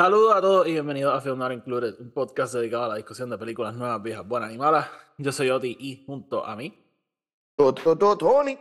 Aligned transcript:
Saludos 0.00 0.34
a 0.34 0.40
todos 0.40 0.66
y 0.66 0.72
bienvenidos 0.72 1.14
a 1.14 1.20
Film 1.20 1.36
Not 1.38 1.52
Included, 1.52 2.00
un 2.00 2.10
podcast 2.10 2.54
dedicado 2.54 2.84
a 2.84 2.88
la 2.88 2.94
discusión 2.94 3.28
de 3.28 3.36
películas 3.36 3.74
nuevas, 3.74 4.02
viejas, 4.02 4.26
buenas 4.26 4.50
y 4.50 4.56
malas. 4.56 4.88
Yo 5.18 5.30
soy 5.30 5.50
Oti 5.50 5.76
y 5.78 6.02
junto 6.06 6.42
a 6.46 6.56
mí, 6.56 6.74
To- 7.54 7.74
to- 7.74 7.98
to- 7.98 8.16
Tony. 8.16 8.58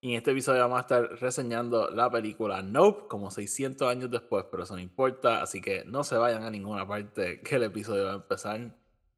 y 0.00 0.12
en 0.12 0.18
este 0.18 0.30
episodio 0.30 0.60
vamos 0.60 0.78
a 0.78 0.82
estar 0.82 1.02
reseñando 1.20 1.90
la 1.90 2.08
película 2.08 2.62
Nope, 2.62 3.08
como 3.08 3.32
600 3.32 3.88
años 3.88 4.12
después, 4.12 4.44
pero 4.48 4.62
eso 4.62 4.74
no 4.76 4.80
importa, 4.80 5.42
así 5.42 5.60
que 5.60 5.82
no 5.86 6.04
se 6.04 6.16
vayan 6.16 6.44
a 6.44 6.50
ninguna 6.50 6.86
parte, 6.86 7.40
que 7.40 7.56
el 7.56 7.64
episodio 7.64 8.04
va 8.04 8.12
a 8.12 8.14
empezar 8.14 8.60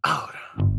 ahora. 0.00 0.71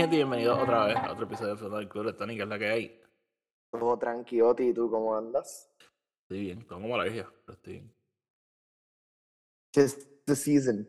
Gente 0.00 0.16
bienvenidos 0.16 0.58
otra 0.58 0.86
vez 0.86 0.96
a 0.96 1.12
otro 1.12 1.24
episodio 1.26 1.54
de 1.56 1.68
Not 1.68 1.82
Included. 1.82 2.14
Tony, 2.14 2.36
¿qué 2.36 2.42
es 2.42 2.48
la 2.48 2.58
que 2.58 2.68
hay? 2.68 3.00
Todo 3.70 3.98
tranquiloti, 3.98 4.68
¿y 4.68 4.72
tú 4.74 4.90
cómo 4.90 5.14
andas? 5.14 5.70
Estoy 6.22 6.40
bien, 6.40 6.60
tengo 6.60 6.80
como 6.80 6.94
alergia, 6.94 7.30
pero 7.44 7.56
estoy 7.56 7.72
bien. 7.74 7.94
Just 9.74 10.02
the 10.24 10.34
season. 10.34 10.88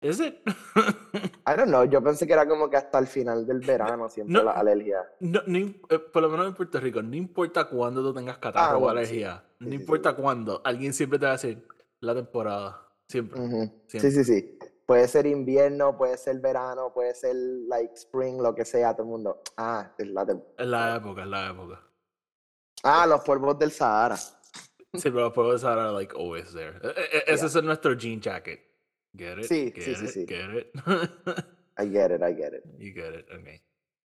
¿Es 0.00 0.20
it? 0.20 0.34
I 1.46 1.56
don't 1.56 1.68
know, 1.68 1.84
yo 1.84 2.02
pensé 2.02 2.26
que 2.26 2.32
era 2.32 2.46
como 2.46 2.70
que 2.70 2.76
hasta 2.76 2.98
el 2.98 3.06
final 3.06 3.46
del 3.46 3.60
verano 3.60 4.08
siempre 4.08 4.34
No. 4.34 4.44
la 4.44 4.52
alergia. 4.52 5.10
No, 5.20 5.40
no 5.46 5.58
eh, 5.58 5.98
por 5.98 6.22
lo 6.22 6.28
menos 6.30 6.46
en 6.48 6.54
Puerto 6.54 6.80
Rico, 6.80 7.02
no 7.02 7.16
importa 7.16 7.68
cuándo 7.68 8.02
tú 8.02 8.14
tengas 8.14 8.38
catarro 8.38 8.74
Ah, 8.74 8.76
o 8.76 8.80
bueno, 8.80 8.98
alergia, 8.98 9.44
Sí, 9.58 9.64
no 9.64 9.68
sí, 9.70 9.74
importa 9.74 10.10
sí. 10.10 10.22
cuándo, 10.22 10.60
alguien 10.64 10.92
siempre 10.94 11.18
te 11.18 11.26
va 11.26 11.32
a 11.32 11.34
decir 11.34 11.66
la 12.00 12.14
temporada. 12.14 12.82
Siempre. 13.08 13.40
Sí, 13.88 14.10
sí, 14.10 14.24
sí. 14.24 14.58
Puede 14.86 15.08
ser 15.08 15.26
invierno, 15.26 15.96
puede 15.96 16.16
ser 16.16 16.38
verano, 16.38 16.92
puede 16.94 17.12
ser 17.12 17.34
like 17.34 17.94
spring, 17.94 18.40
lo 18.40 18.54
que 18.54 18.64
sea, 18.64 18.94
todo 18.94 19.02
el 19.02 19.08
mundo. 19.08 19.42
Ah, 19.56 19.92
es 19.98 20.06
la 20.06 20.22
Es 20.56 20.66
la 20.66 20.96
época, 20.96 21.22
es 21.22 21.28
la 21.28 21.50
época. 21.50 21.82
Ah, 22.84 23.04
los 23.06 23.20
polvos 23.22 23.58
del 23.58 23.72
Sahara. 23.72 24.16
Sí, 24.16 25.10
pero 25.10 25.32
puedo 25.32 25.56
estar 25.56 25.76
like 25.92 26.14
always 26.16 26.52
there. 26.52 26.78
E- 26.82 26.88
e- 26.88 27.16
e- 27.18 27.34
Ese 27.34 27.46
es 27.46 27.62
nuestro 27.62 27.94
jean 27.94 28.20
jacket. 28.20 28.60
Get 29.12 29.38
it? 29.38 29.44
Sí, 29.44 29.72
Get 29.74 29.82
sí, 29.82 29.94
sí, 29.96 30.04
it? 30.04 30.10
sí. 30.10 30.26
Get 30.26 30.50
it? 30.54 30.70
I 31.78 31.90
get 31.90 32.12
it, 32.12 32.22
I 32.22 32.32
get 32.32 32.54
it. 32.54 32.64
you 32.78 32.92
get 32.94 33.12
it, 33.14 33.26
okay. 33.32 33.60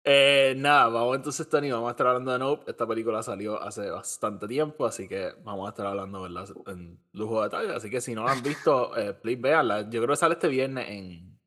Eh, 0.03 0.55
nada, 0.57 0.89
vamos 0.89 1.17
entonces, 1.17 1.47
Tony, 1.49 1.71
vamos 1.71 1.89
a 1.89 1.91
estar 1.91 2.07
hablando 2.07 2.33
de 2.33 2.39
Nope. 2.39 2.71
Esta 2.71 2.87
película 2.87 3.23
salió 3.23 3.61
hace 3.63 3.91
bastante 3.91 4.49
tiempo, 4.49 4.87
así 4.87 5.07
que 5.07 5.33
vamos 5.45 5.67
a 5.67 5.71
estar 5.71 5.87
hablando 5.87 6.23
¿verdad? 6.23 6.49
en 6.69 6.99
lujo 7.13 7.39
de 7.39 7.45
detalle. 7.49 7.75
Así 7.75 7.91
que 7.91 8.01
si 8.01 8.15
no 8.15 8.25
la 8.25 8.33
han 8.33 8.43
visto, 8.43 8.97
eh, 8.97 9.13
please 9.15 9.41
véanla. 9.41 9.83
Yo 9.91 10.01
creo 10.03 10.09
que 10.09 10.17
sale 10.17 10.35
este 10.35 10.49
viernes 10.49 10.89
en, 10.89 11.39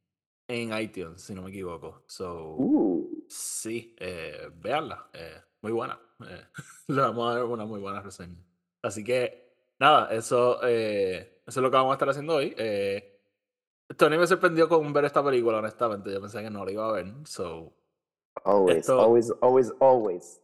en 0.48 0.78
iTunes, 0.80 1.22
si 1.22 1.34
no 1.34 1.42
me 1.42 1.50
equivoco. 1.50 2.04
So, 2.08 2.56
Uh, 2.58 3.26
sí, 3.28 3.96
eh, 4.00 4.50
véanla. 4.56 5.09
eh, 5.14 5.42
muy 5.62 5.72
buena. 5.72 6.00
eh, 6.28 6.46
le 6.90 7.02
vamos 7.02 7.31
a 7.31 7.36
dar 7.40 7.46
una 7.46 7.66
muy 7.66 7.80
buena 7.80 8.02
reseña. 8.02 8.38
Así 8.84 9.04
que, 9.04 9.52
nada, 9.80 10.14
eso, 10.14 10.62
eso 10.62 11.25
es 11.47 11.58
lo 11.58 11.72
que 11.72 11.78
vamos 11.78 11.91
a 11.91 11.96
estar 11.96 12.09
haciendo 12.09 12.35
hoy. 12.35 12.56
Tony 13.97 14.18
me 14.18 14.28
sorprendió 14.28 14.68
con 14.70 14.91
ver 14.94 15.06
esta 15.06 15.24
película, 15.24 15.58
honestamente. 15.59 16.12
Yo 16.12 16.20
pensé 16.22 16.41
que 16.41 16.50
no 16.50 16.66
la 16.66 16.72
iba 16.72 16.88
a 16.90 16.91
ver. 16.91 17.06
So, 17.25 17.74
always, 18.44 18.78
Esto- 18.78 19.00
always, 19.02 19.32
always, 19.42 19.74
always. 19.80 20.42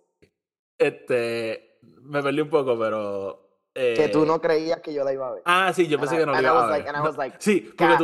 este, 0.78 1.80
me 2.02 2.22
perdí 2.24 2.42
un 2.42 2.50
poco, 2.50 2.78
pero... 2.78 3.46
Que 3.74 4.10
tú 4.12 4.24
eh, 4.24 4.26
no 4.26 4.42
creías 4.42 4.82
que 4.82 4.94
yo 4.94 5.04
la 5.04 5.14
iba 5.14 5.28
a 5.30 5.32
ver. 5.34 5.42
Ah, 5.46 5.72
sí, 5.74 5.88
yo 5.88 5.98
pensé 6.00 6.18
que 6.18 6.26
no 6.26 6.34
la 6.34 6.42
iba 6.42 6.64
a 6.64 6.78
ver. 6.78 6.86
like- 6.86 7.18
like, 7.18 7.38
sí, 7.40 7.72
porque 7.78 7.98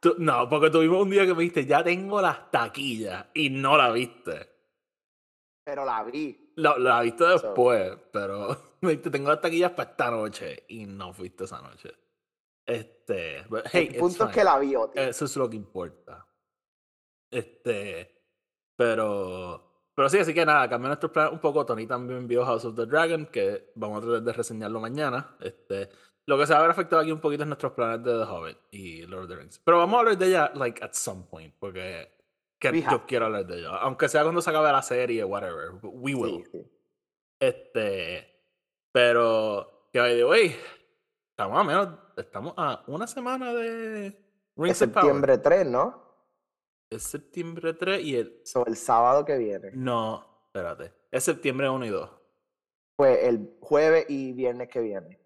tu- 0.00 0.14
no, 0.18 0.48
porque 0.48 0.70
tuvimos 0.70 1.02
un 1.02 1.10
día 1.10 1.26
que 1.26 1.34
me 1.34 1.40
dijiste, 1.42 1.66
ya 1.66 1.82
tengo 1.82 2.20
las 2.22 2.50
taquillas, 2.50 3.26
y 3.34 3.50
no 3.50 3.76
la 3.76 3.90
viste. 3.90 4.48
Pero 5.64 5.84
la 5.84 6.02
vi. 6.04 6.52
La, 6.56 6.78
la 6.78 7.00
viste 7.02 7.24
So- 7.24 7.30
después, 7.32 7.96
pero 8.12 8.48
me 8.80 8.90
dijiste, 8.90 9.10
tengo 9.10 9.28
las 9.28 9.40
taquillas 9.40 9.72
para 9.72 9.90
esta 9.90 10.10
noche, 10.10 10.64
y 10.68 10.86
no 10.86 11.12
fuiste 11.12 11.44
esa 11.44 11.60
noche. 11.60 11.90
Este, 12.64 13.44
but 13.48 13.64
hey, 13.72 13.88
el 13.92 13.98
punto 13.98 14.26
es 14.26 14.30
que 14.34 14.44
la 14.44 14.58
vi, 14.58 14.76
Oti. 14.76 14.98
Eso 14.98 15.24
es 15.24 15.36
lo 15.36 15.48
que 15.50 15.56
importa. 15.56 16.26
Este, 17.30 18.17
pero, 18.78 19.90
pero 19.92 20.08
sí, 20.08 20.18
así 20.20 20.32
que 20.32 20.46
nada, 20.46 20.68
cambió 20.68 20.86
nuestros 20.86 21.10
planes 21.10 21.32
un 21.32 21.40
poco. 21.40 21.66
Tony 21.66 21.84
también 21.84 22.28
vio 22.28 22.44
House 22.44 22.64
of 22.64 22.76
the 22.76 22.86
Dragon, 22.86 23.26
que 23.26 23.72
vamos 23.74 23.98
a 23.98 24.06
tratar 24.06 24.22
de 24.22 24.32
reseñarlo 24.32 24.78
mañana. 24.78 25.36
Este, 25.40 25.88
lo 26.26 26.38
que 26.38 26.46
se 26.46 26.52
va 26.52 26.60
a 26.60 26.62
ver 26.62 26.70
afectado 26.70 27.02
aquí 27.02 27.10
un 27.10 27.18
poquito 27.20 27.42
es 27.42 27.48
nuestros 27.48 27.72
planes 27.72 28.04
de 28.04 28.12
The 28.12 28.22
Hobbit 28.22 28.58
y 28.70 29.02
Lord 29.02 29.24
of 29.24 29.28
the 29.30 29.34
Rings. 29.34 29.58
Pero 29.58 29.78
vamos 29.78 29.96
a 29.96 29.98
hablar 29.98 30.16
de 30.16 30.26
ella, 30.28 30.52
like, 30.54 30.84
at 30.84 30.92
some 30.92 31.24
point, 31.28 31.52
porque 31.58 32.08
que 32.60 32.80
yo 32.80 33.04
quiero 33.04 33.26
hablar 33.26 33.46
de 33.46 33.58
ella. 33.58 33.78
Aunque 33.78 34.08
sea 34.08 34.22
cuando 34.22 34.40
se 34.40 34.50
acabe 34.50 34.70
la 34.70 34.82
serie, 34.82 35.24
whatever. 35.24 35.72
We 35.82 36.14
will. 36.14 36.44
Sí, 36.44 36.50
sí. 36.52 36.70
Este, 37.40 38.28
pero, 38.92 39.88
que 39.92 39.98
by 39.98 40.14
the 40.14 40.24
way, 40.24 40.56
estamos 41.30 41.58
a 41.58 41.64
menos, 41.64 41.88
estamos 42.16 42.54
a 42.56 42.84
una 42.86 43.08
semana 43.08 43.52
de 43.52 44.06
Es 44.06 44.14
Rings 44.56 44.78
Power. 44.78 44.92
septiembre 44.92 45.38
3, 45.38 45.66
¿no? 45.66 46.07
Es 46.90 47.02
septiembre 47.02 47.74
3 47.74 48.02
y 48.02 48.16
el. 48.16 48.40
So, 48.44 48.64
el 48.66 48.76
sábado 48.76 49.24
que 49.24 49.36
viene. 49.36 49.70
No, 49.74 50.24
espérate. 50.46 50.92
Es 51.10 51.24
septiembre 51.24 51.68
1 51.68 51.84
y 51.86 51.88
2. 51.90 52.10
Pues 52.96 53.18
el 53.24 53.56
jueves 53.60 54.06
y 54.08 54.32
viernes 54.32 54.68
que 54.68 54.80
viene. 54.80 55.20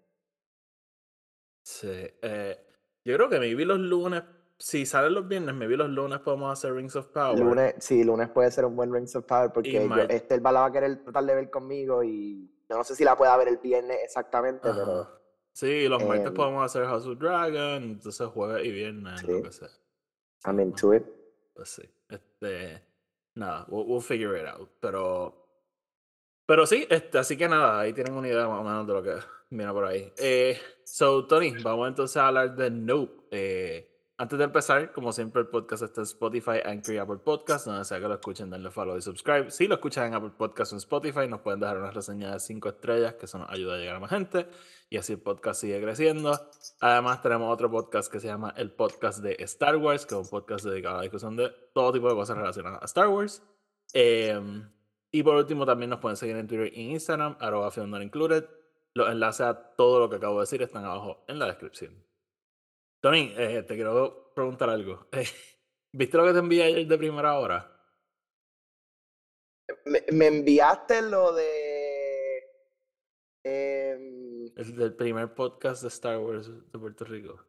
Sí. 1.63 1.87
eh, 2.21 2.59
yo 3.05 3.15
creo 3.15 3.29
que 3.29 3.39
me 3.39 3.53
vi 3.53 3.65
los 3.65 3.79
lunes. 3.79 4.23
Si 4.57 4.85
salen 4.85 5.13
los 5.13 5.27
viernes, 5.27 5.55
me 5.55 5.67
vi 5.67 5.75
los 5.75 5.89
lunes, 5.89 6.19
podemos 6.19 6.51
hacer 6.53 6.73
Rings 6.73 6.95
of 6.95 7.07
Power. 7.07 7.39
Lunes, 7.39 7.75
sí, 7.79 8.03
lunes 8.03 8.29
puede 8.29 8.51
ser 8.51 8.65
un 8.65 8.75
buen 8.75 8.93
Rings 8.93 9.15
of 9.15 9.25
Power 9.25 9.51
porque 9.51 9.71
yo, 9.73 9.79
este 10.09 10.35
él 10.35 10.45
va- 10.45 10.65
a 10.65 10.71
querer 10.71 11.03
tratar 11.03 11.25
de 11.25 11.35
ver 11.35 11.49
conmigo 11.49 12.03
y 12.03 12.49
yo 12.69 12.77
no 12.77 12.83
sé 12.83 12.95
si 12.95 13.03
la 13.03 13.17
pueda 13.17 13.35
ver 13.35 13.47
el 13.49 13.57
viernes 13.57 13.97
exactamente, 14.03 14.69
Ajá. 14.69 14.77
pero 14.79 15.23
Sí, 15.53 15.87
los 15.87 16.03
martes 16.05 16.27
em, 16.27 16.33
podemos 16.33 16.63
hacer 16.63 16.85
House 16.85 17.05
of 17.07 17.17
Dragon. 17.19 17.83
Entonces 17.83 18.27
jueves 18.27 18.65
y 18.65 18.71
viernes, 18.71 19.23
lo 19.23 19.35
Sí. 19.37 19.43
que 19.43 19.51
sea. 19.51 19.67
I'm 20.45 20.59
into 20.59 20.93
it. 20.93 21.03
Pues 21.53 21.69
sí. 21.69 21.83
Este. 22.09 22.83
Nada, 23.35 23.65
we'll, 23.69 23.85
we'll 23.87 24.01
figure 24.01 24.39
it 24.39 24.47
out. 24.47 24.69
Pero. 24.79 25.39
Pero 26.45 26.65
sí, 26.65 26.85
este, 26.89 27.17
así 27.17 27.37
que 27.37 27.47
nada, 27.47 27.79
ahí 27.79 27.93
tienen 27.93 28.13
una 28.13 28.27
idea 28.27 28.47
más 28.47 28.59
o 28.59 28.63
menos 28.63 28.85
de 28.85 28.93
lo 28.93 29.01
que 29.01 29.15
viene 29.49 29.71
por 29.71 29.85
ahí. 29.85 30.11
Eh, 30.17 30.59
so, 30.83 31.25
Tony, 31.25 31.51
vamos 31.63 31.87
entonces 31.87 32.17
a 32.17 32.27
hablar 32.27 32.55
de 32.55 32.69
Nope. 32.69 33.27
Eh, 33.31 33.92
antes 34.23 34.39
de 34.39 34.45
empezar, 34.45 34.93
como 34.93 35.11
siempre, 35.11 35.41
el 35.41 35.49
podcast 35.49 35.83
está 35.83 35.99
en 35.99 36.05
Spotify, 36.05 36.61
Anchor 36.63 36.95
y 36.95 36.97
Apple 36.97 37.17
Podcast. 37.17 37.65
Donde 37.65 37.83
sea 37.83 37.99
que 37.99 38.07
lo 38.07 38.13
escuchen, 38.13 38.49
denle 38.49 38.71
follow 38.71 38.95
y 38.95 39.01
subscribe. 39.01 39.51
Si 39.51 39.67
lo 39.67 39.75
escuchan 39.75 40.07
en 40.07 40.13
Apple 40.13 40.31
Podcast 40.37 40.71
o 40.71 40.75
en 40.75 40.77
Spotify, 40.77 41.27
nos 41.27 41.41
pueden 41.41 41.59
dejar 41.59 41.77
una 41.77 41.91
reseña 41.91 42.31
de 42.31 42.39
5 42.39 42.69
estrellas, 42.69 43.15
que 43.15 43.25
eso 43.25 43.37
nos 43.37 43.49
ayuda 43.49 43.75
a 43.75 43.77
llegar 43.79 43.97
a 43.97 43.99
más 43.99 44.09
gente. 44.09 44.47
Y 44.89 44.95
así 44.95 45.11
el 45.11 45.19
podcast 45.19 45.59
sigue 45.59 45.81
creciendo. 45.81 46.39
Además, 46.79 47.21
tenemos 47.21 47.53
otro 47.53 47.69
podcast 47.69 48.09
que 48.09 48.21
se 48.21 48.27
llama 48.27 48.53
el 48.55 48.71
podcast 48.71 49.19
de 49.19 49.35
Star 49.39 49.75
Wars, 49.75 50.05
que 50.05 50.15
es 50.15 50.21
un 50.21 50.29
podcast 50.29 50.63
dedicado 50.63 50.95
a 50.95 50.97
la 50.99 51.03
discusión 51.03 51.35
de 51.35 51.49
todo 51.73 51.91
tipo 51.91 52.07
de 52.07 52.15
cosas 52.15 52.37
relacionadas 52.37 52.81
a 52.81 52.85
Star 52.85 53.09
Wars. 53.09 53.43
Em, 53.91 54.71
y 55.11 55.21
por 55.21 55.35
último, 55.35 55.65
también 55.65 55.89
nos 55.89 55.99
pueden 55.99 56.15
seguir 56.15 56.37
en 56.37 56.47
Twitter 56.47 56.71
e 56.73 56.81
Instagram, 56.81 57.35
arroba. 57.41 57.69
Los 58.95 59.09
enlaces 59.11 59.41
a 59.41 59.75
todo 59.75 59.99
lo 59.99 60.09
que 60.09 60.15
acabo 60.15 60.35
de 60.35 60.43
decir 60.43 60.61
están 60.61 60.85
abajo 60.85 61.25
en 61.27 61.39
la 61.39 61.47
descripción. 61.47 62.12
Tony, 63.03 63.33
eh, 63.35 63.63
te 63.63 63.75
quiero 63.75 64.31
preguntar 64.33 64.69
algo. 64.69 65.07
¿Viste 65.93 66.15
lo 66.17 66.23
que 66.23 66.31
te 66.31 66.39
envié 66.39 66.63
ayer 66.63 66.87
de 66.87 66.97
primera 66.97 67.37
hora? 67.37 67.69
Me, 69.85 70.05
me 70.13 70.27
enviaste 70.27 71.01
lo 71.01 71.33
de 71.33 72.43
em, 73.43 74.45
El 74.55 74.75
del 74.77 74.95
primer 74.95 75.33
podcast 75.33 75.81
de 75.81 75.89
Star 75.89 76.17
Wars 76.19 76.47
de 76.71 76.79
Puerto 76.79 77.03
Rico. 77.03 77.43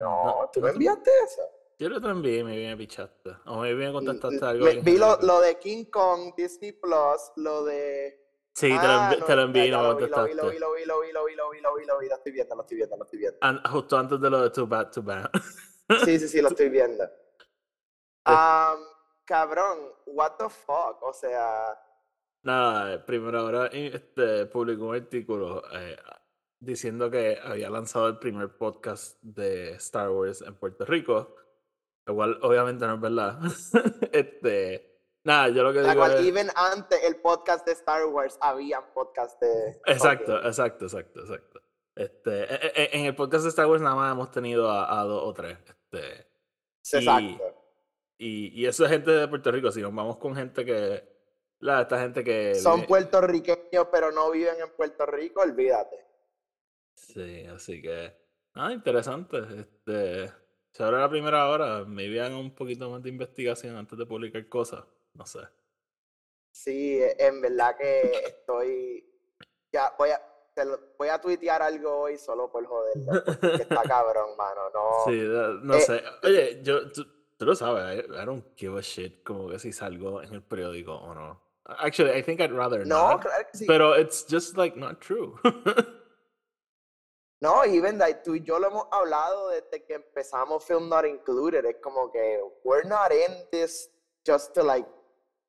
No, 0.00 0.50
¿tú 0.52 0.60
no 0.60 0.66
me 0.66 0.70
te- 0.70 0.74
enviaste 0.74 1.10
eso? 1.24 1.42
Yo 1.78 1.88
lo 1.88 2.00
te 2.00 2.08
envié 2.08 2.38
y 2.40 2.44
me 2.44 2.56
me 2.66 2.76
pichaste. 2.76 3.30
O 3.46 3.60
me 3.60 3.74
me 3.74 3.92
contestaste 3.92 4.44
Mm, 4.44 4.48
algo. 4.48 4.64
me- 4.64 4.80
vi 4.80 4.98
lo, 4.98 5.16
lo 5.22 5.40
de 5.40 5.56
King 5.60 5.84
Kong, 5.84 6.34
Disney 6.36 6.72
Plus, 6.72 7.30
lo 7.36 7.64
de 7.64 8.23
Sí, 8.54 8.68
te 8.68 8.74
lo, 8.74 8.78
Ah, 8.82 9.16
te 9.26 9.36
lo 9.36 9.42
envié 9.42 9.66
y 9.66 9.70
no 9.70 9.82
lo 9.82 9.88
contestaste. 9.90 10.34
lo 10.34 10.50
vi, 10.50 10.58
lo 10.58 10.72
vi, 10.72 10.84
lo 10.84 11.00
vi, 11.00 11.12
lo 11.12 11.24
vi, 11.24 11.34
lo 11.34 11.50
vi, 11.50 11.60
lo 11.60 11.74
vi, 11.76 11.84
lo 11.86 11.98
vi, 11.98 12.08
lo 12.08 12.14
estoy 12.14 12.32
viendo, 12.32 12.54
lo 12.54 12.62
estoy 12.62 12.76
viendo, 12.76 12.96
lo 12.96 13.04
estoy 13.04 13.18
viendo. 13.18 13.38
Justo 13.70 13.98
antes 13.98 14.20
de 14.20 14.30
lo 14.30 14.42
de 14.42 14.50
Too 14.50 14.66
Bad, 14.66 14.92
Too 14.92 15.02
Bad. 15.02 15.30
Sí, 16.04 16.18
sí, 16.18 16.28
sí, 16.28 16.40
lo 16.40 16.48
estoy 16.48 16.68
viendo. 16.70 17.04
Cabrón, 19.26 19.78
what 20.06 20.36
the 20.38 20.48
fuck, 20.48 21.02
o 21.02 21.12
sea, 21.12 21.78
Nada, 22.44 23.04
primero 23.06 23.38
ahora 23.38 23.66
este, 23.68 24.44
publicó 24.46 24.88
un 24.88 24.96
artículo 24.96 25.62
eh, 25.72 25.96
diciendo 26.60 27.10
que 27.10 27.38
había 27.42 27.70
lanzado 27.70 28.06
el 28.08 28.18
primer 28.18 28.58
podcast 28.58 29.18
de 29.22 29.70
Star 29.76 30.10
Wars 30.10 30.42
en 30.42 30.54
Puerto 30.56 30.84
Rico, 30.84 31.36
lo 32.06 32.14
cual 32.14 32.38
obviamente 32.42 32.86
no 32.86 32.94
es 32.96 33.00
verdad. 33.00 33.38
este, 34.12 34.93
nada, 35.24 35.48
yo 35.48 35.62
lo 35.62 35.72
que 35.72 35.80
la 35.80 35.90
digo 35.90 36.00
cual 36.04 36.14
es... 36.14 36.26
even 36.26 36.48
antes 36.54 37.02
el 37.02 37.16
podcast 37.16 37.66
de 37.66 37.72
Star 37.72 38.04
Wars 38.06 38.38
había 38.40 38.80
podcast 38.94 39.40
de... 39.40 39.80
Exacto, 39.86 40.36
ok. 40.36 40.44
exacto, 40.46 40.84
exacto, 40.84 41.20
exacto. 41.20 41.60
Este, 41.96 42.42
e- 42.42 42.72
e- 42.74 42.90
en 42.98 43.06
el 43.06 43.14
podcast 43.14 43.44
de 43.44 43.50
Star 43.50 43.66
Wars 43.66 43.82
nada 43.82 43.94
más 43.94 44.12
hemos 44.12 44.30
tenido 44.30 44.70
a, 44.70 45.00
a 45.00 45.04
dos 45.04 45.22
o 45.24 45.32
tres. 45.32 45.58
Este, 45.66 46.26
Exacto. 46.98 47.44
y, 48.18 48.60
y 48.60 48.66
eso 48.66 48.84
es 48.84 48.90
gente 48.90 49.10
de 49.10 49.28
Puerto 49.28 49.50
Rico. 49.50 49.70
Si 49.70 49.80
nos 49.80 49.94
vamos 49.94 50.16
con 50.16 50.34
gente 50.34 50.64
que. 50.64 51.14
La, 51.60 51.82
esta 51.82 52.00
gente 52.00 52.22
que. 52.24 52.56
Son 52.56 52.84
puertorriqueños, 52.84 53.86
pero 53.90 54.10
no 54.10 54.30
viven 54.30 54.56
en 54.60 54.70
Puerto 54.76 55.06
Rico, 55.06 55.40
olvídate. 55.40 56.04
Sí, 56.94 57.46
así 57.46 57.80
que. 57.80 58.12
Ah, 58.54 58.72
interesante. 58.72 59.38
Este, 59.60 60.32
si 60.72 60.82
ahora 60.82 61.00
la 61.00 61.08
primera 61.08 61.48
hora, 61.48 61.84
me 61.84 62.04
hagan 62.20 62.34
un 62.34 62.54
poquito 62.54 62.90
más 62.90 63.02
de 63.02 63.08
investigación 63.10 63.76
antes 63.76 63.96
de 63.96 64.04
publicar 64.04 64.48
cosas. 64.48 64.84
No 65.14 65.26
sé. 65.26 65.40
Sí, 66.52 67.00
en 67.18 67.40
verdad 67.40 67.76
que 67.76 68.12
estoy. 68.26 69.04
Ya 69.72 69.92
voy 69.98 70.10
a, 70.10 70.22
te 70.54 70.64
lo- 70.64 70.80
voy 70.98 71.08
a 71.08 71.20
tuitear 71.20 71.62
algo 71.62 71.98
hoy 72.00 72.16
solo 72.18 72.50
por 72.50 72.64
joderlo. 72.66 73.24
porque 73.24 73.62
está 73.62 73.82
cabrón, 73.88 74.36
mano. 74.36 74.70
No. 74.70 75.04
Sí, 75.04 75.20
no 75.62 75.74
Eh, 75.74 75.80
sé. 75.80 76.02
Oye, 76.22 76.60
yo, 76.62 76.90
tú, 76.92 77.04
tú 77.36 77.44
lo 77.44 77.54
sabes, 77.56 78.04
I, 78.06 78.12
I 78.22 78.24
don't 78.24 78.44
give 78.56 78.78
a 78.78 78.82
shit 78.82 79.22
como 79.24 79.48
que 79.48 79.58
si 79.58 79.72
salgo 79.72 80.22
en 80.22 80.32
el 80.34 80.42
periódico 80.42 80.94
o 80.94 81.14
no. 81.14 81.42
Actually, 81.66 82.12
I 82.18 82.22
think 82.22 82.40
I'd 82.40 82.52
rather 82.52 82.86
No, 82.86 83.12
not. 83.12 83.22
claro 83.22 83.46
que 83.50 83.58
sí. 83.58 83.66
Pero 83.66 83.96
it's 83.98 84.24
just 84.30 84.56
like 84.56 84.76
not 84.78 85.00
true. 85.00 85.36
No, 87.40 87.62
even 87.64 87.98
like, 87.98 88.22
tú 88.24 88.34
y 88.36 88.42
yo 88.42 88.58
lo 88.58 88.68
hemos 88.68 88.86
hablado 88.90 89.50
desde 89.50 89.84
que 89.84 89.94
empezamos 89.94 90.64
Film 90.64 90.88
Not 90.88 91.04
Included. 91.04 91.64
Es 91.66 91.76
como 91.82 92.10
que 92.10 92.40
we're 92.64 92.88
not 92.88 93.12
in 93.12 93.34
this 93.50 93.90
just 94.26 94.54
to 94.54 94.62
like 94.62 94.88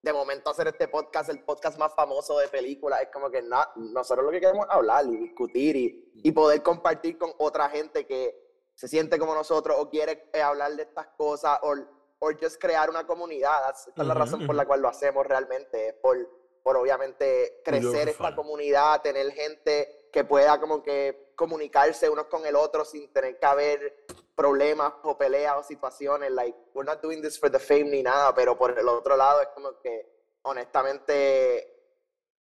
de 0.05 0.13
momento 0.13 0.51
hacer 0.51 0.67
este 0.67 0.87
podcast, 0.87 1.29
el 1.29 1.43
podcast 1.43 1.79
más 1.79 1.93
famoso 1.95 2.37
de 2.37 2.47
películas. 2.47 3.01
Es 3.01 3.09
como 3.11 3.29
que 3.31 3.41
na- 3.41 3.69
nosotros 3.75 4.23
lo 4.23 4.31
que 4.31 4.39
queremos 4.39 4.65
es 4.67 4.71
hablar 4.71 5.03
y 5.07 5.17
discutir 5.17 5.75
y, 5.75 6.11
y 6.23 6.31
poder 6.31 6.61
compartir 6.61 7.17
con 7.17 7.33
otra 7.39 7.67
gente 7.69 8.05
que 8.05 8.39
se 8.75 8.87
siente 8.87 9.17
como 9.17 9.33
nosotros 9.33 9.75
o 9.79 9.89
quiere 9.89 10.29
eh, 10.31 10.41
hablar 10.41 10.73
de 10.75 10.83
estas 10.83 11.07
cosas 11.17 11.57
o 11.63 12.29
just 12.39 12.61
crear 12.61 12.87
una 12.89 13.05
comunidad. 13.07 13.69
Esta 13.87 14.01
es 14.01 14.07
la 14.07 14.13
razón 14.13 14.45
por 14.45 14.55
la 14.55 14.65
cual 14.67 14.81
lo 14.81 14.87
hacemos 14.89 15.25
realmente. 15.25 15.89
Es 15.89 15.93
por, 15.95 16.17
por 16.61 16.77
obviamente 16.77 17.61
crecer 17.65 18.09
esta 18.09 18.35
comunidad, 18.35 19.01
tener 19.01 19.31
gente 19.31 20.09
que 20.13 20.23
pueda 20.23 20.59
como 20.59 20.83
que 20.83 21.33
comunicarse 21.35 22.09
unos 22.09 22.27
con 22.27 22.45
el 22.45 22.55
otro 22.55 22.85
sin 22.85 23.11
tener 23.11 23.39
que 23.39 23.45
haber 23.45 24.05
problemas 24.35 24.93
o 25.03 25.17
peleas 25.17 25.55
o 25.57 25.63
situaciones. 25.63 26.31
Like, 26.31 26.55
we're 26.73 26.85
not 26.85 27.01
doing 27.01 27.21
this 27.21 27.39
for 27.39 27.49
the 27.49 27.59
fame 27.59 27.85
ni 27.89 28.03
nada, 28.03 28.33
pero 28.35 28.57
por 28.57 28.77
el 28.77 28.87
otro 28.87 29.15
lado 29.15 29.41
es 29.41 29.47
como 29.53 29.79
que, 29.79 30.37
honestamente, 30.43 31.71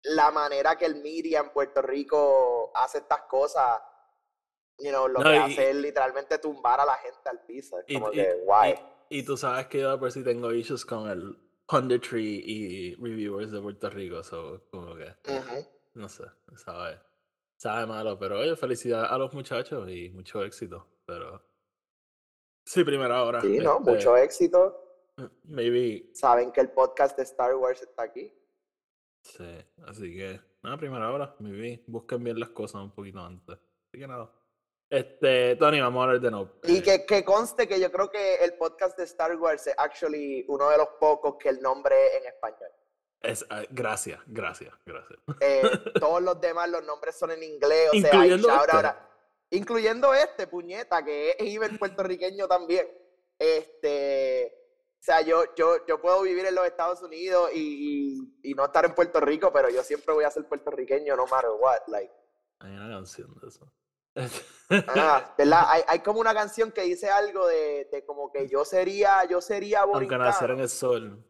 la 0.05 0.31
manera 0.31 0.77
que 0.77 0.87
el 0.87 0.97
media 0.97 1.41
en 1.41 1.51
Puerto 1.51 1.81
Rico 1.83 2.71
hace 2.75 2.99
estas 2.99 3.23
cosas, 3.23 3.81
you 4.79 4.91
know, 4.91 5.09
lo 5.09 5.21
No, 5.21 5.31
que 5.31 5.37
y- 5.37 5.39
hace 5.39 5.71
es 5.71 5.77
literalmente 5.77 6.39
tumbar 6.39 6.81
a 6.81 6.85
la 6.85 6.95
gente 6.97 7.29
al 7.31 7.41
piso. 7.47 7.79
Es 7.79 7.85
Y, 7.89 7.95
como 7.95 8.09
y- 8.13 8.17
que, 8.17 8.35
guay. 8.45 8.75
y- 9.09 9.19
y 9.21 9.23
tú 9.25 9.37
sabes 9.37 9.67
que 9.69 9.81
yo 9.81 9.99
por 9.99 10.11
si 10.13 10.23
tengo 10.25 10.53
issues 10.53 10.85
con 10.85 11.09
el 11.09 11.39
punditry 11.67 12.43
y 12.45 12.95
reviewers 12.97 13.51
de 13.53 13.61
Puerto 13.61 13.89
Rico, 13.89 14.23
so 14.23 14.63
como 14.71 14.95
que, 14.97 15.15
Ujú. 15.31 15.67
no 15.95 16.09
sé, 16.09 16.25
sabe, 16.57 17.01
sabe 17.57 17.87
malo, 17.87 18.19
pero 18.19 18.41
oye, 18.41 18.55
felicidades 18.57 19.11
a 19.11 19.17
los 19.17 19.33
muchachos 19.33 19.89
y 19.89 20.11
mucho 20.11 20.45
éxito, 20.45 20.87
pero 21.07 21.41
sí, 22.65 22.85
primera 22.85 23.23
hora. 23.23 23.41
Sí, 23.41 23.59
¿no? 23.59 23.79
este, 23.79 23.91
Mucho 23.91 24.17
éxito. 24.17 24.81
Maybe, 25.45 26.11
Saben 26.13 26.51
que 26.51 26.61
el 26.61 26.71
podcast 26.71 27.17
de 27.17 27.23
Star 27.23 27.55
Wars 27.55 27.83
está 27.83 28.03
aquí. 28.03 28.33
sí, 29.23 29.65
así 29.87 30.13
que, 30.15 30.41
nada, 30.63 30.77
primera 30.77 31.11
hora, 31.13 31.37
maybe, 31.39 31.85
busquen 31.87 32.25
bien 32.25 32.41
las 32.41 32.51
cosas 32.51 32.83
un 32.83 32.91
poquito 32.91 33.21
antes, 33.21 33.57
así 33.57 34.01
que 34.01 34.09
nada. 34.09 34.31
Este, 34.91 35.57
Tony, 35.57 35.81
vamos 35.81 36.01
a 36.01 36.05
hablar 36.05 36.21
de 36.21 36.31
no. 36.31 36.51
Y 36.65 36.79
eh, 36.79 36.83
que, 36.83 37.07
que 37.07 37.25
conste 37.25 37.67
que 37.67 37.81
yo 37.81 37.91
creo 37.91 38.11
que 38.11 38.37
el 38.37 38.55
podcast 38.55 38.97
de 38.99 39.05
Star 39.05 39.35
Wars 39.37 39.67
es 39.67 39.75
actually 39.77 40.45
uno 40.49 40.69
de 40.71 40.79
los 40.79 40.89
pocos 41.01 41.37
que 41.37 41.49
el 41.49 41.61
nombre 41.61 41.95
es 42.07 42.15
en 42.21 42.27
español. 42.27 42.71
es, 43.23 43.47
ah, 43.51 43.63
gracias, 43.71 44.21
gracias, 44.27 44.75
gracias. 44.85 45.19
Eh, 45.41 45.63
todos 46.01 46.23
los 46.23 46.41
demás, 46.41 46.69
los 46.69 46.85
nombres 46.85 47.17
son 47.17 47.31
en 47.31 47.43
inglés, 47.43 47.89
o 47.89 47.93
sea, 47.93 48.27
y 48.27 48.33
Incluyendo 48.33 48.49
incluyendo 49.57 50.13
este, 50.15 50.47
puñeta, 50.47 51.05
que 51.05 51.31
es 51.31 51.37
even 51.41 51.79
puertorriqueño 51.79 52.47
también. 52.49 52.87
Este, 53.39 54.53
o 55.01 55.03
sea, 55.05 55.21
yo, 55.21 55.55
yo, 55.55 55.85
yo 55.87 56.01
puedo 56.01 56.23
vivir 56.23 56.47
en 56.47 56.55
los 56.55 56.67
Estados 56.67 57.03
Unidos 57.03 57.51
y, 57.53 58.19
y, 58.43 58.51
y 58.51 58.55
no 58.55 58.65
estar 58.65 58.85
en 58.85 58.95
Puerto 58.95 59.21
Rico, 59.21 59.53
pero 59.53 59.69
yo 59.69 59.83
siempre 59.83 60.15
voy 60.15 60.25
a 60.25 60.31
ser 60.31 60.47
puertorriqueño, 60.47 61.17
no 61.17 61.27
matter 61.27 61.51
what, 61.59 61.81
like. 61.89 62.13
Hay 62.61 62.73
una 62.73 62.89
canción 62.89 63.35
de 63.41 63.49
eso. 63.49 63.71
Ah, 64.71 65.35
¿verdad? 65.39 65.65
Hay, 65.69 65.83
hay 65.87 65.99
como 66.01 66.21
una 66.21 66.33
canción 66.33 66.73
que 66.73 66.83
dice 66.83 67.11
algo 67.11 67.47
de, 67.47 67.89
de 67.91 68.05
como 68.05 68.31
que 68.31 68.49
yo 68.49 68.65
sería, 68.65 69.25
yo 69.25 69.41
sería 69.41 69.81
Aunque 69.81 70.17
naciera 70.17 70.55
en 70.55 70.61
el 70.61 70.69
sol. 70.69 71.25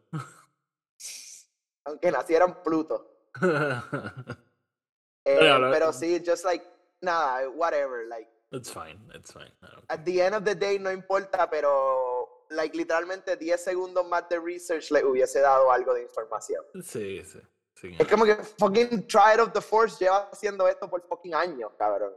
aunque 1.83 2.11
naciera 2.11 2.45
en 2.45 2.63
Pluto. 2.63 3.29
Eh, 5.27 5.39
pero 5.71 5.91
sí, 5.91 6.21
just 6.23 6.45
like, 6.45 6.63
nada, 7.05 7.49
whatever, 7.49 8.05
like, 8.07 8.29
It's 8.51 8.69
fine, 8.71 8.99
it's 9.13 9.31
fine. 9.33 9.51
At 9.89 10.03
the 10.05 10.21
end 10.21 10.35
of 10.35 10.43
the 10.43 10.55
day 10.55 10.77
no 10.79 10.89
importa, 10.91 11.49
pero, 11.49 12.45
like, 12.51 12.75
literalmente 12.77 13.35
10 13.37 13.59
segundos 13.63 14.05
más 14.07 14.29
de 14.29 14.39
research 14.39 14.91
le 14.91 15.03
hubiese 15.03 15.39
dado 15.41 15.71
algo 15.71 15.93
de 15.93 16.03
información. 16.03 16.63
Sí, 16.83 17.21
sí. 17.25 17.39
sí, 17.75 17.95
Es 17.99 18.07
como 18.07 18.23
que 18.23 18.35
fucking 18.35 19.07
Triad 19.07 19.39
of 19.41 19.51
the 19.51 19.61
Force 19.61 19.97
lleva 20.03 20.29
haciendo 20.31 20.67
esto 20.67 20.89
por 20.89 21.01
fucking 21.01 21.33
años, 21.33 21.71
cabrón. 21.77 22.13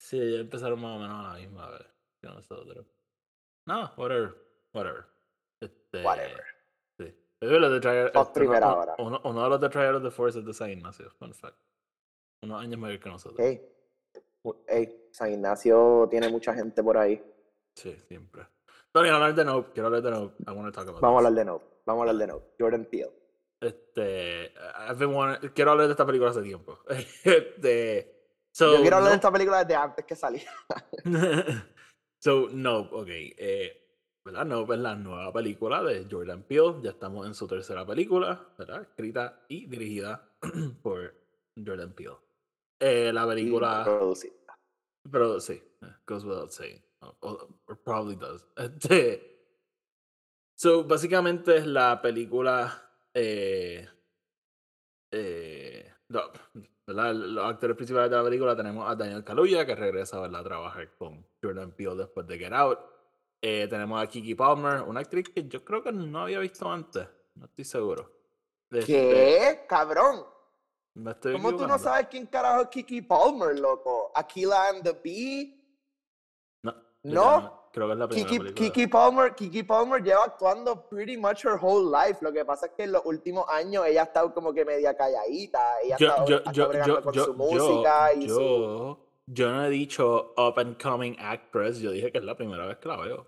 Sí, 0.00 0.18
ya 0.18 0.38
empezaron 0.40 0.80
más 0.80 0.96
o 0.96 1.00
menos 1.00 1.24
a 1.26 1.32
la 1.34 1.38
misma 1.38 1.70
vez 1.70 1.86
que 2.20 2.28
nosotros. 2.28 2.86
No, 3.66 3.92
whatever, 3.96 4.34
whatever. 4.72 5.04
Este, 5.60 6.02
Whatever. 6.02 6.44
Sí. 6.98 7.14
Pero 7.38 7.58
los 7.60 7.72
de 7.72 7.80
Triad- 7.80 8.10
este, 8.14 8.40
primera 8.40 8.66
uno, 8.68 8.78
hora. 8.78 8.94
Uno, 8.98 9.20
uno 9.24 9.42
de 9.44 9.48
los 9.50 9.60
de 9.60 9.68
Triad 9.68 9.96
of 9.96 10.02
the 10.02 10.10
Force 10.10 10.38
es 10.38 10.44
de 10.44 10.54
San 10.54 10.70
Ignacio, 10.70 11.10
fun 11.10 11.32
fact. 11.34 11.58
Unos 12.42 12.60
años 12.62 12.78
mayor 12.80 12.98
que 12.98 13.08
nosotros. 13.08 13.38
Hey, 13.40 13.60
hey, 14.66 15.08
San 15.12 15.32
Ignacio 15.32 16.06
tiene 16.10 16.28
mucha 16.28 16.52
gente 16.54 16.82
por 16.82 16.96
ahí. 16.98 17.22
Sí, 17.74 17.94
siempre. 18.08 18.46
Tony, 18.92 19.08
hablar 19.10 19.34
de 19.34 19.44
Nope. 19.44 19.70
Quiero 19.72 19.86
hablar 19.86 20.02
de 20.02 20.10
Nope. 20.10 20.34
I 20.46 20.50
want 20.50 20.66
to 20.66 20.72
talk 20.72 20.88
about 20.88 21.00
Vamos 21.00 21.16
a 21.16 21.28
hablar 21.28 21.32
de 21.34 21.44
no, 21.44 21.62
vamos 21.86 22.06
a 22.06 22.10
hablar 22.10 22.26
de 22.26 22.32
no. 22.32 22.42
Jordan 22.58 22.84
Peele. 22.86 23.12
Este, 23.60 24.52
I've 24.88 24.98
been 24.98 25.10
wanting- 25.14 25.52
quiero 25.52 25.72
hablar 25.72 25.86
de 25.86 25.92
esta 25.92 26.06
película 26.06 26.30
hace 26.30 26.42
tiempo. 26.42 26.78
este, 27.24 28.30
so, 28.52 28.76
Yo 28.76 28.80
quiero 28.82 28.96
hablar 28.96 29.10
de 29.12 29.16
Nope- 29.16 29.18
esta 29.18 29.32
película 29.32 29.58
desde 29.64 29.74
antes 29.74 30.04
que 30.04 30.16
saliera. 30.16 30.50
so, 32.18 32.48
no, 32.52 32.78
ok. 32.80 33.08
Eh, 33.08 33.84
¿verdad? 34.24 34.44
No, 34.44 34.72
es 34.72 34.78
la 34.78 34.94
nueva 34.94 35.32
película 35.32 35.82
de 35.82 36.06
Jordan 36.10 36.42
Peele. 36.42 36.76
Ya 36.82 36.90
estamos 36.90 37.26
en 37.26 37.34
su 37.34 37.46
tercera 37.46 37.84
película, 37.86 38.48
¿verdad? 38.58 38.82
Escrita 38.82 39.44
y 39.48 39.66
dirigida 39.66 40.30
por 40.82 41.14
Jordan 41.64 41.92
Peele. 41.94 42.16
Eh, 42.80 43.12
la 43.12 43.26
película. 43.26 43.82
Producida. 43.84 44.34
Pero 45.10 45.40
sí, 45.40 45.62
eh, 45.82 45.86
goes 46.06 46.24
without 46.24 46.50
saying. 46.50 46.82
Or 47.20 47.48
probably 47.84 48.16
does. 48.16 48.44
Este, 48.56 49.22
so, 50.54 50.84
básicamente 50.84 51.56
es 51.56 51.66
la 51.66 52.00
película. 52.02 52.90
Eh, 53.14 53.88
eh. 55.10 55.92
Los 56.08 57.44
actores 57.44 57.76
principales 57.76 58.10
de 58.10 58.16
la 58.16 58.24
película 58.24 58.56
tenemos 58.56 58.90
a 58.90 58.96
Daniel 58.96 59.22
Kaluuya, 59.22 59.66
que 59.66 59.74
regresa 59.74 60.20
¿verdad? 60.20 60.40
a 60.40 60.44
trabajar 60.44 60.94
con 60.96 61.26
Jordan 61.42 61.72
Peele 61.72 61.96
después 61.96 62.26
de 62.26 62.38
Get 62.38 62.52
Out. 62.52 62.78
Eh, 63.40 63.68
tenemos 63.68 64.02
a 64.02 64.06
Kiki 64.06 64.34
Palmer, 64.34 64.82
una 64.82 65.00
actriz 65.00 65.28
que 65.28 65.46
yo 65.46 65.64
creo 65.64 65.82
que 65.82 65.92
no 65.92 66.20
había 66.20 66.38
visto 66.40 66.70
antes. 66.70 67.06
No 67.34 67.44
estoy 67.44 67.64
seguro. 67.64 68.10
Este, 68.70 68.86
¿Qué? 68.86 69.66
Cabrón. 69.68 70.24
Me 70.98 71.12
estoy 71.12 71.32
¿Cómo 71.32 71.50
tú 71.50 71.58
no 71.58 71.64
equivocando. 71.64 71.84
sabes 71.84 72.06
quién 72.08 72.26
carajo 72.26 72.62
es 72.62 72.68
Kiki 72.68 73.02
Palmer, 73.02 73.58
loco? 73.58 74.10
Aquila 74.14 74.68
and 74.70 74.82
the 74.82 74.92
Bee. 74.92 75.54
No, 76.62 76.74
No. 77.02 77.58
Creo 77.70 77.86
que 77.86 77.92
es 77.92 77.98
la 77.98 78.08
primera 78.08 78.28
Kiki, 78.28 78.38
película. 78.40 78.66
Kiki 78.72 78.86
Palmer, 78.88 79.34
Kiki 79.34 79.62
Palmer 79.62 80.02
lleva 80.02 80.24
actuando 80.24 80.88
pretty 80.88 81.16
much 81.16 81.44
her 81.44 81.58
whole 81.60 81.84
life. 81.90 82.18
Lo 82.22 82.32
que 82.32 82.44
pasa 82.44 82.66
es 82.66 82.72
que 82.72 82.84
en 82.84 82.92
los 82.92 83.04
últimos 83.04 83.44
años 83.48 83.86
ella 83.86 84.00
ha 84.00 84.04
estado 84.04 84.32
como 84.34 84.52
que 84.54 84.64
media 84.64 84.96
calladita. 84.96 85.80
Ella 85.82 85.94
ha 85.94 85.98
yo, 85.98 86.06
estado, 86.08 86.26
yo, 86.26 86.34
ha 86.34 86.38
estado 86.38 86.52
yo, 86.56 86.68
bregando 86.68 86.94
yo, 86.96 87.02
con 87.04 87.12
yo, 87.14 87.24
su 87.24 87.30
yo- 87.32 87.36
música 87.36 88.12
y 88.14 88.28
su... 88.28 88.40
yo- 88.40 88.98
yo 89.26 89.52
no 89.52 89.66
he 89.66 89.70
dicho 89.70 90.32
up 90.38 90.58
and 90.58 90.82
coming 90.82 91.14
actress, 91.20 91.78
yo 91.78 91.90
dije 91.90 92.10
que 92.10 92.18
es 92.18 92.24
la 92.24 92.34
primera 92.34 92.66
vez 92.66 92.78
que 92.78 92.88
la 92.88 92.96
veo. 92.96 93.26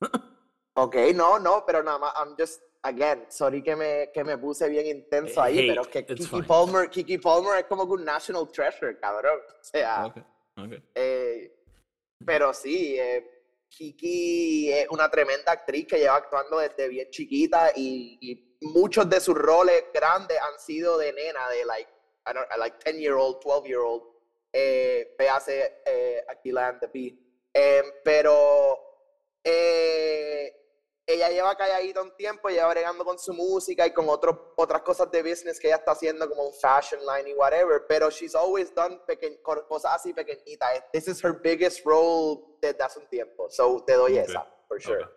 Ok, 0.76 0.96
no, 1.14 1.38
no, 1.38 1.64
pero 1.66 1.82
nada 1.84 1.98
más, 1.98 2.12
I'm 2.16 2.34
just, 2.38 2.60
again, 2.84 3.24
sorry 3.28 3.62
que 3.62 3.74
me, 3.74 4.10
que 4.12 4.22
me 4.24 4.36
puse 4.38 4.68
bien 4.68 4.86
intenso 4.86 5.40
ahí, 5.42 5.58
hey, 5.58 5.68
pero 5.68 5.82
es 5.82 5.88
que 5.88 6.04
Kiki 6.06 6.24
fine. 6.24 6.42
Palmer, 6.44 6.88
Kiki 6.90 7.18
Palmer 7.18 7.58
es 7.60 7.64
como 7.64 7.86
que 7.86 7.92
un 7.94 8.04
national 8.04 8.46
treasure, 8.52 8.98
cabrón. 8.98 9.40
O 9.60 9.64
sea, 9.64 10.06
Ok, 10.06 10.18
ok. 10.58 10.72
eh, 10.94 11.52
pero 12.24 12.52
sí, 12.54 12.96
eh, 12.98 13.30
Kiki 13.68 14.72
es 14.72 14.88
una 14.90 15.10
tremenda 15.10 15.52
actriz 15.52 15.86
que 15.86 15.98
lleva 15.98 16.16
actuando 16.16 16.58
desde 16.58 16.88
bien 16.88 17.10
chiquita 17.10 17.72
y, 17.74 18.18
y 18.20 18.58
muchos 18.68 19.08
de 19.10 19.20
sus 19.20 19.34
roles 19.34 19.84
grandes 19.92 20.38
han 20.40 20.58
sido 20.60 20.96
de 20.98 21.12
nena, 21.12 21.48
de 21.50 21.64
like, 21.64 21.90
I 22.26 22.32
don't, 22.32 22.46
like 22.58 22.78
10 22.84 22.98
year 23.00 23.14
old, 23.14 23.40
12 23.42 23.66
year 23.66 23.80
old. 23.80 24.02
Eh, 24.52 25.14
véase 25.18 25.80
eh, 25.84 26.24
Aquila 26.28 26.68
and 26.68 26.80
the 26.80 26.86
Bee. 26.86 27.18
Eh, 27.52 27.82
pero 28.04 28.78
eh, 29.42 30.63
ella 31.06 31.28
lleva 31.30 31.54
calladita 31.56 32.00
un 32.02 32.14
tiempo, 32.16 32.48
lleva 32.48 32.68
bregando 32.70 33.04
con 33.04 33.18
su 33.18 33.32
música 33.34 33.86
y 33.86 33.92
con 33.92 34.08
otro, 34.08 34.54
otras 34.56 34.82
cosas 34.82 35.10
de 35.10 35.22
business 35.22 35.60
que 35.60 35.66
ella 35.68 35.76
está 35.76 35.92
haciendo, 35.92 36.28
como 36.28 36.46
un 36.46 36.54
fashion 36.54 37.00
line 37.00 37.30
y 37.30 37.34
whatever. 37.34 37.84
Pero 37.88 38.10
she's 38.10 38.34
always 38.34 38.74
done 38.74 38.98
peque- 39.06 39.40
co- 39.42 39.66
cosas 39.66 39.92
así 39.96 40.12
pequeñitas. 40.14 40.84
This 40.92 41.08
is 41.08 41.22
her 41.24 41.32
biggest 41.40 41.84
role 41.84 42.56
desde 42.60 42.82
hace 42.82 42.98
un 43.00 43.06
tiempo. 43.08 43.48
So 43.50 43.82
te 43.86 43.94
doy 43.94 44.18
Ok, 44.18 44.28
esa, 44.28 44.46
for 44.68 44.80
sure. 44.80 45.04
Ok. 45.04 45.10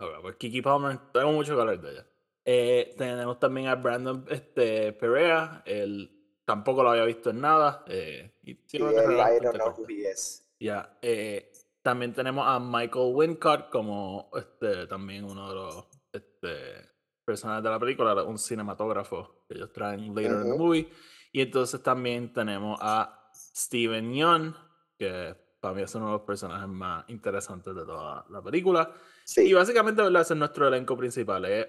Ok, 0.00 0.20
pues 0.22 0.36
Kiki 0.36 0.62
Palmer, 0.62 0.98
tengo 1.12 1.30
mucho 1.32 1.54
que 1.54 1.60
hablar 1.60 1.80
de 1.80 1.90
ella. 1.92 2.06
Eh, 2.44 2.94
tenemos 2.98 3.38
también 3.38 3.68
a 3.68 3.76
Brandon 3.76 4.26
este, 4.28 4.92
Perea, 4.94 5.62
él 5.64 6.40
tampoco 6.44 6.82
lo 6.82 6.90
había 6.90 7.04
visto 7.04 7.30
en 7.30 7.40
nada. 7.40 7.84
Eh, 7.86 8.32
y 8.42 8.50
Y 8.50 8.54
tiene 8.66 8.86
una 8.86 8.98
él, 8.98 9.04
carrera 9.04 9.36
I 9.36 9.38
don't 9.40 9.54
know 9.56 9.68
who 9.76 9.86
he 9.88 10.10
is. 10.10 10.40
Ya, 10.58 10.98
eh, 11.02 11.51
también 11.82 12.14
tenemos 12.14 12.46
a 12.46 12.58
Michael 12.60 13.12
Wincott 13.12 13.68
como 13.70 14.30
este, 14.34 14.86
también 14.86 15.24
uno 15.24 15.48
de 15.48 15.54
los 15.54 15.86
este, 16.12 16.92
personajes 17.24 17.64
de 17.64 17.70
la 17.70 17.78
película, 17.78 18.22
un 18.22 18.38
cinematógrafo 18.38 19.44
que 19.48 19.54
ellos 19.56 19.72
traen 19.72 20.14
later 20.14 20.32
in 20.32 20.52
the 20.52 20.58
movie. 20.58 20.88
Y 21.32 21.40
entonces 21.40 21.82
también 21.82 22.32
tenemos 22.32 22.78
a 22.80 23.30
Steven 23.34 24.12
Yeun, 24.12 24.56
que 24.98 25.34
para 25.60 25.74
mí 25.74 25.82
es 25.82 25.94
uno 25.94 26.06
de 26.06 26.12
los 26.12 26.22
personajes 26.22 26.68
más 26.68 27.04
interesantes 27.08 27.74
de 27.74 27.84
toda 27.84 28.26
la 28.28 28.42
película. 28.42 28.90
Y 28.92 29.28
Sí, 29.28 29.52
básicamente, 29.52 30.02
¿verdad? 30.02 30.22
Ese 30.22 30.34
es 30.34 30.38
nuestro 30.38 30.68
elenco 30.68 30.96
principal. 30.96 31.44
Es, 31.44 31.68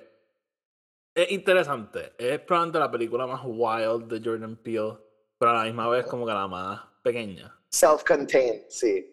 es 1.16 1.32
interesante. 1.32 2.14
Es 2.18 2.40
probablemente 2.40 2.80
la 2.80 2.92
película 2.92 3.28
más 3.28 3.42
wild 3.46 4.12
de 4.12 4.22
Jordan 4.24 4.58
Peele, 4.58 4.98
pero 5.38 5.52
a 5.52 5.54
la 5.56 5.64
misma 5.66 5.88
vez 5.90 6.06
como 6.06 6.26
que 6.26 6.34
la 6.34 6.48
más 6.48 6.82
pequeña. 7.02 7.56
self-contained, 7.70 8.66
sí. 8.70 9.13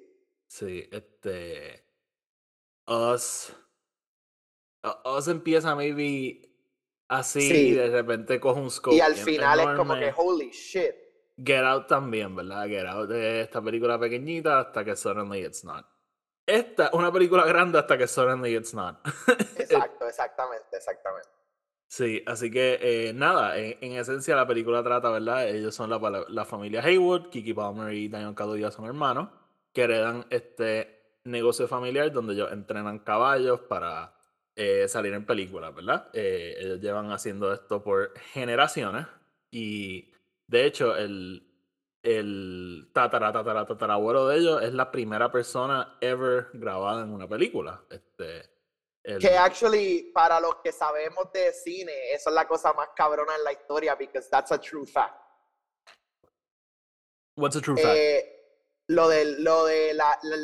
Sí, 0.51 0.85
este. 0.91 1.85
Us. 2.89 3.55
Us 5.05 5.29
empieza 5.29 5.77
maybe 5.77 6.51
así 7.07 7.41
Sí. 7.43 7.69
y 7.69 7.73
de 7.75 7.89
repente 7.89 8.41
coge 8.41 8.61
un 8.61 8.69
scope. 8.69 8.97
Y 8.97 9.01
al 9.01 9.15
final 9.15 9.61
es 9.61 9.69
como 9.77 9.95
que, 9.95 10.13
holy 10.17 10.51
shit. 10.51 10.93
Get 11.37 11.63
Out 11.63 11.87
también, 11.87 12.35
¿verdad? 12.35 12.67
Get 12.67 12.85
Out 12.85 13.13
es 13.13 13.45
esta 13.47 13.63
película 13.63 13.97
pequeñita 14.01 14.59
hasta 14.59 14.85
que 14.85 14.97
Suddenly 14.97 15.45
It's 15.47 15.65
Not. 15.65 15.87
Esta 16.45 16.87
es 16.87 16.93
una 16.95 17.13
película 17.13 17.45
grande 17.47 17.79
hasta 17.79 17.97
que 17.97 18.09
Suddenly 18.09 18.57
It's 18.57 18.75
Not. 18.75 18.99
Exacto, 19.57 20.09
exactamente, 20.09 20.77
exactamente. 20.77 21.29
Sí, 21.87 22.25
así 22.27 22.51
que 22.51 22.79
eh, 22.83 23.13
nada, 23.13 23.57
en, 23.57 23.79
en 23.81 23.93
esencia 23.93 24.35
la 24.35 24.49
película 24.49 24.83
trata, 24.83 25.11
¿verdad? 25.11 25.49
Ellos 25.49 25.75
son 25.77 25.91
la, 25.91 26.25
la 26.29 26.45
familia 26.45 26.83
Haywood, 26.83 27.31
Kiki 27.31 27.55
Palmer 27.55 27.93
y 27.95 28.09
Daniel 28.09 28.35
Kaluuya 28.35 28.73
son 28.73 28.87
hermanos, 28.87 29.29
que 29.73 29.83
heredan 29.83 30.27
este 30.31 31.19
negocio 31.25 31.69
familiar 31.69 32.11
donde 32.13 32.35
ellos 32.35 32.51
entrenan 32.53 32.99
caballos 33.01 33.61
para 33.61 34.15
eh, 34.57 34.89
salir 34.89 35.13
en 35.15 35.27
películas, 35.27 35.75
¿verdad? 35.75 36.09
Eh, 36.13 36.55
ellos 36.59 36.81
llevan 36.81 37.13
haciendo 37.13 37.53
esto 37.53 37.83
por 37.83 38.19
generaciones 38.19 39.07
y 39.51 40.13
de 40.47 40.65
hecho 40.67 40.97
el, 40.97 41.47
el 42.03 42.91
tatara, 42.93 43.33
tatara, 43.33 43.67
tatarabuelo 43.67 44.27
de 44.29 44.39
ellos 44.39 44.63
es 44.63 44.73
la 44.75 44.91
primera 44.91 45.31
persona 45.31 45.97
ever 46.01 46.49
grabada 46.55 47.03
en 47.03 47.13
una 47.13 47.29
película. 47.29 47.83
Este, 47.91 48.51
el- 49.05 49.21
Que 49.21 49.37
actually, 49.37 50.11
para 50.13 50.41
los 50.41 50.57
que 50.57 50.73
sabemos 50.73 51.31
de 51.33 51.53
cine, 51.53 52.13
eso 52.13 52.31
es 52.31 52.35
la 52.35 52.49
cosa 52.49 52.73
más 52.73 52.89
cabrona 52.97 53.37
en 53.37 53.45
la 53.45 53.53
historia, 53.53 53.95
because 53.95 54.29
that's 54.31 54.51
a 54.53 54.59
true 54.59 54.87
fact. 54.87 55.17
What's 57.37 57.57
a 57.57 57.61
true 57.61 57.77
fact? 57.77 58.40
Lo 58.91 59.09
de, 59.09 59.25
lo 59.39 59.67
de 59.67 59.95
la, 59.95 60.19
la, 60.23 60.37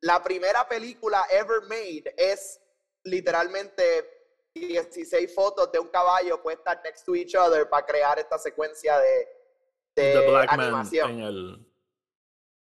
la 0.00 0.22
primera 0.22 0.66
película 0.66 1.26
ever 1.30 1.60
made 1.68 2.14
es 2.16 2.58
literalmente 3.04 3.82
16 4.54 5.34
fotos 5.34 5.70
de 5.70 5.78
un 5.78 5.88
caballo 5.88 6.42
puestas 6.42 6.78
next 6.82 7.04
to 7.04 7.14
each 7.14 7.34
other 7.34 7.68
para 7.68 7.84
crear 7.84 8.18
esta 8.18 8.38
secuencia 8.38 8.98
de, 8.98 9.28
de 9.96 10.12
The 10.14 10.26
Black 10.30 10.52
animación. 10.52 11.20
el. 11.20 11.66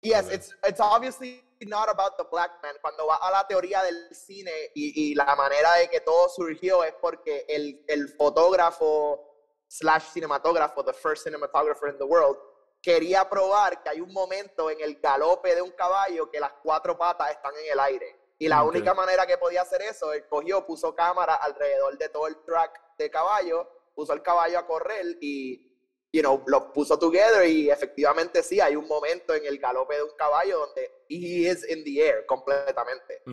Yes, 0.01 0.25
Okay. 0.25 0.35
it's, 0.35 0.53
it's 0.67 0.81
obviously 0.81 1.41
not 1.61 1.87
about 1.87 2.17
the 2.17 2.25
black 2.29 2.61
man. 2.61 2.75
Cuando 2.81 3.07
va 3.07 3.15
a 3.21 3.31
la 3.31 3.47
teoría 3.47 3.81
del 3.81 4.13
cine 4.13 4.51
y, 4.75 5.11
y 5.11 5.15
la 5.15 5.33
manera 5.37 5.75
de 5.75 5.87
que 5.89 6.01
todo 6.01 6.27
surgió 6.27 6.83
es 6.83 6.93
porque 6.99 7.45
el, 7.47 7.85
el 7.87 8.09
fotógrafo 8.09 9.21
slash 9.69 10.03
cinematógrafo, 10.11 10.83
the 10.83 10.91
first 10.91 11.25
cinematographer 11.25 11.87
in 11.89 11.97
the 11.97 12.05
world, 12.05 12.35
quería 12.83 13.27
probar 13.29 13.81
que 13.81 13.89
hay 13.89 14.01
un 14.01 14.11
momento 14.11 14.69
en 14.69 14.81
el 14.81 14.99
galope 14.99 15.55
de 15.55 15.61
un 15.61 15.71
caballo 15.71 16.29
que 16.29 16.39
las 16.39 16.51
cuatro 16.61 16.97
patas 16.97 17.31
están 17.31 17.53
en 17.55 17.71
el 17.71 17.79
aire. 17.79 18.19
Y 18.37 18.49
la 18.49 18.61
única 18.63 18.93
manera 18.93 19.25
que 19.25 19.37
podía 19.37 19.61
hacer 19.61 19.81
eso, 19.83 20.11
él 20.11 20.25
cogió, 20.27 20.65
puso 20.65 20.93
cámara 20.93 21.35
alrededor 21.35 21.97
de 21.97 22.09
todo 22.09 22.27
el 22.27 22.35
track 22.43 22.97
de 22.97 23.09
caballo, 23.09 23.69
puso 23.95 24.11
el 24.11 24.21
caballo 24.21 24.59
a 24.59 24.67
correr 24.67 25.17
y 25.21 25.69
you 26.11 26.21
know, 26.21 26.43
lo 26.45 26.71
puso 26.71 26.99
together 26.99 27.47
y 27.49 27.71
efectivamente 27.71 28.43
sí, 28.43 28.59
hay 28.59 28.75
un 28.75 28.87
momento 28.87 29.33
en 29.33 29.45
el 29.45 29.57
galope 29.57 29.95
de 29.95 30.03
un 30.03 30.15
caballo 30.15 30.59
donde 30.59 30.91
he 31.09 31.49
is 31.49 31.67
in 31.69 31.83
the 31.83 32.05
air 32.07 32.25
completamente. 32.27 33.23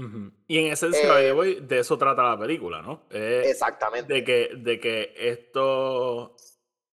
Y 0.47 0.59
en 0.59 0.73
esencia, 0.73 1.21
Eh, 1.21 1.61
de 1.61 1.79
eso 1.79 1.99
trata 1.99 2.23
la 2.23 2.39
película, 2.39 2.81
¿no? 2.81 3.07
Es 3.11 3.49
Exactamente. 3.49 4.15
de 4.15 4.25
que, 4.25 4.51
de 4.57 4.81
que 4.81 5.13
estos, 5.15 6.50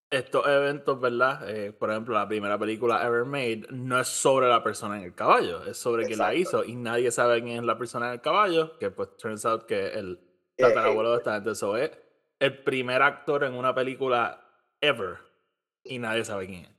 estos 0.09 0.47
eventos, 0.47 0.99
¿verdad? 0.99 1.49
Eh, 1.49 1.73
por 1.73 1.91
ejemplo, 1.91 2.13
la 2.15 2.27
primera 2.27 2.57
película 2.57 3.05
ever 3.05 3.25
made 3.25 3.63
no 3.71 3.99
es 3.99 4.07
sobre 4.07 4.47
la 4.47 4.63
persona 4.63 4.97
en 4.97 5.03
el 5.03 5.15
caballo, 5.15 5.63
es 5.65 5.77
sobre 5.77 6.05
quien 6.05 6.19
la 6.19 6.33
Exacto. 6.33 6.63
hizo 6.63 6.63
y 6.65 6.75
nadie 6.75 7.11
sabe 7.11 7.41
quién 7.43 7.57
es 7.57 7.63
la 7.63 7.77
persona 7.77 8.07
en 8.07 8.13
el 8.13 8.21
caballo, 8.21 8.77
que 8.79 8.91
pues 8.91 9.17
turns 9.17 9.45
out 9.45 9.65
que 9.65 9.87
el 9.89 10.19
Eh, 10.57 10.61
tatarabuelo 10.61 11.11
de 11.11 11.15
eh, 11.15 11.17
esta 11.17 11.33
gente 11.35 11.51
eso 11.51 11.77
es 11.77 11.91
el 12.39 12.63
primer 12.63 13.01
actor 13.01 13.43
en 13.43 13.53
una 13.53 13.73
película 13.75 14.43
ever 14.81 15.17
y 15.83 15.99
nadie 15.99 16.23
sabe 16.25 16.47
quién 16.47 16.65
es. 16.65 16.71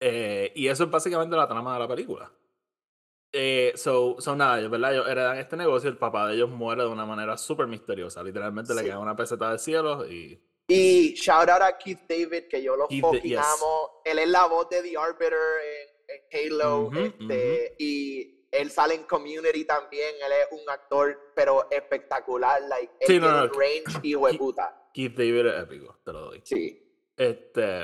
Eh, 0.00 0.52
y 0.56 0.68
eso 0.68 0.84
es 0.84 0.90
básicamente 0.90 1.36
la 1.36 1.48
trama 1.48 1.74
de 1.74 1.80
la 1.80 1.88
película. 1.88 2.32
Eh, 3.32 3.72
so, 3.76 4.16
so 4.20 4.36
nada, 4.36 4.58
ellos, 4.60 4.70
¿verdad? 4.70 4.92
Ellos 4.94 5.08
heredan 5.08 5.38
este 5.38 5.56
negocio, 5.56 5.90
el 5.90 5.98
papá 5.98 6.28
de 6.28 6.34
ellos 6.36 6.50
muere 6.50 6.82
de 6.82 6.88
una 6.88 7.04
manera 7.04 7.36
súper 7.36 7.66
misteriosa. 7.66 8.22
Literalmente 8.22 8.74
le 8.74 8.82
Sí. 8.82 8.86
cae 8.86 8.96
una 8.96 9.16
peseta 9.16 9.50
del 9.50 9.58
cielo 9.58 10.06
y. 10.06 10.40
Y 10.66 11.14
shout 11.14 11.48
out 11.50 11.62
a 11.62 11.76
Keith 11.76 12.00
David, 12.08 12.48
que 12.48 12.62
yo 12.62 12.74
lo 12.76 12.88
Keith 12.88 13.02
fucking 13.02 13.22
yes. 13.22 13.38
amo. 13.38 14.00
Él 14.04 14.18
es 14.18 14.28
la 14.28 14.46
voz 14.46 14.68
de 14.70 14.82
The 14.82 14.96
Arbiter 14.96 15.34
en, 15.34 16.16
en 16.40 16.52
Halo. 16.52 16.90
Este, 16.94 17.74
Y 17.78 18.46
él 18.50 18.70
sale 18.70 18.94
en 18.94 19.04
Community 19.04 19.64
también. 19.64 20.14
Él 20.24 20.32
es 20.32 20.58
un 20.58 20.68
actor, 20.70 21.32
pero 21.34 21.68
espectacular. 21.70 22.62
Like, 22.62 22.92
él 23.00 23.06
Sí, 23.06 23.18
no, 23.18 23.26
tiene 23.26 23.36
no, 23.36 23.44
un 23.44 23.50
range, 23.60 24.00
hijo 24.08 24.26
de 24.26 24.38
Keith- 24.94 25.14
David 25.16 25.46
es 25.46 25.62
épico, 25.62 25.98
te 26.04 26.12
lo 26.12 26.20
doy. 26.26 26.40
Sí. 26.44 26.80
Este. 27.16 27.82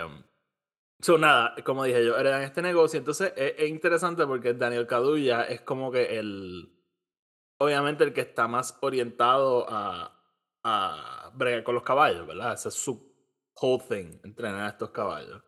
So, 1.01 1.17
nada, 1.19 1.55
como 1.65 1.85
dije 1.85 2.05
yo, 2.05 2.17
heredan 2.17 2.43
este 2.43 2.63
negocio. 2.63 2.99
Entonces 2.99 3.33
es, 3.37 3.55
es 3.59 3.69
interesante 3.69 4.27
porque 4.27 4.55
Daniel 4.55 4.87
Kaduya 4.87 5.43
es 5.43 5.61
como 5.63 5.91
que 5.91 6.19
el. 6.19 6.77
Obviamente 7.59 8.05
el 8.05 8.15
que 8.15 8.23
está 8.23 8.49
más 8.49 8.79
orientado 8.81 9.67
a, 9.69 10.20
a 10.63 11.31
bregar 11.35 11.63
con 11.63 11.75
los 11.75 11.85
caballos, 11.85 12.27
¿verdad? 12.27 12.55
Ese 12.55 12.69
es 12.69 12.75
su 12.75 13.11
whole 13.61 13.83
thing, 13.89 14.19
entrenar 14.25 14.63
a 14.63 14.69
estos 14.69 14.91
caballos. 14.91 15.43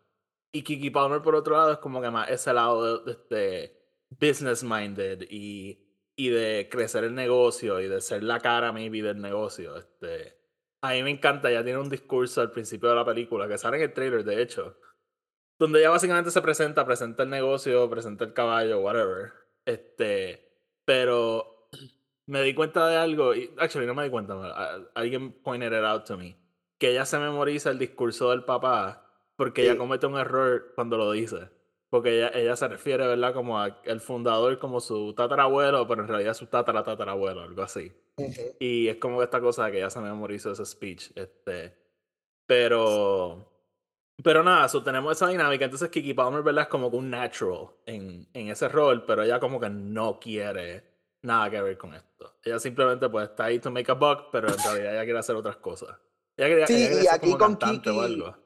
Y 0.51 0.63
Kiki 0.63 0.89
Palmer, 0.89 1.21
por 1.21 1.35
otro 1.35 1.57
lado, 1.57 1.73
es 1.73 1.77
como 1.79 2.01
que 2.01 2.11
más 2.11 2.29
ese 2.29 2.53
lado 2.53 3.03
de, 3.03 3.05
de 3.05 3.11
este 3.11 3.83
business 4.09 4.63
minded 4.63 5.23
y, 5.29 5.83
y 6.15 6.29
de 6.29 6.69
crecer 6.71 7.03
el 7.03 7.15
negocio 7.15 7.79
y 7.79 7.87
de 7.87 8.01
ser 8.01 8.23
la 8.23 8.39
cara, 8.39 8.71
maybe, 8.71 9.01
del 9.01 9.19
negocio. 9.19 9.75
Este, 9.77 10.37
a 10.81 10.91
mí 10.91 11.03
me 11.03 11.09
encanta, 11.09 11.51
ya 11.51 11.63
tiene 11.63 11.79
un 11.79 11.89
discurso 11.89 12.41
al 12.41 12.51
principio 12.51 12.89
de 12.89 12.95
la 12.95 13.05
película, 13.05 13.47
que 13.47 13.57
sale 13.57 13.77
en 13.77 13.83
el 13.83 13.93
trailer, 13.93 14.23
de 14.23 14.41
hecho, 14.41 14.77
donde 15.57 15.79
ella 15.79 15.89
básicamente 15.89 16.29
se 16.29 16.41
presenta, 16.41 16.85
presenta 16.85 17.23
el 17.23 17.29
negocio, 17.29 17.89
presenta 17.89 18.25
el 18.25 18.33
caballo, 18.33 18.81
whatever. 18.81 19.33
Este, 19.65 20.51
pero 20.85 21.62
me 22.25 22.41
di 22.41 22.53
cuenta 22.53 22.87
de 22.87 22.97
algo, 22.97 23.33
y 23.35 23.51
actually 23.57 23.87
no 23.87 23.93
me 23.93 24.03
di 24.03 24.09
cuenta, 24.09 24.33
a- 24.33 24.79
alguien 24.95 25.31
pointed 25.31 25.71
it 25.71 25.83
out 25.83 26.05
to 26.05 26.17
me, 26.17 26.37
que 26.77 26.91
ella 26.91 27.05
se 27.05 27.17
memoriza 27.19 27.69
el 27.69 27.79
discurso 27.79 28.29
del 28.31 28.43
papá 28.43 28.99
porque 29.35 29.63
ella 29.63 29.77
comete 29.77 30.05
un 30.05 30.17
error 30.17 30.73
cuando 30.75 30.97
lo 30.97 31.11
dice. 31.11 31.49
Porque 31.89 32.17
ella, 32.17 32.31
ella 32.33 32.55
se 32.55 32.67
refiere, 32.67 33.05
¿verdad? 33.05 33.33
Como 33.33 33.59
a 33.59 33.81
el 33.83 33.99
fundador 34.01 34.57
como 34.57 34.79
su 34.79 35.13
tatarabuelo, 35.13 35.87
pero 35.87 36.01
en 36.01 36.07
realidad 36.07 36.33
su 36.33 36.47
tatara 36.47 36.83
tatarabuelo, 36.83 37.41
algo 37.41 37.61
así. 37.61 37.91
Y 38.59 38.87
es 38.87 38.97
como 38.97 39.21
esta 39.21 39.39
cosa 39.39 39.65
de 39.65 39.73
que 39.73 39.79
ya 39.79 39.89
se 39.91 39.99
memorizó 39.99 40.51
ese 40.51 40.65
speech. 40.65 41.11
Este. 41.15 41.77
Pero. 42.47 43.49
Pero 44.23 44.43
nada, 44.43 44.67
so, 44.69 44.83
tenemos 44.83 45.11
esa 45.13 45.27
dinámica. 45.27 45.65
Entonces 45.65 45.89
Kiki 45.89 46.13
Palmer, 46.13 46.43
¿verdad? 46.43 46.63
Es 46.63 46.69
como 46.69 46.89
que 46.89 46.97
un 46.97 47.09
natural 47.09 47.69
en, 47.85 48.27
en 48.33 48.49
ese 48.49 48.69
rol, 48.69 49.05
pero 49.05 49.23
ella 49.23 49.39
como 49.39 49.59
que 49.59 49.69
no 49.69 50.19
quiere 50.19 50.83
nada 51.23 51.49
que 51.49 51.61
ver 51.61 51.77
con 51.77 51.93
esto. 51.93 52.09
Ella 52.43 52.59
simplemente 52.59 53.07
pues 53.09 53.29
está 53.29 53.45
ahí 53.45 53.59
to 53.59 53.71
make 53.71 53.89
a 53.91 53.95
buck, 53.95 54.29
pero 54.31 54.49
en 54.49 54.57
realidad 54.57 54.93
ella 54.95 55.03
quiere 55.03 55.19
hacer 55.19 55.35
otras 55.35 55.57
cosas. 55.57 55.97
Ella 56.35 56.47
quería, 56.49 56.67
Sí, 56.67 56.73
ella 56.75 56.89
quería 56.89 57.03
y 57.03 57.07
aquí 57.07 57.19
como 57.31 57.37
con 57.37 57.55
cantante 57.55 57.89
o 57.89 57.93
Kiki- 57.93 58.03
algo. 58.03 58.37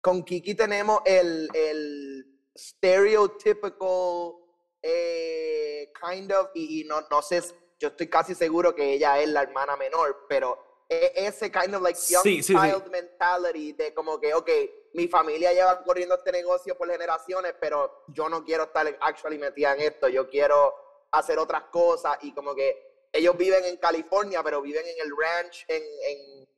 con 0.00 0.24
Kiki 0.24 0.54
tenemos 0.54 1.00
el, 1.04 1.48
el 1.54 2.24
stereotypical 2.56 4.34
eh, 4.82 5.92
kind 6.00 6.32
of, 6.32 6.48
y, 6.54 6.80
y 6.80 6.84
no, 6.84 7.00
no 7.10 7.22
sé, 7.22 7.42
yo 7.78 7.88
estoy 7.88 8.08
casi 8.08 8.34
seguro 8.34 8.74
que 8.74 8.94
ella 8.94 9.20
es 9.20 9.28
la 9.28 9.42
hermana 9.42 9.76
menor, 9.76 10.26
pero 10.28 10.84
e- 10.88 11.12
ese 11.14 11.50
kind 11.50 11.74
of 11.74 11.82
like 11.82 11.98
young 12.08 12.22
Sí, 12.22 12.42
sí, 12.42 12.54
sí. 12.54 12.58
child 12.58 12.86
mentality 12.90 13.72
de 13.72 13.92
como 13.94 14.18
que, 14.20 14.34
ok, 14.34 14.50
mi 14.94 15.06
familia 15.08 15.52
lleva 15.52 15.82
corriendo 15.84 16.14
este 16.16 16.32
negocio 16.32 16.76
por 16.76 16.90
generaciones, 16.90 17.54
pero 17.60 18.04
yo 18.08 18.28
no 18.28 18.44
quiero 18.44 18.64
estar 18.64 18.86
actually 19.00 19.38
metida 19.38 19.74
en 19.74 19.80
esto, 19.82 20.08
yo 20.08 20.28
quiero 20.28 20.74
hacer 21.12 21.38
otras 21.38 21.64
cosas 21.70 22.18
y 22.22 22.32
como 22.32 22.54
que 22.54 22.87
ellos 23.12 23.36
viven 23.36 23.64
en 23.64 23.76
California, 23.78 24.42
pero 24.42 24.60
viven 24.62 24.86
en 24.86 24.96
el 25.00 25.10
ranch 25.16 25.64
en, 25.68 25.82
en, 25.82 26.48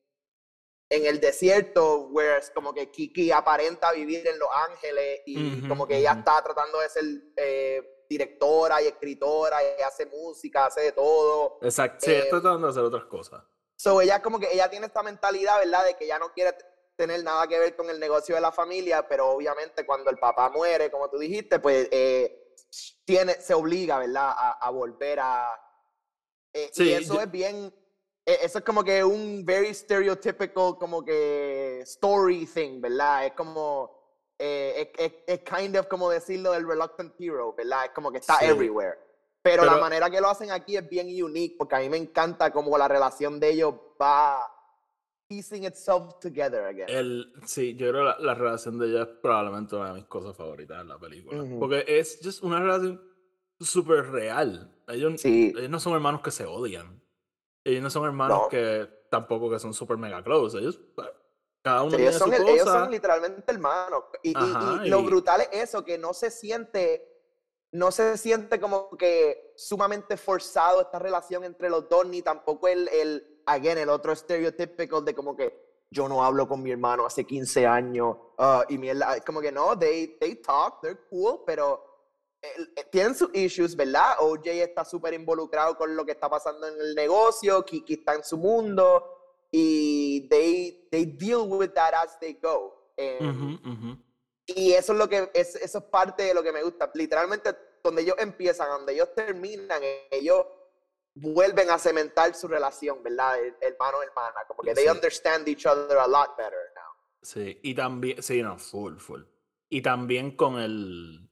en 0.91 1.07
el 1.07 1.21
desierto, 1.21 2.09
whereas 2.11 2.51
como 2.51 2.75
que 2.75 2.91
Kiki 2.91 3.31
aparenta 3.31 3.93
vivir 3.93 4.27
en 4.27 4.39
Los 4.39 4.49
Ángeles 4.69 5.21
y 5.27 5.67
como 5.69 5.87
que 5.87 5.99
ella 5.99 6.13
está 6.19 6.43
tratando 6.43 6.81
de 6.81 6.89
ser 6.89 7.05
eh, 7.37 8.05
directora 8.09 8.83
y 8.83 8.89
escritora 8.89 9.59
y 9.63 9.83
hace 9.83 10.07
música, 10.07 10.67
hace 10.67 10.81
de 10.81 10.93
todo. 10.93 11.59
Exacto. 11.63 12.07
Sí, 12.07 12.11
Eh, 12.13 12.19
está 12.19 12.41
tratando 12.41 12.67
de 12.67 12.71
hacer 12.73 12.83
otras 12.83 13.05
cosas. 13.05 13.43
So 13.77 14.01
ella 14.01 14.21
como 14.21 14.39
que 14.41 14.53
ella 14.53 14.69
tiene 14.69 14.87
esta 14.87 15.03
mentalidad, 15.03 15.59
¿verdad? 15.59 15.85
De 15.85 15.95
que 15.95 16.07
ya 16.07 16.19
no 16.19 16.33
quiere 16.33 16.55
tener 16.97 17.23
nada 17.23 17.47
que 17.47 17.59
ver 17.59 17.77
con 17.77 17.89
el 17.89 17.99
negocio 17.99 18.35
de 18.35 18.41
la 18.41 18.53
familia, 18.53 19.09
pero 19.09 19.31
obviamente 19.31 19.87
cuando 19.87 20.11
el 20.11 20.19
papá 20.19 20.51
muere, 20.51 20.91
como 20.91 21.09
tú 21.09 21.17
dijiste, 21.19 21.61
pues 21.61 21.89
eh, 21.93 22.53
tiene, 23.07 23.35
se 23.41 23.55
obliga, 23.55 23.99
¿verdad? 24.01 24.29
A, 24.37 24.59
a 24.61 24.71
volver 24.71 25.21
a... 25.21 25.51
eh, 26.53 26.71
Sí, 26.73 26.85
y 26.85 26.93
eso 26.93 27.15
yo- 27.15 27.21
es 27.21 27.31
bien... 27.31 27.73
eh, 28.27 28.39
Eso 28.43 28.59
es 28.59 28.65
como 28.65 28.83
que 28.85 29.03
un 29.05 29.45
very 29.45 29.73
stereotypical 29.75 30.77
como 30.79 31.05
que 31.05 31.81
story 31.83 32.47
thing, 32.47 32.81
¿verdad? 32.81 33.27
Es 33.27 33.33
como... 33.33 33.99
eh, 34.39 34.93
es, 34.99 35.13
es- 35.27 35.41
kind 35.41 35.77
of 35.77 35.87
como 35.87 36.09
decirlo 36.11 36.53
del 36.53 36.67
reluctant 36.67 37.15
hero, 37.19 37.55
¿verdad? 37.57 37.87
Es 37.87 37.91
como 37.93 38.11
que 38.11 38.19
está 38.19 38.37
Sí. 38.39 38.47
everywhere. 38.47 38.99
Pero, 39.43 39.65
la 39.65 39.73
Pero- 39.73 39.83
manera 39.83 40.11
que 40.11 40.21
lo 40.21 40.29
hacen 40.29 40.51
aquí 40.51 40.77
es 40.77 40.87
bien 40.89 41.07
unique, 41.25 41.57
porque 41.59 41.75
a 41.77 41.79
mí 41.81 41.89
me 41.89 41.97
encanta 41.97 42.51
cómo 42.53 42.77
la 42.77 42.89
relación 42.89 43.41
de 43.41 43.51
ellos 43.51 43.75
va 44.01 44.47
piecing 45.29 45.65
itself 45.65 46.19
together 46.21 46.65
again. 46.65 46.87
El, 46.89 47.33
sí, 47.47 47.75
yo 47.77 47.91
creo 47.91 48.03
que 48.03 48.09
la, 48.09 48.19
la 48.19 48.35
relación 48.35 48.79
de 48.79 48.89
ella 48.89 49.03
es 49.03 49.09
probablemente 49.23 49.77
una 49.77 49.89
de 49.89 49.95
mis 49.95 50.05
cosas 50.07 50.37
favoritas 50.37 50.81
en 50.81 50.89
la 50.89 50.99
película. 50.99 51.43
Porque 51.59 51.85
es 51.87 52.19
just 52.23 52.43
una 52.43 52.61
relación 52.61 53.01
súper 53.69 54.11
real. 54.11 54.75
Ellos, 54.89 55.21
Sí. 55.21 55.53
ellos 55.57 55.71
no 55.71 55.81
son 55.81 55.95
hermanos 55.95 56.21
que 56.23 56.31
se 56.31 56.45
odian. 56.47 57.03
Ellos 57.65 57.83
no 57.83 57.91
son 57.91 58.05
hermanos 58.07 58.43
No. 58.43 58.49
que 58.49 58.89
tampoco 59.11 59.51
que 59.51 59.59
son 59.59 59.75
súper 59.75 59.97
mega 59.97 60.23
close. 60.23 60.59
Ellos, 60.59 60.81
bueno, 60.97 61.11
cada 61.63 61.83
uno 61.83 61.97
ellos, 61.99 62.15
son 62.17 62.29
su 62.31 62.35
el- 62.37 62.43
cosa. 62.43 62.53
ellos 62.55 62.67
son 62.69 62.91
literalmente 62.91 63.53
hermanos. 63.53 64.05
Y, 64.23 64.31
y- 64.31 64.35
Ajá, 64.37 64.87
y 64.87 64.89
lo 64.89 65.01
y- 65.01 65.05
brutal 65.07 65.43
es 65.43 65.49
eso, 65.69 65.85
que 65.85 65.99
no 65.99 66.15
se 66.15 66.31
siente, 66.31 67.07
no 67.73 67.91
se 67.93 68.17
siente 68.17 68.59
como 68.61 68.97
que 68.97 69.53
sumamente 69.57 70.17
forzado 70.17 70.81
esta 70.81 70.99
relación 70.99 71.45
entre 71.45 71.69
los 71.71 71.89
dos, 71.89 72.07
ni 72.07 72.23
tampoco 72.23 72.67
el, 72.69 72.89
el 72.89 73.43
again, 73.47 73.79
el 73.79 73.89
otro 73.91 74.15
stereotypical 74.17 75.05
de 75.05 75.15
como 75.15 75.37
que 75.37 75.69
yo 75.93 76.09
no 76.09 76.25
hablo 76.25 76.49
con 76.49 76.63
mi 76.63 76.71
hermano 76.71 77.05
hace 77.05 77.25
15 77.25 77.67
años 77.67 78.17
ah, 78.39 78.65
y 78.69 78.79
mierda. 78.79 79.17
Es 79.17 79.25
como 79.25 79.41
que 79.41 79.53
no, 79.53 79.79
they, 79.79 80.17
they 80.19 80.37
talk, 80.37 80.81
they're 80.81 80.99
cool, 81.11 81.41
pero 81.45 81.90
tienen 82.91 83.15
sus 83.15 83.31
issues, 83.35 83.77
¿verdad? 83.77 84.17
OJ 84.21 84.47
está 84.63 84.85
súper 84.85 85.15
involucrado 85.15 85.77
con 85.77 85.95
lo 85.95 86.05
que 86.05 86.13
está 86.13 86.29
pasando 86.29 86.67
en 86.69 86.81
el 86.81 86.95
negocio, 86.95 87.65
Kiki 87.65 87.95
está 87.95 88.15
en 88.15 88.25
su 88.25 88.39
mundo 88.39 89.17
y 89.51 90.29
they, 90.29 90.89
they 90.91 91.05
deal 91.07 91.43
with 91.49 91.71
that 91.71 91.93
as 91.95 92.19
they 92.19 92.35
go. 92.43 92.93
Em, 92.97 93.29
Ujú, 93.29 93.71
ujú. 93.71 93.99
Y 94.47 94.73
eso 94.73 94.93
es 94.93 94.99
lo 94.99 95.09
que 95.09 95.31
es, 95.35 95.55
eso 95.57 95.79
es 95.79 95.85
parte 95.85 96.25
de 96.25 96.35
lo 96.35 96.43
que 96.43 96.53
me 96.53 96.63
gusta. 96.63 96.91
Literalmente, 96.95 97.57
donde 97.85 98.03
ellos 98.03 98.17
empiezan, 98.19 98.69
donde 98.69 98.95
ellos 98.95 99.15
terminan, 99.15 99.81
ellos 100.11 100.45
vuelven 101.15 101.71
a 101.71 101.79
cementar 101.79 102.35
su 102.35 102.49
relación, 102.49 103.03
¿verdad? 103.03 103.39
El- 103.39 103.57
Hermano, 103.61 104.03
hermana. 104.03 104.41
Como 104.49 104.63
que 104.63 104.75
they 104.75 104.85
Sí. 104.85 104.91
understand 104.91 105.47
each 105.49 105.67
other 105.67 105.99
a 105.99 106.07
lot 106.09 106.37
better 106.37 106.59
now. 106.75 106.93
Sí, 107.23 107.61
y 107.63 107.75
también, 107.75 108.23
sí, 108.23 108.43
no, 108.43 108.59
full, 108.59 108.97
full. 108.99 109.23
Y 109.69 109.83
también 109.83 110.35
con 110.37 110.59
el, 110.59 111.30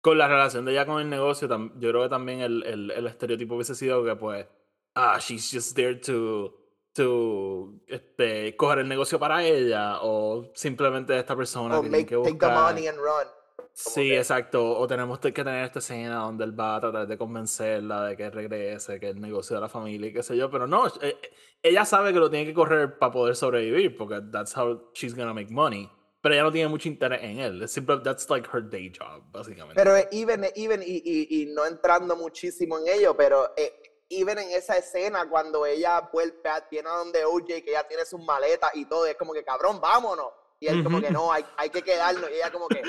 con 0.00 0.16
la 0.18 0.28
relación 0.28 0.64
de 0.64 0.72
ella 0.72 0.86
con 0.86 1.00
el 1.00 1.08
negocio, 1.10 1.48
yo 1.48 1.90
creo 1.90 2.02
que 2.02 2.08
también 2.08 2.40
el, 2.40 2.62
el, 2.64 2.90
el 2.90 3.06
estereotipo 3.06 3.54
hubiese 3.54 3.74
sido 3.74 4.04
que 4.04 4.16
pues, 4.16 4.46
ah, 4.94 5.18
she's 5.20 5.50
just 5.52 5.74
there 5.76 5.96
to, 5.96 6.54
to, 6.94 7.74
este, 7.86 8.56
coger 8.56 8.80
el 8.80 8.88
negocio 8.88 9.18
para 9.18 9.44
ella, 9.44 9.98
o 10.02 10.50
simplemente 10.54 11.18
esta 11.18 11.36
persona 11.36 11.78
O 11.78 11.82
que 11.82 11.88
tiene 11.88 11.98
make, 12.04 12.08
que 12.08 12.16
take 12.16 12.38
the 12.38 12.46
buscar. 12.46 12.72
money 12.72 12.86
and 12.88 12.98
run. 12.98 13.26
Sí, 13.72 14.08
que- 14.08 14.18
exacto. 14.18 14.78
O 14.78 14.86
tenemos 14.86 15.18
que 15.20 15.32
tener 15.32 15.64
esta 15.64 15.78
escena 15.78 16.16
donde 16.16 16.44
él 16.44 16.58
va 16.58 16.76
a 16.76 16.80
tratar 16.80 17.06
de 17.06 17.16
convencerla 17.16 18.06
de 18.06 18.16
que 18.16 18.28
regrese, 18.30 18.98
que 18.98 19.10
el 19.10 19.20
negocio 19.20 19.54
de 19.56 19.62
la 19.62 19.68
familia 19.68 20.08
y 20.08 20.12
qué 20.12 20.22
sé 20.22 20.36
yo. 20.36 20.50
Pero 20.50 20.66
no, 20.66 20.88
eh, 21.00 21.16
ella 21.62 21.84
sabe 21.84 22.12
que 22.12 22.18
lo 22.18 22.28
tiene 22.28 22.46
que 22.46 22.52
correr 22.54 22.98
para 22.98 23.12
poder 23.12 23.36
sobrevivir, 23.36 23.96
porque 23.96 24.20
that's 24.32 24.56
how 24.56 24.90
she's 24.92 25.14
gonna 25.14 25.32
make 25.32 25.52
money. 25.52 25.88
Pero 26.22 26.34
ella 26.34 26.44
no 26.44 26.52
tiene 26.52 26.68
mucho 26.68 26.88
interés 26.88 27.22
en 27.22 27.38
él. 27.38 27.68
Simple, 27.68 28.00
that's 28.04 28.28
like 28.28 28.48
her 28.52 28.62
day 28.62 28.92
job, 28.96 29.22
básicamente. 29.32 29.74
Pero 29.74 29.96
eh, 29.96 30.08
even, 30.12 30.46
even 30.54 30.82
y, 30.82 31.02
y, 31.04 31.42
y 31.42 31.46
no 31.46 31.64
entrando 31.64 32.14
muchísimo 32.14 32.78
en 32.78 32.88
ello, 32.88 33.16
pero 33.16 33.52
eh, 33.56 33.72
even 34.10 34.38
en 34.38 34.50
esa 34.50 34.76
escena 34.76 35.28
cuando 35.28 35.64
ella 35.64 36.08
vuelve 36.12 36.48
a, 36.48 36.66
viene 36.70 36.88
a 36.88 36.92
donde 36.92 37.24
OJ, 37.24 37.46
que 37.46 37.70
ella 37.70 37.86
tiene 37.88 38.04
sus 38.04 38.20
maletas 38.20 38.70
y 38.74 38.84
todo, 38.84 39.06
es 39.06 39.16
como 39.16 39.32
que 39.32 39.44
cabrón, 39.44 39.80
vámonos. 39.80 40.26
Y 40.58 40.66
él 40.66 40.84
como 40.84 41.00
que 41.00 41.10
no, 41.10 41.32
hay, 41.32 41.42
hay 41.56 41.70
que 41.70 41.80
quedarnos. 41.80 42.28
Y 42.30 42.34
ella 42.34 42.52
como 42.52 42.68
que, 42.68 42.82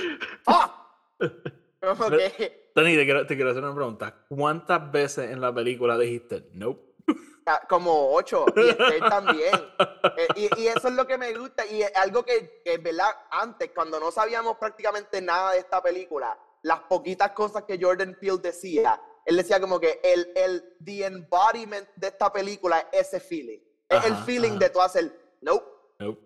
¡ah! 0.47 0.77
Como 1.79 2.09
que, 2.09 2.69
Tony, 2.75 2.95
te 2.95 3.05
quiero, 3.05 3.25
te 3.25 3.35
quiero 3.35 3.51
hacer 3.51 3.63
una 3.63 3.73
pregunta. 3.73 4.25
¿Cuántas 4.27 4.91
veces 4.91 5.31
en 5.31 5.39
la 5.39 5.53
película 5.53 5.97
dijiste 5.97 6.49
nope? 6.53 6.90
Como 7.67 8.13
ocho, 8.13 8.45
y 8.55 8.69
Esther 8.69 8.99
también. 9.09 9.53
Eh, 10.17 10.27
y, 10.35 10.61
y 10.61 10.67
eso 10.67 10.87
es 10.87 10.93
lo 10.93 11.05
que 11.07 11.17
me 11.17 11.33
gusta, 11.33 11.65
y 11.65 11.81
es 11.83 11.91
algo 11.95 12.23
que, 12.23 12.61
que, 12.63 12.77
¿verdad? 12.77 13.09
Antes, 13.31 13.71
cuando 13.73 13.99
no 13.99 14.11
sabíamos 14.11 14.57
prácticamente 14.57 15.21
nada 15.21 15.53
de 15.53 15.59
esta 15.59 15.81
película, 15.81 16.37
las 16.63 16.79
poquitas 16.81 17.31
cosas 17.31 17.63
que 17.63 17.79
Jordan 17.81 18.17
Peele 18.19 18.37
decía, 18.39 19.01
él 19.25 19.37
decía 19.37 19.59
como 19.59 19.79
que 19.79 19.99
el, 20.03 20.31
el 20.35 20.75
the 20.83 21.05
embodiment 21.05 21.87
de 21.95 22.07
esta 22.07 22.31
película 22.31 22.87
es 22.91 23.07
ese 23.07 23.19
feeling. 23.19 23.59
Es 23.89 24.05
el 24.05 24.13
Ajá, 24.13 24.23
feeling 24.25 24.51
ajá. 24.51 24.59
de 24.59 24.69
tú 24.69 24.81
hacer, 24.81 25.11
nope. 25.41 25.65
Nope. 25.99 26.21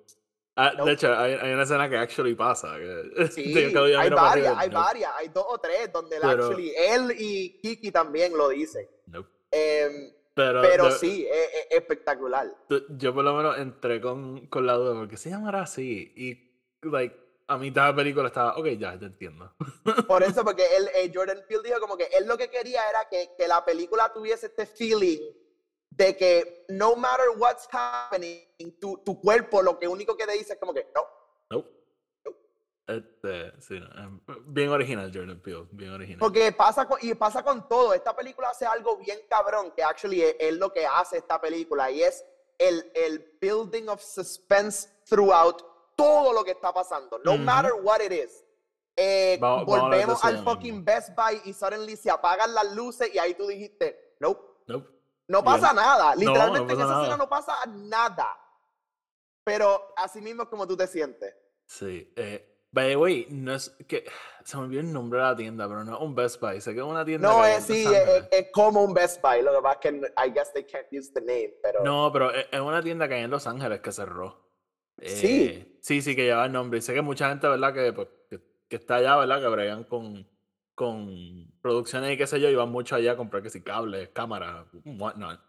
Ah, 0.58 0.71
Nope. 0.78 0.89
De 0.89 0.93
hecho, 0.95 1.13
hay, 1.13 1.34
hay 1.34 1.51
una 1.51 1.63
escena 1.63 1.89
que 1.89 1.97
actually 1.97 2.34
pasa. 2.36 2.78
Que, 2.78 3.28
Sí, 3.32 3.51
que 3.54 3.60
hay 3.97 4.10
varias, 4.10 4.17
arriba, 4.21 4.56
hay 4.60 4.69
varias, 4.69 5.12
hay 5.17 5.28
dos 5.30 5.45
o 5.49 5.58
tres 5.58 5.91
donde 5.91 6.17
Pero- 6.21 6.45
actually, 6.45 6.73
él 6.78 7.13
y 7.17 7.60
Kiki 7.60 7.91
también 7.91 8.38
lo 8.38 8.49
dicen. 8.49 8.88
nope. 9.08 9.30
Em, 9.51 10.13
Pero, 10.35 10.61
pero 10.61 10.85
de- 10.85 10.91
sí, 10.91 11.25
es, 11.29 11.49
es 11.71 11.77
espectacular. 11.77 12.53
Yo 12.89 13.13
por 13.13 13.23
lo 13.23 13.33
menos 13.35 13.57
entré 13.57 14.01
con, 14.01 14.47
con 14.47 14.67
la 14.67 14.73
duda, 14.73 14.93
porque 14.93 15.17
se 15.17 15.29
llamará 15.29 15.61
así. 15.61 16.13
Y, 16.15 16.87
like, 16.87 17.15
a 17.47 17.57
mitad 17.57 17.83
de 17.83 17.89
la 17.91 17.95
película 17.95 18.27
estaba, 18.27 18.57
ok, 18.57 18.67
ya, 18.77 18.99
te 18.99 19.05
entiendo. 19.05 19.55
Por 20.07 20.23
eso, 20.23 20.43
porque 20.43 20.63
él, 20.75 20.89
eh, 20.95 21.11
Jordan 21.13 21.43
Peele 21.47 21.63
dijo 21.63 21.79
como 21.79 21.95
que 21.97 22.09
él 22.17 22.27
lo 22.27 22.37
que 22.37 22.49
quería 22.49 22.87
era 22.89 23.07
que, 23.09 23.31
que 23.37 23.47
la 23.47 23.63
película 23.63 24.11
tuviese 24.13 24.47
este 24.47 24.65
feeling 24.65 25.19
de 25.89 26.17
que 26.17 26.65
no 26.69 26.95
matter 26.97 27.27
what's 27.37 27.67
happening, 27.71 28.41
tu, 28.81 28.97
tu 29.05 29.21
cuerpo 29.21 29.61
lo 29.61 29.79
que 29.79 29.87
único 29.87 30.17
que 30.17 30.25
te 30.25 30.33
dice 30.33 30.53
es 30.53 30.59
como 30.59 30.73
que 30.73 30.87
no. 30.93 31.01
Nope. 31.49 31.69
Este, 32.87 33.51
sí, 33.61 33.75
em, 33.75 34.19
bien 34.45 34.69
original, 34.69 35.11
Jordan 35.13 35.39
Peele, 35.41 35.67
bien 35.71 35.91
original. 35.91 36.19
Porque 36.19 36.51
pasa 36.51 36.87
con, 36.87 36.99
y 37.01 37.13
pasa 37.15 37.43
con 37.43 37.67
todo. 37.67 37.93
Esta 37.93 38.15
película 38.15 38.49
hace 38.49 38.65
algo 38.65 38.97
bien 38.97 39.19
cabrón, 39.27 39.71
que 39.75 39.83
actually 39.83 40.21
es, 40.21 40.35
es 40.39 40.53
lo 40.55 40.71
que 40.71 40.85
hace 40.85 41.17
esta 41.17 41.41
película, 41.41 41.89
y 41.89 42.03
es 42.03 42.23
el, 42.59 42.91
el 42.93 43.37
building 43.41 43.87
of 43.87 44.01
suspense 44.01 44.87
throughout 45.09 45.63
todo 45.95 46.33
lo 46.33 46.43
que 46.43 46.51
está 46.51 46.73
pasando, 46.73 47.19
no 47.23 47.37
matter 47.37 47.73
what 47.81 48.01
it 48.01 48.11
is. 48.11 48.43
Eh, 48.97 49.37
vamos 49.41 49.65
volvemos 49.65 50.23
al 50.23 50.43
fucking 50.43 50.85
Best 50.85 51.09
Buy 51.15 51.41
y 51.45 51.53
suddenly 51.53 51.97
se 51.97 52.09
apagan 52.09 52.53
las 52.53 52.73
luces 52.73 53.13
y 53.13 53.19
ahí 53.19 53.33
tú 53.33 53.47
dijiste, 53.47 54.15
nope. 54.19 54.41
Nope. 54.67 54.89
No 55.27 55.43
pasa 55.43 55.73
nada. 55.73 56.13
no 56.13 56.21
Literalmente 56.21 56.73
en 56.73 56.79
esa 56.79 56.89
nada. 56.89 57.01
escena 57.01 57.17
no 57.17 57.27
pasa 57.27 57.55
nada. 57.67 58.37
Pero 59.43 59.93
así 59.97 60.21
mismo 60.21 60.43
es 60.43 60.49
como 60.49 60.67
tú 60.67 60.77
te 60.77 60.87
sientes. 60.87 61.35
Sí, 61.65 62.13
eh, 62.15 62.54
By 62.75 62.89
the 62.89 62.97
way, 62.97 63.25
no 63.29 63.55
es 63.55 63.69
que 63.88 64.03
se 64.43 64.57
me 64.57 64.63
olvidó 64.63 64.81
el 64.81 64.91
nombre 64.91 65.19
de 65.19 65.25
la 65.25 65.35
tienda, 65.35 65.65
pero 65.65 65.85
no 65.85 65.95
es 65.95 66.01
un 66.01 66.13
Best 66.13 66.41
Buy, 66.41 66.59
sé 66.59 66.73
que 66.73 66.81
es 66.81 66.85
una 66.85 67.05
tienda. 67.05 67.29
No, 67.29 67.45
es, 67.45 67.63
sí, 67.63 67.85
es, 68.31 68.47
como 68.51 68.83
un 68.83 68.93
Best 68.93 69.21
Buy. 69.21 69.41
Lo 69.41 69.55
que 69.55 69.61
pasa 69.61 69.79
es 69.81 69.91
que 69.91 70.13
I 70.27 70.31
guess 70.31 70.51
they 70.51 70.65
can't 70.65 70.88
use 70.91 71.11
the 71.13 71.21
name, 71.21 71.53
pero. 71.63 71.83
No, 71.85 72.11
pero 72.11 72.31
es 72.33 72.45
es 72.51 72.59
una 72.59 72.83
tienda 72.83 73.07
que 73.07 73.13
hay 73.13 73.23
en 73.23 73.31
Los 73.31 73.47
Ángeles 73.47 73.79
que 73.79 73.93
cerró. 73.93 74.51
Sí. 75.01 75.51
Eh, 75.53 75.77
sí, 75.81 76.01
sí, 76.01 76.15
que 76.17 76.25
lleva 76.25 76.45
el 76.45 76.51
nombre. 76.51 76.79
Y 76.79 76.81
sé 76.81 76.93
que 76.93 77.01
mucha 77.01 77.29
gente, 77.29 77.47
¿verdad? 77.47 77.73
Que, 77.73 77.93
pues, 77.93 78.09
que, 78.29 78.41
que 78.67 78.75
está 78.75 78.95
allá, 78.95 79.15
¿verdad? 79.17 79.41
Que 79.41 79.47
bregan 79.47 79.85
con, 79.85 80.27
con 80.73 81.49
producciones 81.61 82.11
y 82.11 82.17
qué 82.17 82.27
sé 82.27 82.41
yo, 82.41 82.49
y 82.49 82.55
van 82.55 82.69
mucho 82.69 82.95
allá 82.95 83.13
a 83.13 83.17
comprar 83.17 83.41
que 83.41 83.49
si 83.49 83.63
cables, 83.63 84.09
cámaras, 84.09 84.67
whatnot. 84.83 85.39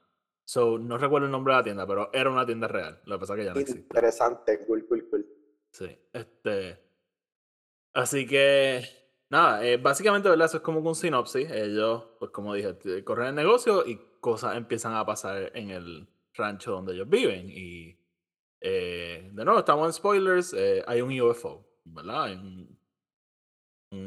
So, 0.45 0.79
no 0.79 0.97
recuerdo 0.97 1.27
el 1.27 1.33
nombre 1.33 1.55
de 1.55 1.59
la 1.59 1.65
tienda, 1.65 1.87
pero 1.89 2.09
era 2.13 2.31
una 2.31 2.47
tienda 2.47 2.69
real. 2.69 3.01
Lo 3.05 3.17
que 3.17 3.21
pasa 3.21 3.35
es 3.35 3.39
que 3.39 3.45
ya 3.47 3.53
no 3.53 3.59
existe. 3.59 3.81
Interesante, 3.81 4.65
cool, 4.65 4.87
cool, 4.87 5.09
cool. 5.11 5.27
Sí, 5.73 5.99
este. 6.13 6.86
Así 7.97 8.27
que, 8.27 8.85
nada, 9.31 9.65
eh, 9.67 9.79
básicamente, 9.79 10.29
¿verdad? 10.29 10.45
Eso 10.45 10.59
es 10.59 10.63
como 10.63 10.81
un 10.81 10.95
sinopsis. 10.95 11.51
Ellos, 11.51 12.05
pues 12.19 12.31
como 12.31 12.53
dije, 12.53 12.77
corren 13.05 13.29
el 13.29 13.35
negocio 13.35 13.87
y 13.87 13.99
cosas 14.21 14.55
empiezan 14.55 14.93
a 14.95 15.07
pasar 15.07 15.51
en 15.55 15.71
el 15.71 16.07
rancho 16.35 16.73
donde 16.73 16.93
ellos 16.93 17.09
viven. 17.09 17.49
Y, 17.51 17.99
eh, 18.61 19.31
de 19.33 19.45
nuevo, 19.47 19.61
estamos 19.61 19.87
en 19.87 19.93
spoilers. 19.95 20.53
eh, 20.53 20.85
hay 20.87 21.01
un 21.01 21.19
UFO, 21.19 21.67
¿verdad? 21.85 22.25
Hay 22.25 22.35
un, 22.35 22.77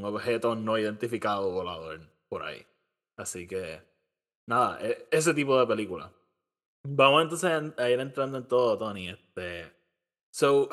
objeto 0.06 0.56
no 0.56 0.78
identificado 0.78 1.50
volador 1.52 2.00
por 2.28 2.44
ahí. 2.44 2.64
Así 3.18 3.48
que, 3.48 3.82
nada, 4.48 4.78
e- 4.86 5.08
ese 5.10 5.34
tipo 5.34 5.60
de 5.60 5.66
película. 5.66 6.14
Vamos 6.84 7.24
entonces 7.24 7.52
en- 7.52 7.74
a 7.78 7.90
ir 7.90 8.00
entrando 8.00 8.38
en 8.38 8.48
todo, 8.48 8.78
Tony. 8.78 9.10
Este, 9.10 9.72
so, 10.32 10.70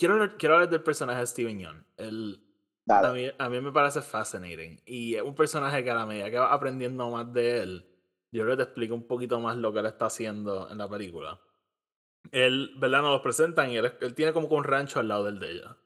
quiero, 0.00 0.14
hablar- 0.14 0.36
quiero 0.38 0.54
hablar 0.56 0.70
del 0.70 0.82
personaje 0.82 1.20
de 1.20 1.26
Steven 1.26 1.58
Yeun. 1.60 1.86
El, 1.96 2.42
a, 2.88 3.12
mí, 3.12 3.30
a 3.38 3.48
mí 3.48 3.60
me 3.60 3.70
parece 3.70 4.00
fascinating. 4.02 4.80
Y 4.86 5.14
es 5.14 5.22
un 5.22 5.34
personaje 5.34 5.84
que 5.84 5.90
a 5.90 5.94
la 5.94 6.06
medida 6.06 6.30
que 6.30 6.38
vas 6.38 6.52
aprendiendo 6.52 7.08
más 7.10 7.32
de 7.32 7.60
él, 7.62 7.86
yo 8.32 8.42
creo 8.42 8.56
que 8.56 8.64
te 8.64 8.68
explico 8.70 8.94
un 8.94 9.06
poquito 9.06 9.38
más 9.38 9.56
lo 9.56 9.72
que 9.72 9.80
él 9.80 9.86
está 9.86 10.06
haciendo 10.06 10.68
en 10.70 10.78
la 10.78 10.88
película. 10.88 11.38
Él, 12.32 12.72
¿verdad? 12.78 13.02
Nos 13.02 13.12
lo 13.12 13.22
presentan 13.22 13.70
y 13.70 13.76
él, 13.76 13.92
él 14.00 14.14
tiene 14.14 14.32
como 14.32 14.48
un 14.48 14.64
rancho 14.64 14.98
al 15.00 15.08
lado 15.08 15.24
del 15.24 15.38
de 15.38 15.50
ella. 15.52 15.76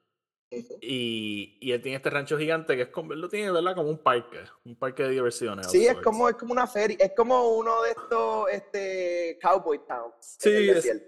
Y, 0.81 1.59
y 1.61 1.73
él 1.73 1.83
tiene 1.83 1.97
este 1.97 2.11
rancho 2.11 2.39
gigante 2.39 2.77
que 2.77 2.83
es 2.83 2.89
como, 2.89 3.13
él 3.13 3.21
lo 3.21 3.29
tiene, 3.29 3.51
¿verdad? 3.51 3.75
Como 3.75 3.89
un 3.89 3.99
parque, 3.99 4.39
un 4.65 4.77
parque 4.77 5.03
de 5.03 5.11
diversiones. 5.11 5.67
Sí, 5.67 5.85
es 5.87 5.97
como, 5.97 6.29
es 6.29 6.37
como 6.37 6.53
una 6.53 6.67
feria, 6.69 6.97
es 7.01 7.13
como 7.17 7.57
uno 7.57 7.83
de 7.83 7.91
estos 7.91 8.47
este, 8.53 9.39
cowboy 9.43 9.81
towns 9.87 10.37
Sí, 10.39 10.51
es-. 10.71 11.03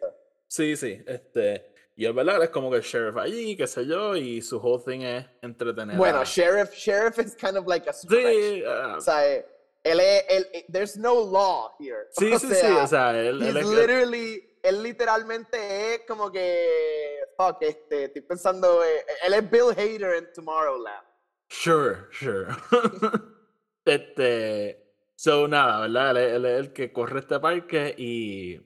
Sí, 0.49 0.77
sí, 0.77 1.01
este. 1.07 1.76
Y 1.99 2.05
él, 2.05 2.13
¿verdad? 2.13 2.43
Es 2.43 2.51
como 2.51 2.71
que 2.71 2.77
el 2.77 2.83
sheriff 2.83 3.17
allí, 3.17 3.57
qué 3.57 3.67
sé 3.67 3.87
yo, 3.87 4.15
y 4.15 4.43
su 4.43 4.59
whole 4.59 4.83
thing 4.85 5.01
es 5.01 5.25
entretener. 5.41 5.97
Bueno, 5.97 6.23
sheriff, 6.25 6.75
sheriff 6.75 7.19
is 7.19 7.35
kind 7.35 7.57
of 7.57 7.67
like 7.67 7.89
a 7.89 7.93
stretch. 7.93 8.23
Sí, 8.23 8.63
ah, 8.67 8.97
O 8.99 9.01
sea, 9.01 9.27
él 9.27 10.01
es, 10.01 10.25
él, 10.29 10.47
there's 10.71 10.99
no 10.99 11.15
law 11.15 11.75
here. 11.81 12.07
sí, 12.11 12.31
o 12.35 12.39
sí, 12.39 12.49
sí, 12.49 12.55
sea, 12.55 12.85
o 12.85 12.87
sea, 12.87 13.19
él, 13.19 13.41
él 13.41 13.57
es. 13.57 13.67
literally, 13.67 14.59
él 14.63 14.83
literalmente 14.83 15.95
es 15.95 16.01
como 16.07 16.31
que, 16.31 17.19
fuck, 17.35 17.63
este, 17.63 18.05
estoy 18.05 18.23
pensando, 18.23 18.85
eh, 18.85 19.05
él 19.27 19.33
es 19.33 19.51
Bill 19.51 19.71
Hader 19.71 20.17
en 20.17 20.33
Tomorrowland. 20.35 21.07
Sure, 21.49 22.09
sure. 22.11 22.49
este. 23.87 24.83
So, 25.15 25.49
nada, 25.49 25.81
¿verdad? 25.81 26.23
Él 26.23 26.45
es 26.45 26.61
el 26.61 26.73
que 26.75 26.93
corre 26.93 27.21
este 27.21 27.41
parque 27.41 27.95
y. 27.97 28.61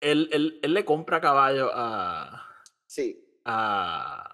Él, 0.00 0.28
él, 0.32 0.58
él 0.62 0.74
le 0.74 0.84
compra 0.84 1.20
caballo 1.20 1.70
a. 1.72 2.46
Sí. 2.86 3.38
a. 3.44 4.26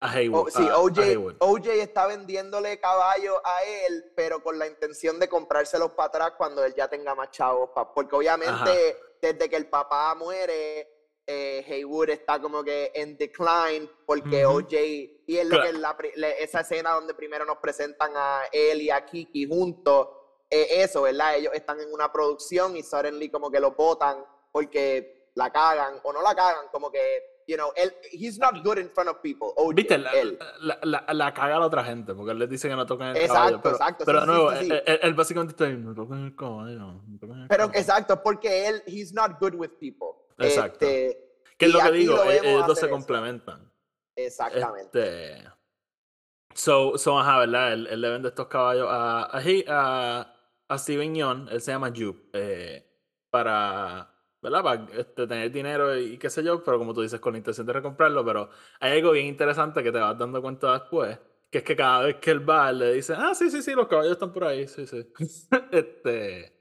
a 0.00 0.10
Haywood. 0.12 0.48
O- 0.48 0.50
sí, 0.50 0.66
a- 0.68 0.72
a 0.74 0.78
OJ, 0.78 0.98
Haywood. 1.02 1.34
OJ 1.38 1.66
está 1.80 2.06
vendiéndole 2.06 2.78
caballo 2.80 3.40
a 3.44 3.62
él, 3.64 4.12
pero 4.14 4.42
con 4.42 4.58
la 4.58 4.66
intención 4.66 5.18
de 5.18 5.28
comprárselos 5.28 5.92
para 5.92 6.08
atrás 6.08 6.32
cuando 6.36 6.64
él 6.64 6.74
ya 6.76 6.88
tenga 6.88 7.14
más 7.14 7.30
chavos. 7.30 7.70
pa- 7.74 7.92
porque 7.94 8.14
obviamente, 8.16 8.98
desde 9.22 9.48
que 9.48 9.56
el 9.56 9.68
papá 9.68 10.14
muere, 10.14 10.92
eh, 11.28 11.64
Haywood 11.68 12.10
está 12.10 12.40
como 12.40 12.62
que 12.62 12.92
en 12.94 13.16
decline, 13.16 13.88
porque. 14.04 14.44
OJ, 14.46 14.72
y 15.26 15.38
es 15.38 15.46
lo 15.46 15.60
que 15.62 15.72
la 15.72 15.96
esa 16.38 16.60
escena 16.60 16.92
donde 16.92 17.14
primero 17.14 17.44
nos 17.44 17.56
presentan 17.58 18.12
a 18.14 18.42
él 18.52 18.82
y 18.82 18.90
a 18.90 19.04
Kiki 19.04 19.46
juntos, 19.46 20.08
eh, 20.50 20.82
eso, 20.82 21.02
¿verdad? 21.02 21.36
Ellos 21.36 21.52
están 21.54 21.80
en 21.80 21.92
una 21.92 22.12
producción 22.12 22.76
y 22.76 22.82
suddenly 22.84 23.28
como 23.30 23.50
que 23.50 23.58
lo 23.58 23.72
botan 23.72 24.24
porque 24.56 25.28
la 25.34 25.50
cagan, 25.50 26.00
o 26.02 26.12
no 26.14 26.22
la 26.22 26.34
cagan, 26.34 26.64
como 26.72 26.90
que, 26.90 27.42
you 27.46 27.56
know, 27.56 27.70
él, 27.76 27.92
he's 28.10 28.38
not 28.38 28.64
good 28.64 28.78
in 28.78 28.88
front 28.88 29.10
of 29.10 29.18
people, 29.20 29.48
Viste, 29.74 29.98
la, 29.98 30.10
él. 30.12 30.38
la, 30.60 30.78
la, 30.82 31.04
la 31.12 31.34
caga 31.34 31.56
a 31.56 31.60
la 31.60 31.66
otra 31.66 31.84
gente, 31.84 32.14
porque 32.14 32.32
él 32.32 32.38
les 32.38 32.48
dice 32.48 32.66
que 32.70 32.74
no 32.74 32.86
toquen 32.86 33.08
el 33.08 33.16
Exacto, 33.18 33.34
caballo. 33.36 33.60
Pero, 33.62 33.74
exacto, 33.76 34.04
pero 34.06 34.20
sí, 34.20 34.26
de 34.26 34.32
nuevo, 34.32 34.50
sí, 34.52 34.64
sí. 34.64 34.70
Él, 34.72 34.82
él- 34.86 34.98
él 35.02 35.14
básicamente 35.14 35.50
está 35.52 35.64
diciendo, 35.66 35.90
no 35.90 35.94
toquen 35.94 36.24
el 36.24 36.34
caballo. 36.34 36.78
no 36.78 37.02
el 37.12 37.18
Pero 37.18 37.64
caballo". 37.66 37.70
exacto, 37.74 38.22
porque 38.22 38.66
él, 38.66 38.82
he's 38.86 39.12
not 39.12 39.38
good 39.38 39.54
with 39.56 39.72
people. 39.78 40.08
Exacto. 40.38 40.86
Este, 40.86 41.36
Que 41.58 41.66
es 41.66 41.72
lo 41.74 41.80
que 41.80 41.90
digo, 41.92 42.16
lo 42.16 42.24
e- 42.24 42.28
vemos 42.28 42.46
ellos 42.46 42.66
dos 42.66 42.78
se 42.78 42.86
eso. 42.86 42.94
complementan. 42.94 43.70
exactamente. 44.16 45.32
Este, 45.34 45.48
so, 46.54 46.96
so, 46.96 47.18
ajá, 47.18 47.40
¿verdad? 47.40 47.74
Él, 47.74 47.86
él 47.88 48.00
le 48.00 48.08
vende 48.08 48.28
estos 48.30 48.46
caballos 48.46 48.88
a, 48.90 49.24
a, 49.24 49.40
a, 49.68 50.34
a 50.68 50.78
Steven 50.78 51.14
Yeun, 51.14 51.48
él 51.50 51.60
se 51.60 51.72
llama 51.72 51.92
Jupe, 51.94 52.30
eh, 52.32 52.82
para, 53.30 54.10
¿verdad? 54.50 54.62
Para 54.62 54.86
este, 55.00 55.26
tener 55.26 55.50
dinero 55.50 55.96
y 55.98 56.18
qué 56.18 56.30
sé 56.30 56.42
yo, 56.44 56.62
pero 56.62 56.78
como 56.78 56.94
tú 56.94 57.02
dices, 57.02 57.18
con 57.20 57.32
la 57.32 57.38
intención 57.38 57.66
de 57.66 57.72
recomprarlo, 57.72 58.24
pero 58.24 58.48
hay 58.80 58.92
algo 58.98 59.10
bien 59.12 59.26
interesante 59.26 59.82
que 59.82 59.90
te 59.92 59.98
vas 59.98 60.16
dando 60.16 60.40
cuenta 60.40 60.72
después, 60.74 61.18
que 61.50 61.58
es 61.58 61.64
que 61.64 61.74
cada 61.76 62.02
vez 62.04 62.16
que 62.16 62.30
él 62.30 62.48
va, 62.48 62.70
le 62.72 62.94
dice, 62.94 63.14
ah, 63.16 63.34
sí, 63.34 63.50
sí, 63.50 63.60
sí, 63.62 63.72
los 63.74 63.88
caballos 63.88 64.12
están 64.12 64.32
por 64.32 64.44
ahí, 64.44 64.68
sí, 64.68 64.86
sí. 64.86 65.04
este, 65.72 66.52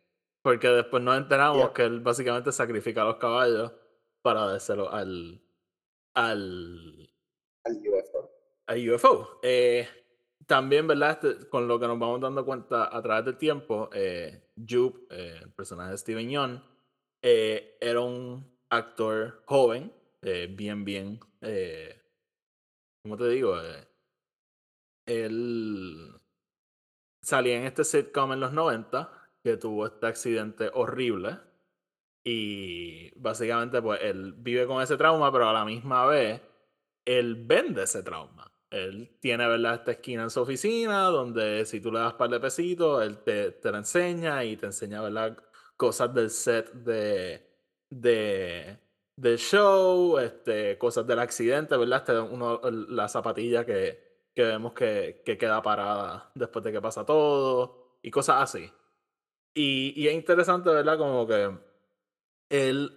porque 0.41 0.67
después 0.69 1.03
nos 1.03 1.17
enteramos 1.17 1.57
Yeah. 1.57 1.73
que 1.73 1.83
él 1.83 1.99
básicamente 2.01 2.51
sacrifica 2.51 3.01
a 3.03 3.05
los 3.05 3.15
caballos 3.17 3.71
para 4.23 4.45
dárselo 4.47 4.91
al, 4.91 5.41
al, 6.15 7.09
Al 7.65 7.73
UFO. 7.87 8.31
a 8.67 8.73
UFO. 8.95 9.39
Eh, 9.43 9.87
también, 10.47 10.87
¿verdad? 10.87 11.19
Este, 11.23 11.47
con 11.49 11.67
lo 11.67 11.79
que 11.79 11.87
nos 11.87 11.99
vamos 11.99 12.19
dando 12.21 12.45
cuenta 12.45 12.95
a 12.95 13.01
través 13.01 13.25
del 13.25 13.37
tiempo, 13.37 13.89
eh, 13.93 14.49
Jupe, 14.55 15.05
eh, 15.09 15.39
el 15.43 15.51
personaje 15.53 15.91
de 15.91 15.97
Steven 15.97 16.29
Yeun, 16.29 16.63
eh, 17.27 17.75
era 17.81 18.01
un 18.01 18.45
actor 18.69 19.41
joven, 19.47 19.91
eh, 20.21 20.47
bien, 20.47 20.85
bien, 20.85 21.19
eh, 21.41 21.99
¿cómo 23.01 23.17
te 23.17 23.27
digo? 23.29 23.59
Eh, 23.59 23.87
él 25.07 26.21
salía 27.23 27.57
en 27.57 27.63
este 27.63 27.83
sitcom 27.83 28.33
en 28.33 28.41
los 28.41 28.53
90 28.53 29.11
que 29.43 29.57
tuvo 29.57 29.87
este 29.87 30.05
accidente 30.05 30.69
horrible 30.71 31.39
y 32.23 33.09
básicamente 33.19 33.81
pues 33.81 33.99
él 34.03 34.33
vive 34.37 34.67
con 34.67 34.83
ese 34.83 34.95
trauma, 34.95 35.31
pero 35.31 35.49
a 35.49 35.53
la 35.53 35.65
misma 35.65 36.05
vez 36.05 36.41
él 37.05 37.43
vende 37.43 37.83
ese 37.83 38.03
trauma. 38.03 38.51
Él 38.69 39.17
tiene, 39.19 39.47
¿verdad? 39.47 39.75
Esta 39.75 39.91
esquina 39.93 40.23
en 40.23 40.29
su 40.29 40.41
oficina 40.41 41.05
donde 41.05 41.65
si 41.65 41.79
tú 41.81 41.91
le 41.91 41.99
das 41.99 42.13
par 42.13 42.29
de 42.29 42.39
pesitos, 42.39 43.03
él 43.03 43.17
te, 43.23 43.51
te 43.51 43.71
la 43.71 43.79
enseña 43.79 44.43
y 44.43 44.57
te 44.57 44.67
enseña, 44.67 45.01
¿verdad? 45.01 45.35
Cosas 45.77 46.13
del 46.13 46.29
set 46.29 46.71
de, 46.73 47.45
de, 47.89 48.79
del 49.15 49.37
show, 49.37 50.17
este, 50.19 50.77
cosas 50.77 51.05
del 51.07 51.19
accidente, 51.19 51.75
¿verdad? 51.77 51.99
Este, 51.99 52.19
uno, 52.19 52.61
la 52.71 53.07
zapatilla 53.09 53.65
que, 53.65 54.29
que 54.33 54.43
vemos 54.43 54.73
que, 54.73 55.21
que 55.25 55.37
queda 55.37 55.61
parada 55.61 56.31
después 56.35 56.63
de 56.63 56.71
que 56.71 56.81
pasa 56.81 57.05
todo 57.05 57.99
y 58.01 58.11
cosas 58.11 58.41
así. 58.41 58.71
Y, 59.53 59.93
y 59.95 60.07
es 60.07 60.13
interesante, 60.13 60.69
¿verdad? 60.69 60.97
Como 60.97 61.27
que 61.27 61.57
él 62.49 62.95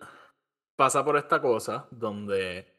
pasa 0.76 1.04
por 1.04 1.16
esta 1.16 1.40
cosa 1.40 1.88
donde 1.90 2.72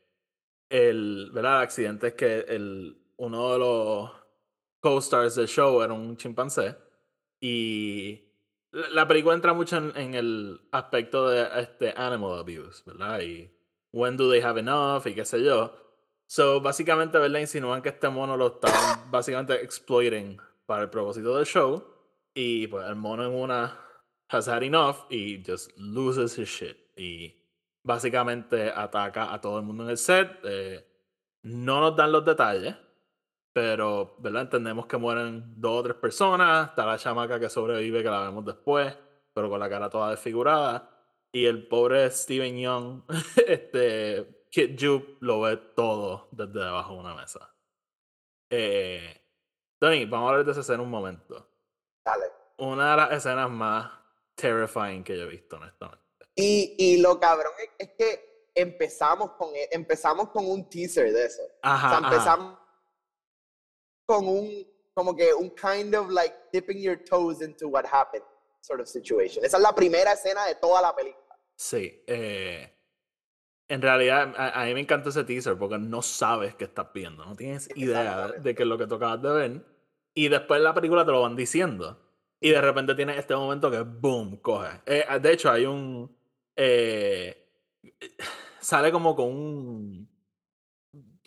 el, 0.69 1.31
¿verdad? 1.33 1.57
el 1.57 1.63
accidente 1.63 2.07
es 2.07 2.13
que 2.13 2.39
el, 2.41 3.01
uno 3.17 3.51
de 3.53 3.59
los 3.59 4.11
co-stars 4.81 5.35
del 5.35 5.47
show 5.47 5.81
era 5.81 5.93
un 5.93 6.15
chimpancé 6.15 6.77
y 7.41 8.28
la 8.71 8.89
la 8.89 9.07
película 9.07 9.35
entra 9.35 9.53
mucho 9.53 9.77
en, 9.77 10.13
el 10.13 10.61
aspecto 10.71 11.29
de 11.29 11.61
este 11.61 11.93
animal 11.95 12.39
abuse, 12.39 12.83
¿verdad? 12.85 13.21
Y 13.21 13.51
when 13.91 14.17
do 14.17 14.29
they 14.29 14.41
have 14.41 14.59
enough 14.59 15.05
y 15.07 15.13
qué 15.13 15.25
sé 15.25 15.43
yo. 15.43 15.73
So, 16.27 16.61
básicamente, 16.61 17.17
¿verdad? 17.17 17.39
Insinúan 17.39 17.81
que 17.81 17.89
este 17.89 18.09
mono 18.09 18.37
lo 18.37 18.47
estaban 18.47 19.09
básicamente 19.11 19.63
exploiting 19.63 20.39
para 20.65 20.83
el 20.83 20.89
propósito 20.89 21.35
del 21.35 21.45
show 21.45 21.83
y 22.33 22.67
pues 22.67 22.87
el 22.87 22.95
mono 22.95 23.25
en 23.25 23.33
una 23.33 23.79
has 24.29 24.47
had 24.47 24.61
enough 24.61 25.07
y 25.09 25.43
just 25.43 25.71
loses 25.77 26.37
his 26.37 26.47
shit 26.47 26.77
y 26.95 27.35
básicamente 27.83 28.69
ataca 28.69 29.33
a 29.33 29.41
todo 29.41 29.57
el 29.57 29.65
mundo 29.65 29.83
en 29.85 29.89
el 29.89 29.97
set. 29.97 30.39
eh, 30.43 30.85
no 31.41 31.79
nos 31.79 31.95
dan 31.95 32.11
los 32.11 32.25
detalles, 32.25 32.75
pero 33.59 34.15
¿verdad? 34.19 34.43
entendemos 34.43 34.85
que 34.85 34.95
mueren 34.95 35.43
dos 35.57 35.81
o 35.81 35.83
tres 35.83 35.95
personas. 35.97 36.69
Está 36.69 36.85
la 36.85 36.97
chamaca 36.97 37.41
que 37.41 37.49
sobrevive, 37.49 38.01
que 38.01 38.09
la 38.09 38.21
vemos 38.21 38.45
después, 38.45 38.97
pero 39.33 39.49
con 39.49 39.59
la 39.59 39.69
cara 39.69 39.89
toda 39.89 40.11
desfigurada. 40.11 40.89
Y 41.33 41.45
el 41.45 41.67
pobre 41.67 42.09
Steven 42.09 42.57
Young, 42.57 43.01
este, 43.45 44.45
Kid 44.49 44.77
Jupe 44.79 45.17
lo 45.19 45.41
ve 45.41 45.57
todo 45.75 46.29
desde 46.31 46.57
debajo 46.57 46.93
de 46.93 46.99
una 46.99 47.15
mesa. 47.15 47.53
Eh, 48.49 49.21
Tony, 49.77 50.05
vamos 50.05 50.27
a 50.27 50.29
hablar 50.29 50.45
de 50.45 50.51
esa 50.53 50.61
escena 50.61 50.81
un 50.81 50.89
momento. 50.89 51.45
Dale. 52.05 52.27
Una 52.59 52.91
de 52.91 52.95
las 52.97 53.11
escenas 53.11 53.49
más 53.49 53.91
terrifying 54.35 55.03
que 55.03 55.17
yo 55.17 55.23
he 55.23 55.27
visto, 55.27 55.57
honestamente. 55.57 56.05
Y, 56.33 56.75
y 56.79 57.01
lo 57.01 57.19
cabrón 57.19 57.51
es, 57.77 57.89
es 57.89 57.95
que 57.97 58.51
empezamos 58.55 59.31
con, 59.31 59.49
empezamos 59.69 60.29
con 60.29 60.49
un 60.49 60.69
teaser 60.69 61.11
de 61.11 61.25
eso. 61.25 61.41
O 61.41 61.47
Ajá, 61.63 61.89
sea, 61.89 61.97
ajá. 62.07 62.58
Con 64.09 64.27
un, 64.27 64.65
como 64.95 65.15
que 65.15 65.31
un 65.35 65.51
kind 65.51 65.93
of 65.93 66.09
like 66.09 66.35
dipping 66.51 66.81
your 66.81 66.97
toes 66.97 67.41
into 67.41 67.67
what 67.67 67.85
happened 67.85 68.23
sort 68.59 68.81
of 68.81 68.87
situation. 68.87 69.45
Esa 69.45 69.57
es 69.57 69.63
la 69.63 69.73
primera 69.75 70.13
escena 70.13 70.47
de 70.47 70.55
toda 70.55 70.81
la 70.81 70.95
película. 70.95 71.37
Sí. 71.55 72.03
eh, 72.07 72.73
en 73.67 73.81
realidad, 73.83 74.33
a, 74.35 74.61
a 74.61 74.65
mí 74.65 74.73
me 74.73 74.79
encanta 74.79 75.09
ese 75.09 75.23
teaser 75.23 75.55
porque 75.55 75.77
no 75.77 76.01
sabes 76.01 76.55
qué 76.55 76.63
estás 76.63 76.87
viendo. 76.91 77.23
No 77.23 77.35
tienes 77.35 77.69
idea 77.75 78.29
de 78.29 78.55
qué 78.55 78.63
es 78.63 78.67
lo 78.67 78.79
que 78.79 78.87
tú 78.87 78.95
acabas 78.95 79.21
de 79.21 79.29
ver. 79.31 79.65
Y 80.15 80.27
después 80.27 80.57
en 80.57 80.63
la 80.63 80.73
película 80.73 81.05
te 81.05 81.11
lo 81.11 81.21
van 81.21 81.35
diciendo. 81.35 81.99
Y 82.41 82.49
de 82.49 82.61
repente 82.61 82.95
tienes 82.95 83.17
este 83.17 83.35
momento 83.35 83.69
que, 83.69 83.81
boom, 83.81 84.37
coge. 84.37 84.81
Eh, 84.87 85.05
de 85.21 85.31
hecho, 85.31 85.51
hay 85.51 85.65
un... 85.67 86.09
eh, 86.55 87.45
sale 88.59 88.91
como 88.91 89.15
con 89.15 89.27
un... 89.27 90.08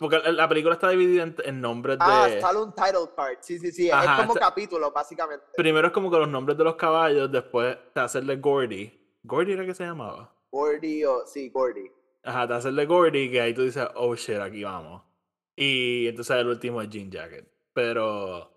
Porque 0.03 0.31
la 0.33 0.49
película 0.49 0.73
está 0.73 0.89
dividida 0.89 1.23
en, 1.23 1.35
en 1.45 1.61
nombres 1.61 1.97
de... 1.97 2.03
Ah, 2.05 2.27
sale 2.41 2.59
un 2.59 2.73
title 2.75 3.09
card. 3.15 3.37
Sí, 3.39 3.57
sí, 3.57 3.71
sí. 3.71 3.89
Ajá, 3.89 4.15
es 4.15 4.19
como 4.21 4.33
está- 4.33 4.47
capítulo, 4.47 4.91
básicamente. 4.91 5.45
Primero 5.55 5.87
es 5.87 5.93
como 5.93 6.11
que 6.11 6.17
los 6.17 6.27
nombres 6.27 6.57
de 6.57 6.63
los 6.65 6.75
caballos, 6.75 7.31
después 7.31 7.77
te 7.93 8.01
hace 8.01 8.19
el 8.19 8.27
de 8.27 8.35
Gordy. 8.35 9.17
¿Gordy 9.23 9.53
era 9.53 9.65
que 9.65 9.73
se 9.73 9.85
llamaba? 9.85 10.29
Gordy 10.51 11.05
o. 11.05 11.25
Sí, 11.25 11.49
Gordy. 11.49 11.89
Ajá, 12.23 12.47
te 12.47 12.53
hace 12.53 12.67
el 12.69 12.75
de 12.75 12.85
Gordy, 12.85 13.31
que 13.31 13.39
ahí 13.41 13.53
tú 13.53 13.63
dices, 13.63 13.87
oh 13.95 14.13
shit, 14.15 14.37
aquí 14.39 14.63
vamos. 14.63 15.01
Y 15.55 16.07
entonces 16.07 16.35
el 16.35 16.47
último 16.47 16.81
es 16.81 16.89
Jean 16.89 17.09
Jacket. 17.09 17.47
Pero. 17.73 18.51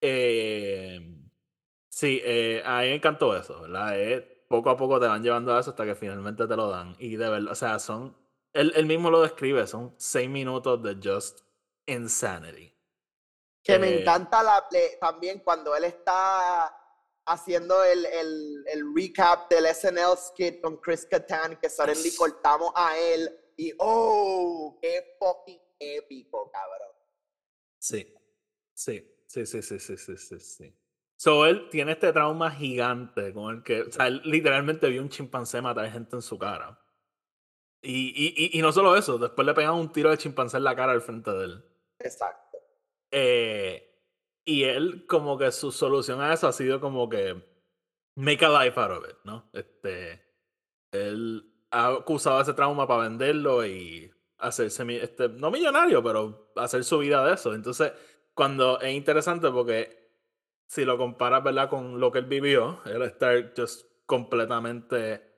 eh, 0.00 1.00
sí, 1.88 2.20
eh, 2.24 2.62
a 2.64 2.80
mí 2.80 2.88
me 2.88 2.94
encantó 2.96 3.36
eso, 3.36 3.62
¿verdad? 3.62 3.98
Eh, 4.00 4.44
poco 4.48 4.70
a 4.70 4.76
poco 4.76 4.98
te 4.98 5.06
van 5.06 5.22
llevando 5.22 5.54
a 5.54 5.60
eso 5.60 5.70
hasta 5.70 5.84
que 5.84 5.94
finalmente 5.94 6.46
te 6.46 6.56
lo 6.56 6.68
dan. 6.68 6.96
Y 6.98 7.16
de 7.16 7.28
verdad, 7.28 7.52
o 7.52 7.54
sea, 7.54 7.78
son. 7.78 8.16
Él, 8.52 8.72
él, 8.74 8.86
mismo 8.86 9.10
lo 9.10 9.22
describe, 9.22 9.66
son 9.66 9.94
seis 9.96 10.28
minutos 10.28 10.82
de 10.82 10.96
just 11.02 11.40
insanity. 11.86 12.74
Que 13.62 13.78
me 13.78 13.88
eh, 13.88 14.00
encanta 14.00 14.42
la 14.42 14.66
también 15.00 15.40
cuando 15.40 15.76
él 15.76 15.84
está 15.84 16.76
haciendo 17.26 17.84
el, 17.84 18.04
el, 18.06 18.64
el, 18.66 18.94
recap 18.94 19.48
del 19.50 19.66
SNL 19.66 20.16
skit 20.16 20.60
con 20.60 20.78
Chris 20.78 21.06
Catan, 21.06 21.56
que 21.60 21.70
suddenly 21.70 22.14
cortamos 22.16 22.72
a 22.74 22.98
él 22.98 23.30
y 23.56 23.72
¡oh! 23.78 24.78
¡Qué 24.80 25.16
fucking 25.18 25.60
épico, 25.78 26.50
cabrón! 26.50 26.96
Sí, 27.78 28.12
sí, 28.74 29.24
sí, 29.26 29.46
sí, 29.46 29.62
sí, 29.62 29.78
sí, 29.78 29.96
sí, 29.96 30.16
sí. 30.16 30.40
sí. 30.40 30.80
So 31.20 31.44
él 31.44 31.68
tiene 31.68 31.92
este 31.92 32.14
trauma 32.14 32.50
gigante 32.50 33.34
con 33.34 33.54
el 33.54 33.62
que, 33.62 33.82
o 33.82 33.92
sea, 33.92 34.06
él 34.06 34.22
literalmente 34.24 34.88
vio 34.88 35.02
un 35.02 35.10
chimpancé 35.10 35.60
matar 35.60 35.90
gente 35.92 36.16
en 36.16 36.22
su 36.22 36.38
cara. 36.38 36.79
Y, 37.82 38.12
y, 38.14 38.58
y, 38.58 38.62
no 38.62 38.72
solo 38.72 38.94
eso, 38.96 39.16
después 39.16 39.46
le 39.46 39.54
pegan 39.54 39.74
un 39.74 39.90
tiro 39.90 40.10
de 40.10 40.18
chimpancé 40.18 40.58
en 40.58 40.64
la 40.64 40.76
cara 40.76 40.92
al 40.92 41.00
frente 41.00 41.30
de 41.30 41.44
él. 41.44 41.64
Exacto. 41.98 42.58
Eh, 43.10 43.90
y 44.44 44.64
él, 44.64 45.06
como 45.06 45.38
que 45.38 45.50
su 45.50 45.72
solución 45.72 46.20
a 46.20 46.32
eso 46.32 46.46
ha 46.46 46.52
sido 46.52 46.80
como 46.80 47.08
que 47.08 47.42
make 48.16 48.44
a 48.44 48.64
life 48.64 48.78
out 48.78 48.90
of 48.90 49.08
it, 49.08 49.16
¿no? 49.24 49.48
Este, 49.52 50.22
él 50.92 51.50
ha 51.70 51.98
usado 52.06 52.40
ese 52.40 52.52
trauma 52.52 52.86
para 52.86 53.04
venderlo 53.04 53.64
y 53.64 54.12
hacerse, 54.38 54.84
este, 55.02 55.28
no 55.28 55.50
millonario, 55.50 56.02
pero 56.02 56.52
hacer 56.56 56.84
su 56.84 56.98
vida 56.98 57.24
de 57.24 57.34
eso. 57.34 57.54
Entonces, 57.54 57.92
cuando 58.34 58.80
es 58.80 58.92
interesante 58.94 59.50
porque 59.50 60.00
si 60.66 60.84
lo 60.84 60.98
comparas, 60.98 61.42
¿verdad? 61.42 61.68
Con 61.68 61.98
lo 61.98 62.12
que 62.12 62.20
él 62.20 62.26
vivió, 62.26 62.80
él 62.86 63.02
estar 63.02 63.52
just 63.56 63.86
completamente 64.06 65.29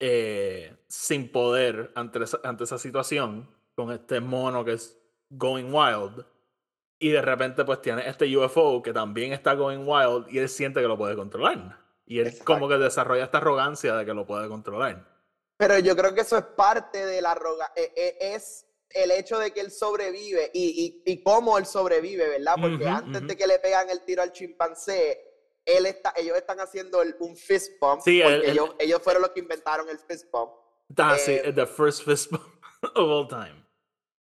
eh, 0.00 0.76
sin 0.88 1.30
poder 1.32 1.92
ante 1.94 2.22
esa, 2.24 2.40
ante 2.44 2.64
esa 2.64 2.78
situación, 2.78 3.48
con 3.74 3.92
este 3.92 4.20
mono 4.20 4.64
que 4.64 4.72
es 4.74 4.98
going 5.30 5.72
wild, 5.72 6.24
y 6.98 7.10
de 7.10 7.22
repente 7.22 7.64
pues 7.64 7.82
tiene 7.82 8.08
este 8.08 8.36
UFO 8.36 8.82
que 8.82 8.92
también 8.92 9.32
está 9.32 9.54
going 9.54 9.84
wild 9.86 10.26
y 10.30 10.38
él 10.38 10.48
siente 10.48 10.80
que 10.80 10.88
lo 10.88 10.98
puede 10.98 11.16
controlar. 11.16 11.78
Y 12.06 12.20
él 12.20 12.42
como 12.44 12.68
que 12.68 12.78
Exacto. 12.78 12.78
desarrolla 12.78 13.24
esta 13.24 13.38
arrogancia 13.38 13.94
de 13.96 14.04
que 14.06 14.14
lo 14.14 14.26
puede 14.26 14.48
controlar. 14.48 15.06
Pero 15.56 15.78
yo 15.78 15.96
creo 15.96 16.14
que 16.14 16.22
eso 16.22 16.36
es 16.38 16.44
parte 16.56 17.06
de 17.06 17.22
la 17.22 17.34
roga, 17.34 17.72
e- 17.76 17.92
e- 17.96 18.34
es 18.34 18.66
el 18.90 19.10
hecho 19.10 19.38
de 19.38 19.52
que 19.52 19.60
él 19.60 19.70
sobrevive 19.70 20.50
y, 20.52 21.02
y, 21.06 21.12
y 21.12 21.22
cómo 21.22 21.56
él 21.56 21.66
sobrevive, 21.66 22.28
¿verdad? 22.28 22.58
Porque 22.60 22.88
Ujú, 22.88 22.88
antes 22.88 23.26
ujú. 23.26 23.26
de 23.26 23.36
que 23.36 23.46
le 23.46 23.58
pegan 23.58 23.88
el 23.88 24.04
tiro 24.04 24.22
al 24.22 24.32
chimpancé, 24.32 25.31
él 25.64 25.86
está, 25.86 26.12
ellos 26.16 26.36
están 26.36 26.58
haciendo 26.60 27.02
el- 27.02 27.16
un 27.20 27.36
fist 27.36 27.72
bump, 27.80 28.00
Sí, 28.02 28.20
ellos, 28.22 28.70
ellos 28.78 29.00
fueron 29.02 29.22
los 29.22 29.30
que 29.32 29.40
inventaron 29.40 29.88
el 29.88 29.98
fist 29.98 30.30
bump. 30.30 30.52
Ah, 30.98 31.16
sí, 31.18 31.32
Eh, 31.32 31.52
the 31.54 31.66
first 31.66 32.04
fist 32.04 32.30
bump 32.30 32.44
of 32.96 33.08
all 33.10 33.28
time. 33.28 33.64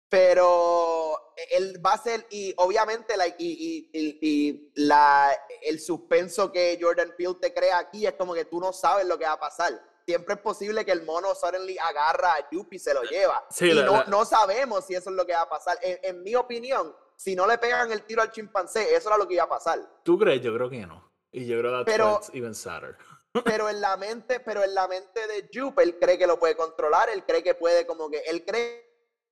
pero 0.08 1.16
él 1.52 1.80
va 1.84 1.92
a 1.92 1.98
ser, 1.98 2.26
y 2.30 2.52
obviamente 2.58 3.16
like, 3.16 3.36
y, 3.38 3.88
y- 3.92 3.98
y- 3.98 4.18
y 4.20 4.72
la, 4.74 5.30
el 5.62 5.80
suspenso 5.80 6.50
que 6.52 6.78
Jordan 6.80 7.14
Peele 7.16 7.36
te 7.40 7.54
crea 7.54 7.78
aquí 7.78 8.06
es 8.06 8.14
como 8.14 8.34
que 8.34 8.44
tú 8.44 8.60
no 8.60 8.72
sabes 8.72 9.06
lo 9.06 9.18
que 9.18 9.24
va 9.24 9.32
a 9.32 9.40
pasar. 9.40 9.80
Siempre 10.04 10.34
es 10.34 10.40
posible 10.40 10.84
que 10.84 10.90
el 10.92 11.04
mono 11.04 11.34
suddenly 11.34 11.78
agarra 11.78 12.34
a 12.34 12.50
Yuppie 12.50 12.76
y 12.76 12.80
se 12.80 12.92
lo 12.92 13.02
lleva. 13.04 13.46
Sí, 13.50 13.66
y 13.66 13.72
la- 13.74 13.84
no, 13.84 13.92
la- 13.92 14.04
no 14.06 14.24
sabemos 14.24 14.84
si 14.86 14.94
eso 14.94 15.10
es 15.10 15.16
lo 15.16 15.24
que 15.24 15.32
va 15.32 15.42
a 15.42 15.48
pasar. 15.48 15.78
En, 15.82 15.98
en 16.02 16.22
mi 16.22 16.34
opinión, 16.34 16.94
si 17.16 17.36
no 17.36 17.46
le 17.46 17.58
pegan 17.58 17.92
el 17.92 18.02
tiro 18.02 18.20
al 18.22 18.32
chimpancé, 18.32 18.94
eso 18.94 19.08
era 19.08 19.16
lo 19.18 19.28
que 19.28 19.34
iba 19.34 19.44
a 19.44 19.48
pasar. 19.48 19.78
¿Tú 20.02 20.18
crees? 20.18 20.42
Yo 20.42 20.52
creo 20.54 20.68
que 20.68 20.84
no. 20.86 21.09
Y 21.32 21.46
yo 21.46 21.58
creo 21.60 21.84
que 21.84 21.90
Pero- 21.92 22.14
that's 22.14 22.30
even 22.34 22.54
sadder. 22.54 22.96
Pero 23.44 23.68
en 23.68 23.80
la 23.80 23.96
mente, 23.96 24.40
pero 24.40 24.64
en 24.64 24.74
la 24.74 24.88
mente 24.88 25.24
de 25.28 25.48
Jupe, 25.54 25.84
él 25.84 25.98
cree 26.00 26.18
que 26.18 26.26
lo 26.26 26.38
puede 26.40 26.56
controlar, 26.56 27.08
él 27.10 27.24
cree 27.24 27.44
que 27.44 27.54
puede 27.54 27.86
como 27.86 28.10
que, 28.10 28.18
él 28.26 28.44
cree 28.44 28.90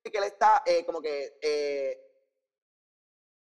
que 0.09 0.17
él 0.17 0.23
está 0.23 0.63
eh, 0.65 0.85
como 0.85 1.01
que, 1.01 1.37
eh, 1.41 1.97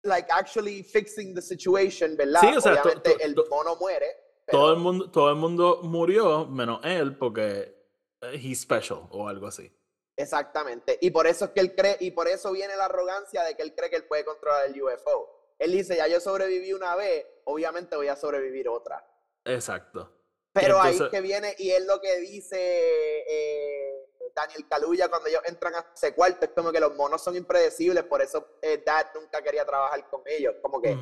like 0.03 0.29
actually 0.31 0.81
fixing 0.83 1.35
the 1.35 1.41
situation, 1.41 2.15
¿verdad? 2.15 2.39
Sí, 2.39 2.55
o 2.55 2.61
sea, 2.61 2.71
Obviamente 2.81 3.15
to- 3.15 3.19
el 3.19 3.35
mono 3.49 3.75
muere. 3.75 4.07
Todo, 4.47 4.69
el 4.69 4.75
pero- 4.75 4.79
mundo, 4.83 5.11
todo 5.11 5.29
el 5.29 5.35
mundo 5.35 5.79
murió 5.83 6.45
menos 6.45 6.79
él 6.85 7.17
porque 7.17 7.75
eh, 8.21 8.39
he's 8.41 8.61
special 8.61 9.07
o 9.11 9.27
algo 9.27 9.47
así. 9.47 9.69
Exactamente. 10.17 10.97
Y 11.01 11.11
por 11.11 11.27
eso 11.27 11.45
es 11.45 11.51
que 11.51 11.59
él 11.59 11.75
cree, 11.75 11.97
y 11.99 12.11
por 12.11 12.27
eso 12.27 12.51
viene 12.51 12.75
la 12.77 12.85
arrogancia 12.85 13.43
de 13.43 13.55
que 13.55 13.61
él 13.63 13.73
cree 13.75 13.89
que 13.89 13.95
él 13.97 14.05
puede 14.05 14.23
controlar 14.25 14.65
el 14.67 14.81
UFO. 14.81 15.53
Él 15.59 15.73
dice, 15.73 15.97
ya 15.97 16.07
yo 16.07 16.19
sobreviví 16.21 16.71
una 16.73 16.95
vez, 16.95 17.25
obviamente 17.49 17.95
voy 17.95 18.07
a 18.07 18.15
sobrevivir 18.15 18.69
otra. 18.69 19.05
Exacto. 19.45 20.15
Pero 20.53 20.81
ahí 20.81 20.95
es 20.95 21.09
que 21.09 21.21
viene, 21.21 21.55
y 21.57 21.71
es 21.71 21.85
lo 21.85 22.01
que 22.01 22.19
dice 22.19 22.57
eh, 22.57 24.09
Daniel 24.35 24.67
Caluya 24.67 25.07
cuando 25.07 25.29
ellos 25.29 25.41
entran 25.45 25.75
a 25.75 25.85
ese 25.93 26.13
cuarto, 26.13 26.45
es 26.45 26.51
como 26.51 26.71
que 26.71 26.79
los 26.79 26.95
monos 26.95 27.23
son 27.23 27.35
impredecibles, 27.35 28.03
por 28.03 28.21
eso 28.21 28.57
eh, 28.61 28.81
Dad 28.85 29.07
nunca 29.13 29.41
quería 29.41 29.65
trabajar 29.65 30.09
con 30.09 30.21
ellos, 30.25 30.55
como 30.61 30.81
que, 30.81 30.97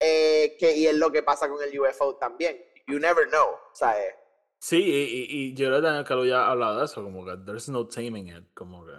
eh, 0.00 0.56
que, 0.58 0.76
y 0.76 0.86
es 0.86 0.94
lo 0.94 1.12
que 1.12 1.22
pasa 1.22 1.48
con 1.48 1.62
el 1.62 1.78
UFO 1.78 2.16
también. 2.16 2.64
You 2.86 2.98
never 2.98 3.28
know, 3.28 3.56
¿sabes? 3.72 4.14
Sí, 4.58 4.82
y, 4.82 4.90
y, 4.90 5.26
y 5.28 5.54
yo 5.54 5.66
creo 5.66 5.80
que 5.80 5.86
Daniel 5.86 6.04
Kaluuya 6.04 6.42
ha 6.44 6.50
hablado 6.52 6.78
de 6.78 6.84
eso, 6.86 7.02
como 7.02 7.24
que 7.24 7.36
there's 7.44 7.68
no 7.68 7.86
taming 7.86 8.28
it, 8.28 8.52
como 8.54 8.86
que... 8.86 8.92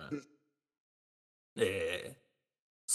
Eh, 1.56 2.23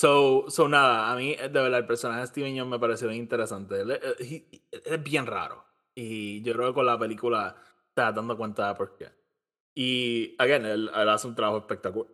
so, 0.00 0.44
so 0.48 0.68
nada, 0.68 1.10
a 1.10 1.16
mí 1.16 1.32
eh, 1.38 1.48
de 1.48 1.60
verdad 1.60 1.80
el 1.80 1.86
personaje 1.86 2.20
de 2.20 2.26
Steven 2.28 2.54
Yeun 2.54 2.68
me 2.68 2.78
pareció 2.78 3.08
bien 3.08 3.20
interesante. 3.20 3.80
Él, 3.80 3.90
eh, 3.92 4.00
he- 4.20 4.82
es 4.94 5.02
bien 5.02 5.26
raro. 5.26 5.64
Y 5.94 6.42
yo 6.42 6.52
creo 6.54 6.68
que 6.68 6.74
con 6.74 6.86
la 6.86 6.98
película 6.98 7.56
te 7.94 8.02
das 8.02 8.14
dando 8.14 8.36
cuenta 8.36 8.68
de 8.68 8.74
por 8.74 8.96
qué. 8.96 9.08
Y, 9.74 10.34
again, 10.38 10.64
él, 10.66 10.90
él 10.94 11.08
hace 11.08 11.26
un 11.28 11.34
trabajo 11.34 11.58
espectacular, 11.58 12.10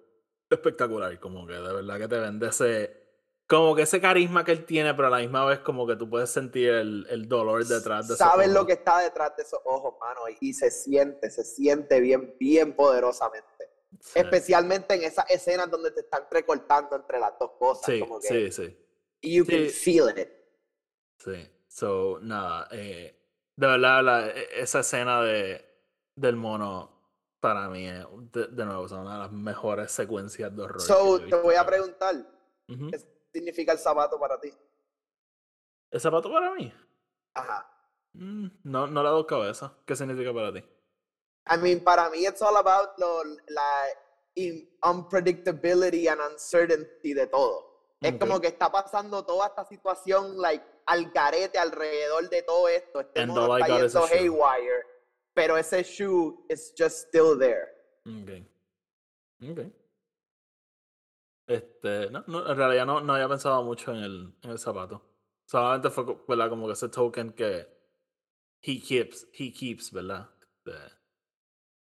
espectacular, 0.50 1.18
como 1.20 1.46
que 1.46 1.54
de 1.54 1.72
verdad 1.72 1.98
que 1.98 2.08
te 2.08 2.18
vende 2.18 2.48
ese... 2.48 3.02
Como 3.46 3.74
que 3.76 3.82
ese 3.82 4.00
carisma 4.00 4.42
que 4.44 4.52
él 4.52 4.64
tiene, 4.64 4.94
pero 4.94 5.08
a 5.08 5.10
la 5.10 5.18
misma 5.18 5.44
vez 5.44 5.58
como 5.58 5.86
que 5.86 5.96
tú 5.96 6.08
puedes 6.08 6.30
sentir 6.30 6.70
el, 6.70 7.06
el 7.10 7.28
dolor 7.28 7.64
detrás 7.66 8.08
de 8.08 8.16
Sabes 8.16 8.48
lo 8.50 8.64
que 8.64 8.72
está 8.72 9.00
detrás 9.00 9.36
de 9.36 9.42
esos 9.42 9.60
ojos, 9.66 9.94
mano, 10.00 10.20
y, 10.30 10.48
y 10.48 10.54
se 10.54 10.70
siente, 10.70 11.30
se 11.30 11.44
siente 11.44 12.00
bien, 12.00 12.34
bien 12.40 12.74
poderosamente. 12.74 13.46
Sí. 14.00 14.18
Especialmente 14.18 14.94
en 14.94 15.02
esas 15.04 15.28
escenas 15.30 15.70
donde 15.70 15.90
te 15.90 16.00
están 16.00 16.24
recortando 16.30 16.96
entre 16.96 17.18
las 17.18 17.38
dos 17.38 17.52
cosas, 17.58 17.86
Sí, 17.86 18.00
como 18.00 18.20
que 18.20 18.28
sí, 18.28 18.50
sí. 18.52 18.78
you 19.22 19.44
can 19.46 19.68
Sí. 19.68 19.70
feel 19.70 20.18
it. 20.18 20.28
Sí, 21.18 21.50
so, 21.68 22.18
nada, 22.20 22.68
eh, 22.72 23.16
de 23.56 23.66
verdad, 23.66 24.02
la- 24.04 24.28
e- 24.28 24.60
esa 24.60 24.80
escena 24.80 25.22
de, 25.22 25.64
del 26.16 26.36
mono, 26.36 26.90
para 27.40 27.68
mí, 27.68 27.86
es, 27.88 28.04
de, 28.32 28.46
de 28.48 28.64
nuevo, 28.64 28.88
son 28.88 29.00
una 29.00 29.14
de 29.14 29.18
las 29.20 29.32
mejores 29.32 29.92
secuencias 29.92 30.54
de 30.54 30.62
horror. 30.62 30.80
So, 30.80 31.20
te 31.24 31.34
voy 31.36 31.54
a 31.54 31.64
preguntar. 31.64 32.14
¿qué 32.66 32.98
significa 33.32 33.72
el 33.72 33.78
zapato 33.78 34.18
para 34.18 34.40
ti? 34.40 34.52
¿El 35.90 36.00
zapato 36.00 36.30
para 36.32 36.52
mí? 36.54 36.72
Ajá. 37.34 37.70
Mm, 38.14 38.46
no, 38.64 38.86
no 38.86 39.02
le 39.02 39.08
doy 39.08 39.26
cabeza. 39.26 39.76
¿Qué 39.84 39.94
significa 39.94 40.32
para 40.32 40.52
ti? 40.52 40.64
I 41.46 41.56
mean, 41.58 41.80
para 41.84 42.08
mí, 42.10 42.26
it's 42.26 42.40
all 42.42 42.56
about 42.56 42.98
lo, 42.98 43.22
la 43.48 43.86
unpredictability 44.82 46.08
and 46.08 46.20
uncertainty 46.20 47.14
de 47.14 47.26
todo. 47.26 47.70
Es 48.00 48.14
Ok. 48.14 48.20
como 48.20 48.40
que 48.40 48.48
está 48.48 48.70
pasando 48.70 49.24
toda 49.24 49.46
esta 49.48 49.64
situación, 49.64 50.36
like, 50.40 50.64
al 50.86 51.12
carete 51.12 51.58
alrededor 51.58 52.28
de 52.28 52.42
todo 52.42 52.68
esto. 52.68 53.00
Este 53.00 53.20
And 53.20 53.32
mundo 53.32 53.56
está 53.56 53.68
yendo 53.78 54.06
shoe. 54.06 54.18
haywire, 54.18 54.84
pero 55.34 55.56
ese 55.56 55.82
shoe 55.82 56.44
is 56.48 56.74
just 56.76 57.08
still 57.08 57.38
there. 57.38 57.68
Ok. 58.06 59.50
Ok. 59.50 59.72
Este, 61.46 62.10
no, 62.10 62.24
no, 62.26 62.50
en 62.50 62.56
realidad 62.56 62.86
no, 62.86 63.00
no 63.00 63.14
había 63.14 63.28
pensado 63.28 63.62
mucho 63.62 63.90
en 63.92 63.98
el, 63.98 64.34
en 64.42 64.50
el 64.50 64.58
zapato. 64.58 65.02
Solamente 65.46 65.90
fue 65.90 66.04
¿verdad? 66.26 66.48
como 66.48 66.66
que 66.66 66.72
ese 66.72 66.88
token 66.88 67.32
que 67.34 67.66
he 68.62 68.80
keeps, 68.80 69.26
he 69.32 69.52
keeps, 69.52 69.92
¿verdad? 69.92 70.30
Este, 70.40 70.72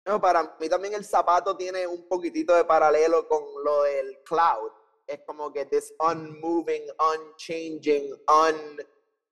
No, 0.06 0.20
para 0.20 0.56
mí 0.60 0.68
también 0.68 0.94
el 0.94 1.06
zapato 1.06 1.56
tiene 1.56 1.88
un 1.88 2.08
poquitito 2.08 2.54
de 2.56 2.66
paralelo 2.66 3.28
con 3.28 3.42
lo 3.63 3.84
del 3.84 4.22
cloud. 4.24 4.72
Es 5.08 5.22
como 5.26 5.52
que 5.52 5.66
this 5.66 5.94
unmoving, 6.00 6.84
unchanging, 7.00 8.13
un 8.28 8.82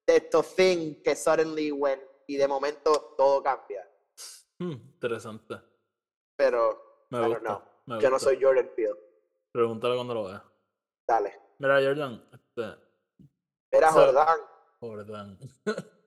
esto 0.05 0.43
thing 0.43 1.01
que 1.03 1.15
suddenly 1.15 1.71
when 1.71 1.99
y 2.27 2.37
de 2.37 2.47
momento 2.47 3.13
todo 3.17 3.41
cambia. 3.43 3.85
hmm, 4.59 4.71
interesante. 4.71 5.55
Pero 6.37 7.05
Me 7.09 7.17
I 7.17 7.21
don't 7.21 7.33
gusta. 7.33 7.49
know. 7.49 7.61
me 7.97 8.01
yo 8.01 8.09
no 8.09 8.19
soy 8.19 8.41
Jordan 8.41 8.69
Field. 8.75 8.97
Pregúntale 9.51 9.95
cuando 9.95 10.13
lo 10.13 10.23
veas. 10.25 10.41
Dale. 11.07 11.39
Mira, 11.59 11.75
Jordan, 11.81 12.29
este, 12.33 12.81
Era 13.71 13.91
So- 13.91 13.99
Jordán. 14.05 14.39
Jordan. 14.79 15.39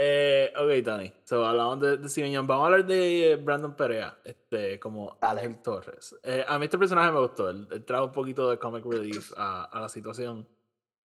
eh, 0.00 0.52
ok, 0.56 0.84
Tony. 0.84 1.12
So, 1.24 1.44
hablamos 1.44 1.80
de, 1.80 1.96
de 1.96 2.08
Yeun. 2.30 2.46
Vamos 2.46 2.62
a 2.62 2.66
hablar 2.66 2.86
de 2.86 3.32
eh, 3.32 3.36
Brandon 3.36 3.74
Perea, 3.74 4.16
este, 4.24 4.78
como. 4.78 5.18
Ángel 5.20 5.60
Torres. 5.60 6.16
Eh, 6.22 6.44
a 6.46 6.58
mí 6.58 6.66
este 6.66 6.78
personaje 6.78 7.10
me 7.10 7.18
gustó. 7.18 7.50
Él, 7.50 7.66
él 7.70 7.84
trae 7.84 8.00
un 8.02 8.12
poquito 8.12 8.48
de 8.48 8.58
comic 8.58 8.84
relief 8.86 9.32
a, 9.36 9.64
a 9.64 9.80
la 9.80 9.88
situación. 9.88 10.46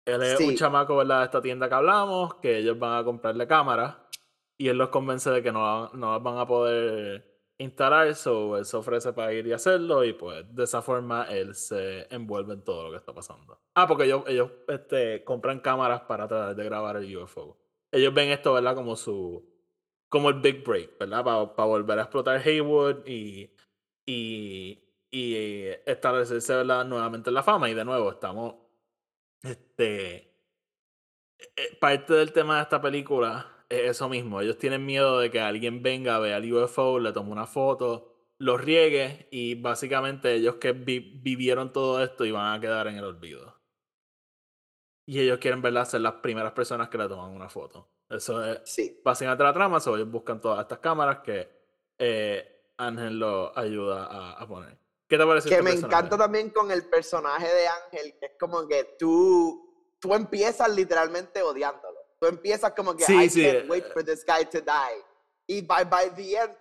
Él 0.05 0.23
es 0.23 0.39
un 0.41 0.51
Sí. 0.51 0.55
chamaco, 0.55 0.97
¿verdad? 0.97 1.19
De 1.19 1.25
esta 1.25 1.43
tienda 1.43 1.69
que 1.69 1.75
hablamos, 1.75 2.35
que 2.37 2.59
ellos 2.59 2.79
van 2.79 2.97
a 3.01 3.05
comprarle 3.05 3.47
cámaras 3.49 3.97
y 4.57 4.69
él 4.69 4.79
los 4.79 4.89
convence 4.91 5.29
de 5.31 5.43
que 5.43 5.51
no, 5.51 5.89
no 5.95 6.13
las 6.13 6.23
van 6.23 6.39
a 6.39 6.47
poder 6.47 7.35
instalar, 7.59 8.15
so 8.15 8.57
él 8.57 8.65
se 8.65 8.77
ofrece 8.77 9.13
para 9.13 9.33
ir 9.33 9.47
y 9.49 9.53
hacerlo 9.53 10.05
y 10.05 10.13
pues 10.13 10.45
de 10.55 10.65
esa 10.65 10.81
forma 10.81 11.25
él 11.25 11.55
se 11.55 12.07
envuelve 12.15 12.55
en 12.55 12.63
todo 12.63 12.85
lo 12.85 12.91
que 12.93 12.99
está 12.99 13.13
pasando. 13.13 13.59
Ah, 13.75 13.87
porque 13.89 14.05
ellos, 14.05 14.23
ellos 14.29 14.51
este, 14.69 15.25
compran 15.25 15.59
cámaras 15.61 16.03
para 16.03 16.29
tratar 16.29 16.55
de 16.55 16.65
grabar 16.65 16.97
el 16.99 17.17
UFO. 17.17 17.57
Ellos 17.97 18.15
ven 18.15 18.31
esto, 18.31 18.53
¿verdad? 18.55 18.75
Como 18.75 18.97
su... 18.97 19.45
como 20.09 20.31
el 20.31 20.41
big 20.41 20.65
break, 20.65 20.99
¿verdad? 20.99 21.25
Para 21.57 21.67
volver 21.69 21.99
a 22.01 22.03
explotar 22.05 22.41
Haywood 22.47 23.07
y, 23.07 23.51
y, 24.07 24.85
y 25.11 25.35
establecerse, 25.87 26.55
¿verdad? 26.57 26.85
Nuevamente 26.87 27.31
en 27.31 27.35
la 27.35 27.43
fama 27.43 27.71
y 27.71 27.75
de 27.75 27.85
nuevo 27.85 28.11
estamos 28.13 28.57
este. 29.43 30.35
eh, 31.57 31.77
Parte 31.81 32.15
del 32.15 32.33
tema 32.33 32.57
de 32.57 32.63
esta 32.63 32.81
película 32.81 33.47
es 33.69 33.91
eso 33.91 34.09
mismo. 34.09 34.41
Ellos 34.41 34.59
tienen 34.59 34.85
miedo 34.87 35.19
de 35.21 35.31
que 35.31 35.41
alguien 35.41 35.83
venga, 35.83 36.19
vea 36.19 36.37
el 36.39 36.53
UFO, 36.53 36.99
le 36.99 37.13
tome 37.13 37.33
una 37.33 37.47
foto, 37.47 38.13
lo 38.39 38.57
riegue 38.57 39.29
y 39.31 39.55
básicamente 39.55 40.35
ellos 40.35 40.57
que 40.57 40.73
vi- 40.73 41.21
vivieron 41.23 41.73
todo 41.73 42.03
esto 42.03 42.25
iban 42.25 42.55
a 42.55 42.61
quedar 42.61 42.87
en 42.89 42.97
el 42.97 43.05
olvido. 43.05 43.56
Y 45.07 45.21
ellos 45.21 45.39
quieren, 45.39 45.63
¿verdad? 45.63 45.87
Ser 45.87 46.01
las 46.01 46.15
primeras 46.15 46.53
personas 46.53 46.89
que 46.89 46.99
le 46.99 47.09
toman 47.09 47.31
una 47.31 47.49
foto. 47.49 47.89
Eso 48.11 48.45
es 48.45 48.61
Sí. 48.65 49.01
básicamente 49.05 49.45
la 49.45 49.53
trama. 49.53 49.81
So 49.81 49.97
ellos 49.97 50.11
buscan 50.11 50.41
todas 50.41 50.61
estas 50.61 50.79
cámaras 50.81 51.21
que 51.21 51.49
eh, 51.99 52.73
Ángel 52.77 53.19
lo 53.19 53.57
ayuda 53.57 54.07
a, 54.07 54.33
a 54.33 54.47
poner. 54.47 54.77
¿Qué 55.09 55.17
te 55.17 55.25
parece? 55.25 55.49
Que 55.49 55.55
este 55.55 55.65
me 55.65 55.71
personaje? 55.71 55.97
encanta 55.97 56.19
también 56.19 56.51
con 56.51 56.71
el 56.73 56.85
personaje 56.89 57.47
de 57.47 57.69
Ángel, 57.69 58.15
que 58.19 58.27
es 58.27 58.33
como 58.39 58.67
que 58.67 58.97
tú, 58.99 59.95
tú 60.01 60.13
empiezas 60.15 60.69
literalmente 60.75 61.41
odiándolo. 61.43 61.97
Tú 62.19 62.27
empiezas 62.27 62.73
como 62.73 62.97
que 62.97 63.05
Sí, 63.05 63.15
I 63.25 63.31
sí, 63.31 63.43
can't 63.43 63.59
eh, 63.65 63.67
wait 63.69 63.85
for 63.93 64.05
this 64.05 64.25
guy 64.27 64.45
to 64.47 64.61
die. 64.61 65.03
Y 65.47 65.63
by, 65.63 65.85
by 65.85 66.11
the 66.17 66.37
end, 66.37 66.57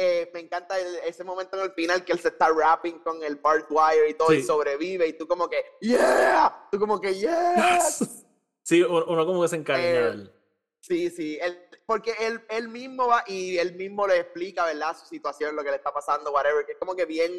eh, 0.00 0.30
me 0.32 0.40
encanta 0.40 0.78
el- 0.78 0.96
ese 1.04 1.24
momento 1.24 1.56
en 1.58 1.64
el 1.64 1.72
final 1.72 2.04
que 2.04 2.12
él 2.12 2.20
se 2.20 2.28
está 2.28 2.48
rapping 2.48 3.00
con 3.00 3.22
el 3.24 3.34
barbed 3.36 3.66
wire 3.68 4.08
y 4.10 4.14
todo 4.14 4.32
y 4.32 4.42
sobrevive 4.44 5.08
y 5.08 5.12
tú 5.14 5.26
como 5.26 5.48
que 5.48 5.62
yeah, 5.80 6.68
tú 6.70 6.78
como 6.78 7.00
que 7.00 7.14
yes. 7.14 8.24
Sí, 8.62 8.82
uno, 8.82 9.26
como 9.26 9.42
que 9.42 9.48
se 9.48 9.56
encariña 9.56 9.88
de 9.88 9.98
Eh, 9.98 10.10
él. 10.12 10.32
Sí, 10.80 11.10
sí, 11.10 11.38
él, 11.42 11.58
porque 11.86 12.14
él, 12.20 12.40
él 12.48 12.68
mismo 12.68 13.08
va 13.08 13.24
y 13.26 13.58
él 13.58 13.74
mismo 13.74 14.06
le 14.06 14.18
explica, 14.18 14.64
¿verdad? 14.66 14.96
Su 14.96 15.06
situación, 15.06 15.56
lo 15.56 15.64
que 15.64 15.70
le 15.70 15.76
está 15.76 15.92
pasando, 15.92 16.30
whatever, 16.32 16.64
que 16.64 16.72
es 16.72 16.78
como 16.78 16.94
que 16.94 17.04
bien, 17.04 17.32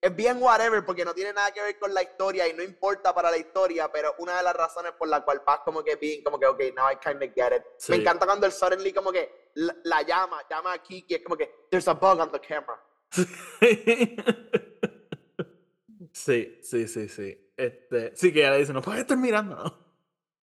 es 0.00 0.14
bien 0.14 0.40
whatever, 0.40 0.84
porque 0.84 1.04
no 1.04 1.14
tiene 1.14 1.32
nada 1.32 1.50
que 1.52 1.62
ver 1.62 1.78
con 1.78 1.92
la 1.92 2.02
historia 2.02 2.46
y 2.46 2.52
no 2.54 2.62
importa 2.62 3.14
para 3.14 3.30
la 3.30 3.38
historia, 3.38 3.90
pero 3.90 4.14
una 4.18 4.36
de 4.36 4.42
las 4.42 4.54
razones 4.54 4.92
por 4.92 5.08
la 5.08 5.24
cual 5.24 5.42
vas 5.46 5.60
como 5.60 5.82
que 5.82 5.96
bien, 5.96 6.22
como 6.22 6.38
que, 6.38 6.46
ok, 6.46 6.60
now 6.76 6.90
I 6.90 6.96
kind 6.96 7.22
of 7.22 7.30
get 7.34 7.56
it. 7.56 7.62
Sí. 7.78 7.92
Me 7.92 7.98
encanta 7.98 8.26
cuando 8.26 8.46
él 8.46 8.52
suddenly 8.52 8.92
como 8.92 9.10
que 9.10 9.50
la, 9.54 9.74
la 9.84 10.02
llama, 10.02 10.42
llama 10.48 10.74
a 10.74 10.78
Kiki, 10.82 11.14
es 11.14 11.22
como 11.22 11.36
que, 11.36 11.66
there's 11.70 11.88
a 11.88 11.94
bug 11.94 12.20
on 12.20 12.30
the 12.30 12.40
camera. 12.40 12.80
Sí, 16.16 16.58
sí, 16.62 16.88
sí, 16.88 17.08
sí. 17.10 17.52
Este, 17.54 18.16
sí 18.16 18.32
que 18.32 18.40
ella 18.40 18.52
le 18.52 18.58
dice, 18.60 18.72
no 18.72 18.80
puedes 18.80 19.02
estar 19.02 19.18
mirando, 19.18 19.54
¿no? 19.54 19.78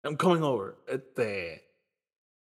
I'm 0.01 0.15
coming 0.15 0.41
over. 0.41 0.75
Este, 0.87 1.75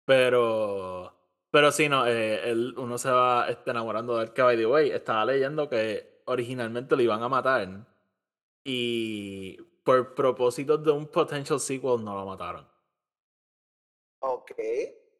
pero, 0.04 1.10
pero 1.50 1.72
sí, 1.72 1.88
no, 1.88 2.06
eh, 2.06 2.50
él, 2.50 2.74
uno 2.76 2.98
se 2.98 3.10
va 3.10 3.48
este, 3.48 3.70
enamorando 3.70 4.18
de 4.18 4.24
él, 4.24 4.32
que 4.34 4.42
by 4.42 4.58
the 4.58 4.66
way, 4.66 4.90
estaba 4.90 5.24
leyendo 5.24 5.70
que 5.70 6.13
originalmente 6.26 6.96
lo 6.96 7.02
iban 7.02 7.22
a 7.22 7.28
matar 7.28 7.86
y 8.64 9.56
por 9.84 10.14
propósitos 10.14 10.82
de 10.82 10.90
un 10.90 11.06
potential 11.06 11.60
sequel 11.60 12.02
no 12.04 12.14
lo 12.16 12.24
mataron. 12.26 12.66
Ok. 14.20 14.52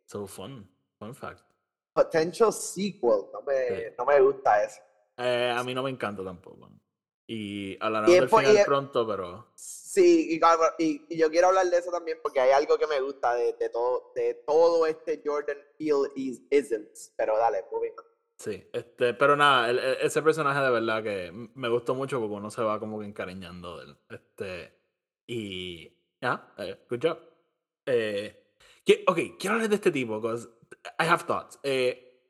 So 0.07 0.27
fun, 0.27 0.69
fun 0.99 1.15
fact. 1.15 1.41
Potential 1.93 2.53
sequel, 2.53 3.27
no 3.33 3.43
me, 3.43 3.69
Sí. 3.69 3.95
no 3.99 4.05
me 4.07 4.21
gusta 4.21 4.65
eso. 4.65 4.81
Eh, 5.19 5.55
a 5.57 5.63
mí 5.63 5.75
no 5.75 5.83
me 5.83 5.91
encanta 5.91 6.25
tampoco. 6.25 6.71
Y 7.27 7.77
hablaremos 7.83 8.19
del 8.21 8.29
final 8.29 8.59
y 8.59 8.65
pronto, 8.65 9.07
pero... 9.07 9.49
Sí, 9.55 10.35
y, 10.35 10.41
claro, 10.41 10.63
y- 10.79 11.07
y 11.09 11.17
yo 11.17 11.31
quiero 11.31 11.49
hablar 11.49 11.67
de 11.71 11.79
eso 11.79 11.91
también 11.91 12.19
porque 12.23 12.41
hay 12.41 12.51
algo 12.51 12.77
que 12.77 12.87
me 12.87 13.01
gusta 13.01 13.35
de, 13.35 13.53
de 13.55 13.69
todo, 13.71 14.13
de 14.15 14.35
todo 14.47 14.85
este 14.87 15.23
Jordan 15.25 15.57
Peele 15.79 16.11
is, 16.17 16.43
isn't. 16.51 16.89
Pero 17.17 17.39
dale, 17.39 17.65
moving 17.71 17.93
on. 17.93 18.05
Sí, 18.37 18.69
este, 18.73 19.15
pero 19.15 19.37
nada, 19.37 19.71
el- 19.71 19.79
el- 19.79 19.97
ese 20.01 20.21
personaje 20.23 20.61
de 20.61 20.71
verdad 20.71 21.03
que 21.03 21.31
me 21.55 21.69
gustó 21.69 21.95
mucho 21.95 22.19
porque 22.21 22.35
uno 22.35 22.51
se 22.51 22.63
va 22.63 22.81
como 22.81 22.99
que 23.01 23.07
encariñando 23.07 23.79
de 23.79 23.85
él. 23.85 23.97
Este, 24.11 24.79
y 25.27 25.89
ya, 26.21 26.53
eh, 26.59 26.85
good 26.91 26.99
job. 27.03 27.19
Eh, 27.87 28.55
que- 28.85 29.05
ok, 29.07 29.19
quiero 29.39 29.55
hablar 29.55 29.69
de 29.69 29.77
este 29.77 29.91
tipo, 29.93 30.21
because 30.21 30.49
I 30.99 31.05
have 31.07 31.25
thoughts. 31.25 31.59
Eh, 31.63 32.21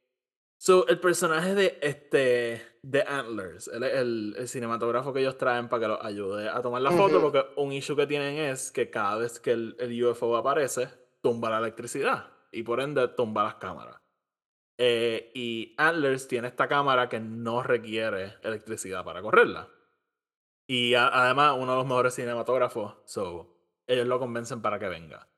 so, 0.59 0.87
el 0.89 1.01
personaje 1.01 1.55
de 1.55 1.79
este 1.81 2.63
de 2.83 3.03
Antlers, 3.03 3.69
es 3.69 3.75
el, 3.83 4.35
el 4.37 4.47
cinematógrafo 4.49 5.11
que 5.13 5.21
ellos 5.21 5.39
traen 5.39 5.69
para 5.71 5.81
que 5.81 5.89
los 5.89 6.05
ayude 6.05 6.51
a 6.51 6.61
tomar 6.61 6.83
la 6.83 6.91
foto, 6.91 7.17
Ujú. 7.19 7.33
porque 7.33 7.47
un 7.57 7.73
issue 7.73 7.97
que 7.97 8.07
tienen 8.07 8.37
es 8.37 8.71
que 8.71 8.91
cada 8.91 9.17
vez 9.17 9.41
que 9.41 9.53
el, 9.53 9.75
el 9.79 10.05
UFO 10.05 10.37
aparece, 10.37 10.89
tumba 11.23 11.49
la 11.49 11.59
electricidad 11.61 12.29
y 12.53 12.63
por 12.63 12.81
ende 12.81 13.09
tumba 13.09 13.43
las 13.45 13.55
cámaras. 13.55 13.97
Eh, 14.79 15.31
y 15.35 15.75
Antlers 15.79 16.27
tiene 16.27 16.49
esta 16.49 16.67
cámara 16.69 17.09
que 17.09 17.21
no 17.21 17.63
requiere 17.63 18.37
electricidad 18.43 19.05
para 19.05 19.23
correrla. 19.23 19.69
Y 20.67 20.95
a- 20.95 21.09
además, 21.09 21.55
uno 21.59 21.73
de 21.73 21.79
los 21.79 21.87
mejores 21.87 22.15
cinematógrafos, 22.15 22.97
so, 23.05 23.57
ellos 23.87 24.07
lo 24.07 24.19
convencen 24.19 24.63
para 24.63 24.79
que 24.79 24.89
venga. 24.89 25.29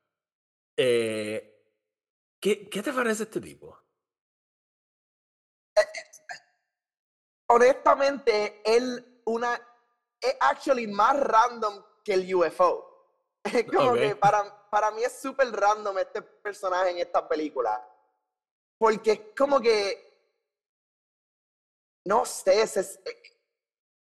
Eh, 0.77 1.63
¿qué, 2.41 2.69
¿Qué 2.69 2.81
te 2.83 2.93
parece 2.93 3.23
este 3.23 3.41
tipo? 3.41 3.77
Honestamente, 7.49 8.61
él 8.65 9.21
una 9.25 9.53
es 10.21 10.35
actually 10.39 10.87
más 10.87 11.19
random 11.19 11.83
que 12.03 12.13
el 12.13 12.35
UFO. 12.35 12.85
Es 13.53 13.65
como 13.65 13.93
que 13.93 14.15
para, 14.17 14.69
para 14.69 14.91
mí 14.91 15.03
es 15.03 15.21
súper 15.21 15.49
random 15.51 15.97
este 15.99 16.21
personaje 16.21 16.91
en 16.91 16.97
esta 16.97 17.25
película. 17.27 17.81
Porque 18.77 19.11
es 19.11 19.21
como 19.37 19.59
que 19.59 20.07
no 22.05 22.25
sé, 22.25 22.61
es, 22.61 22.77
es- 22.77 22.99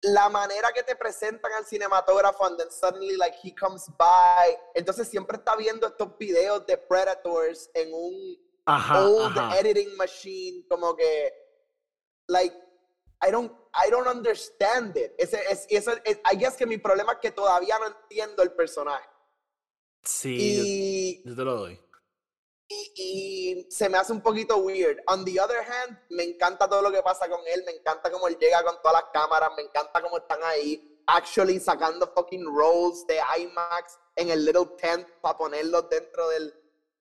la 0.01 0.29
manera 0.29 0.71
que 0.71 0.83
te 0.83 0.95
presentan 0.95 1.51
al 1.53 1.65
cinematógrafo 1.65 2.45
and 2.45 2.57
then 2.59 2.69
suddenly 2.71 3.17
like 3.17 3.35
he 3.41 3.51
comes 3.55 3.87
by. 3.97 4.55
Entonces 4.75 5.07
siempre 5.07 5.37
está 5.37 5.55
viendo 5.55 5.87
estos 5.87 6.15
videos 6.19 6.63
de 6.67 6.77
Predators 6.77 7.71
en 7.73 7.91
un 7.91 8.37
Ajá, 8.67 8.99
old 8.99 9.35
ajá. 9.37 9.57
editing 9.59 9.95
machine, 9.97 10.63
como 10.69 10.95
que, 10.95 11.33
like, 12.27 12.55
I 13.27 13.31
don't, 13.31 13.51
I 13.73 13.89
don't 13.89 14.07
understand 14.07 14.95
it. 14.95 15.13
Ese, 15.17 15.41
es, 15.49 15.65
eso, 15.69 15.91
es, 16.03 16.19
I 16.31 16.37
guess 16.37 16.55
que 16.55 16.67
mi 16.67 16.77
problema 16.77 17.13
es 17.13 17.19
que 17.19 17.31
todavía 17.31 17.79
no 17.79 17.87
entiendo 17.87 18.43
el 18.43 18.51
personaje. 18.53 19.09
Sí, 20.03 20.35
Y, 20.37 21.23
yo, 21.23 21.31
yo 21.31 21.35
te 21.35 21.43
lo 21.43 21.55
doy. 21.55 21.79
Y, 22.67 22.91
y, 22.95 23.71
se 23.71 23.89
me 23.89 23.97
hace 23.97 24.11
un 24.11 24.21
poquito 24.21 24.57
weird. 24.57 24.99
On 25.07 25.23
the 25.23 25.39
other 25.39 25.61
hand, 25.61 25.99
me 26.09 26.23
encanta 26.23 26.67
todo 26.67 26.81
lo 26.81 26.91
que 26.91 27.01
pasa 27.03 27.29
con 27.29 27.41
él, 27.47 27.63
me 27.65 27.73
encanta 27.73 28.11
cómo 28.11 28.27
él 28.27 28.37
llega 28.39 28.63
con 28.63 28.81
todas 28.81 29.03
las 29.03 29.11
cámaras, 29.13 29.51
me 29.55 29.63
encanta 29.63 30.01
cómo 30.01 30.17
están 30.17 30.39
ahí, 30.43 31.01
actually 31.07 31.59
sacando 31.59 32.07
fucking 32.07 32.45
rolls 32.45 33.05
de 33.07 33.19
IMAX 33.37 33.99
en 34.15 34.29
el 34.29 34.45
little 34.45 34.65
tent 34.77 35.07
para 35.21 35.37
ponerlos 35.37 35.89
dentro 35.89 36.29
del, 36.29 36.53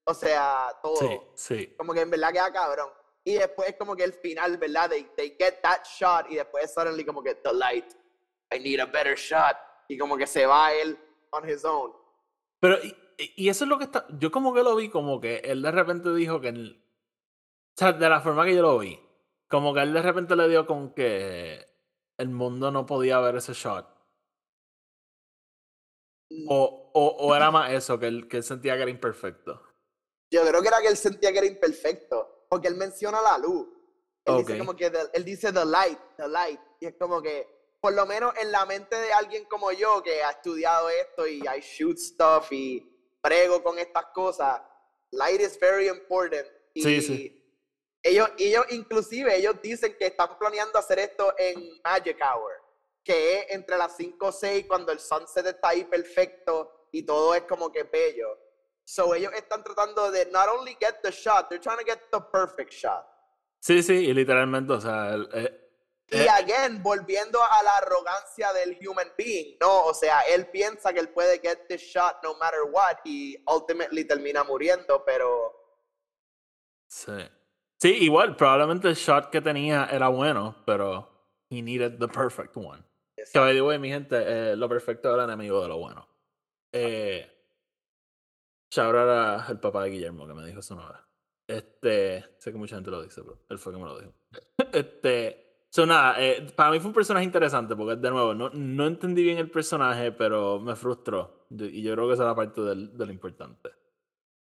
o 0.05 0.15
sea, 0.15 0.71
todo. 0.83 0.97
Sí, 0.97 1.21
sí. 1.35 1.75
Como 1.77 1.95
que 1.95 2.01
en 2.01 2.11
verdad 2.11 2.33
queda 2.33 2.53
cabrón. 2.53 2.91
Y 3.25 3.37
después 3.37 3.75
como 3.79 3.97
que 3.97 4.05
el 4.05 4.13
final, 4.13 4.59
¿verdad? 4.59 4.91
They, 4.91 5.05
they 5.17 5.37
get 5.39 5.61
that 5.63 5.83
shot 5.85 6.31
y 6.31 6.37
después 6.37 6.73
suddenly 6.73 7.05
como 7.05 7.23
que 7.23 7.35
the 7.37 7.55
light, 7.55 7.91
I 8.53 8.59
need 8.59 8.81
a 8.81 8.87
better 8.87 9.17
shot. 9.17 9.57
Y 9.89 9.97
como 9.97 10.17
que 10.17 10.27
se 10.27 10.45
va 10.45 10.73
él 10.75 10.99
on 11.31 11.49
his 11.49 11.65
own. 11.65 11.93
Pero, 12.61 12.79
y, 13.19 13.49
eso 13.49 13.65
es 13.65 13.69
lo 13.71 13.79
que 13.79 13.85
está, 13.85 14.07
yo 14.19 14.31
como 14.31 14.55
que 14.55 14.63
lo 14.63 14.77
vi 14.77 14.89
como 14.89 15.21
que 15.21 15.37
él 15.39 15.63
de 15.63 15.71
repente 15.71 16.13
dijo 16.15 16.41
que, 16.41 16.49
el, 16.49 16.83
o 17.75 17.79
sea, 17.79 17.93
de 17.93 18.09
la 18.09 18.21
forma 18.21 18.45
que 18.45 18.55
yo 18.55 18.63
lo 18.63 18.79
vi, 18.79 18.99
como 19.49 19.75
que 19.75 19.81
él 19.81 19.93
de 19.93 20.03
repente 20.03 20.37
le 20.37 20.49
dio 20.49 20.67
con 20.67 20.95
que 20.95 21.67
el 22.19 22.29
mundo 22.31 22.71
no 22.71 22.87
podía 22.87 23.21
ver 23.21 23.37
ese 23.37 23.53
shot. 23.53 23.87
O, 26.49 26.91
o, 26.95 27.07
o 27.21 27.35
era 27.35 27.51
más 27.51 27.71
eso, 27.73 27.99
que 27.99 28.07
él, 28.07 28.29
que 28.29 28.39
él 28.39 28.43
sentía 28.43 28.75
que 28.77 28.83
era 28.83 28.91
imperfecto. 28.91 29.63
Yo 30.33 30.45
creo 30.47 30.63
que 30.63 30.69
era 30.69 30.81
que 30.81 30.89
él 30.89 30.97
sentía 30.97 31.31
que 31.33 31.39
era 31.39 31.47
imperfecto, 31.47 32.47
porque 32.49 32.69
él 32.69 32.77
menciona 32.77 33.21
la 33.23 33.39
luz. 33.39 33.69
Él 34.25 34.39
dice 34.39 34.59
como 34.59 34.75
que, 34.75 34.91
the- 34.91 35.11
él 35.13 35.25
dice 35.25 35.53
the 35.53 35.65
light, 35.65 35.99
the 36.17 36.27
light. 36.27 36.59
Y 36.81 36.87
es 36.87 36.95
como 36.99 37.23
que, 37.23 37.47
por 37.81 37.93
lo 37.93 38.07
menos 38.07 38.35
en 38.39 38.51
la 38.51 38.65
mente 38.67 38.97
de 38.97 39.13
alguien 39.13 39.45
como 39.45 39.71
yo 39.71 40.03
que 40.03 40.23
ha 40.25 40.31
estudiado 40.31 40.89
esto 40.89 41.27
y 41.27 41.41
I 41.41 41.61
shoot 41.61 41.99
stuff 41.99 42.51
y 42.51 42.91
prego 43.25 43.63
con 43.63 43.79
estas 43.79 44.05
cosas, 44.13 44.61
light 45.11 45.41
is 45.41 45.59
very 45.59 45.89
important. 45.89 46.47
Y 46.75 46.83
Sí, 46.83 47.01
sí. 47.01 47.41
Ellos, 48.03 48.29
ellos 48.37 48.67
inclusive, 48.69 49.35
ellos 49.35 49.57
dicen 49.63 49.97
que 49.99 50.07
están 50.09 50.39
planeando 50.39 50.79
hacer 50.79 50.99
esto 50.99 51.35
en 51.39 51.81
Magic 51.83 52.19
Hour, 52.21 52.53
que 53.03 53.39
es 53.39 53.47
entre 53.49 53.79
las 53.79 53.97
5 53.97 54.27
o 54.27 54.31
6 54.31 54.67
cuando 54.69 54.93
el 54.93 55.01
sunset 55.01 55.47
está 55.47 55.71
ahí 55.71 55.85
perfecto 55.85 56.89
y 56.93 57.03
todo 57.03 57.35
es 57.35 57.45
como 57.45 57.73
que 57.73 57.85
bello. 57.85 58.39
So 58.85 59.15
ellos 59.15 59.33
están 59.33 59.65
tratando 59.65 60.11
de 60.11 60.27
not 60.27 60.49
only 60.49 60.77
get 60.79 60.97
the 61.03 61.11
shot, 61.11 61.49
they're 61.49 61.59
trying 61.59 61.79
to 61.79 61.85
get 61.85 62.03
the 62.13 62.21
perfect 62.31 62.75
shot. 62.75 63.07
Sí, 63.59 63.83
sí, 63.83 63.95
y 63.95 64.13
literalmente, 64.13 64.75
o 64.75 64.81
sea, 64.83 65.15
él, 65.15 65.27
eh, 65.33 65.64
Y 66.11 66.17
eh, 66.19 66.29
again, 66.29 66.83
volviendo 66.83 67.43
a 67.43 67.63
la 67.63 67.79
arrogancia 67.79 68.53
del 68.53 68.79
human 68.87 69.11
being, 69.17 69.57
¿no? 69.61 69.85
O 69.85 69.95
sea, 69.95 70.21
él 70.23 70.47
piensa 70.49 70.93
que 70.93 71.01
él 71.01 71.09
puede 71.09 71.41
get 71.41 71.67
the 71.69 71.79
shot 71.79 72.23
no 72.23 72.37
matter 72.37 72.61
what 72.71 72.99
y 73.05 73.37
ultimately 73.47 74.05
termina 74.05 74.45
muriendo, 74.45 75.03
pero 75.05 75.53
sí. 76.87 77.13
Sí, 77.81 77.91
igual, 78.05 78.37
probablemente 78.37 78.89
el 78.89 78.95
shot 78.95 79.31
que 79.31 79.41
tenía 79.41 79.87
era 79.91 80.09
bueno, 80.09 80.63
pero 80.65 81.11
he 81.51 81.63
needed 81.63 81.99
the 81.99 82.09
perfect 82.09 82.57
one. 82.57 82.83
Que 83.33 83.39
by 83.39 83.55
the 83.55 83.63
way, 83.63 83.79
mi 83.79 83.89
gente, 83.89 84.17
eh, 84.17 84.57
lo 84.57 84.69
perfecto 84.69 85.15
el 85.15 85.21
enemigo 85.21 85.63
de 85.63 85.69
lo 85.69 85.79
bueno. 85.79 86.07
Eh, 86.73 87.31
shout 88.71 88.95
out 88.95 89.61
papá 89.61 89.85
de 89.85 89.91
Guillermo 89.91 90.27
que 90.27 90.35
me 90.35 90.47
dijo 90.47 90.61
eso 90.61 90.75
una 90.75 90.89
vez. 90.89 91.01
Este, 91.47 92.25
sé 92.39 92.53
que 92.53 92.59
mucha 92.59 92.77
gente 92.77 92.91
lo 92.91 93.03
dice, 93.03 93.23
pero 93.23 93.39
él 93.49 93.59
fue 93.59 93.73
que 93.73 93.79
me 93.79 93.85
lo 93.85 93.99
dijo. 93.99 94.13
este, 94.73 95.44
so 95.75 95.85
nada, 95.87 96.15
eh, 96.23 96.47
para 96.55 96.71
mí 96.71 96.79
fue 96.79 96.87
un 96.89 96.95
personaje 96.95 97.25
interesante 97.25 97.75
porque 97.75 97.97
de 97.97 98.11
nuevo, 98.11 98.33
no, 98.33 98.49
no 98.53 98.87
entendí 98.87 99.25
bien 99.25 99.39
el 99.39 99.51
personaje, 99.51 100.13
pero 100.13 100.61
me 100.61 100.77
frustró. 100.77 101.47
Y 101.51 101.83
yo 101.83 101.95
creo 101.95 102.07
que 102.07 102.15
esa 102.15 102.23
era 102.23 102.35
parte 102.37 102.61
del, 102.61 102.97
de 102.97 103.07
lo 103.07 103.13
importante. 103.13 103.71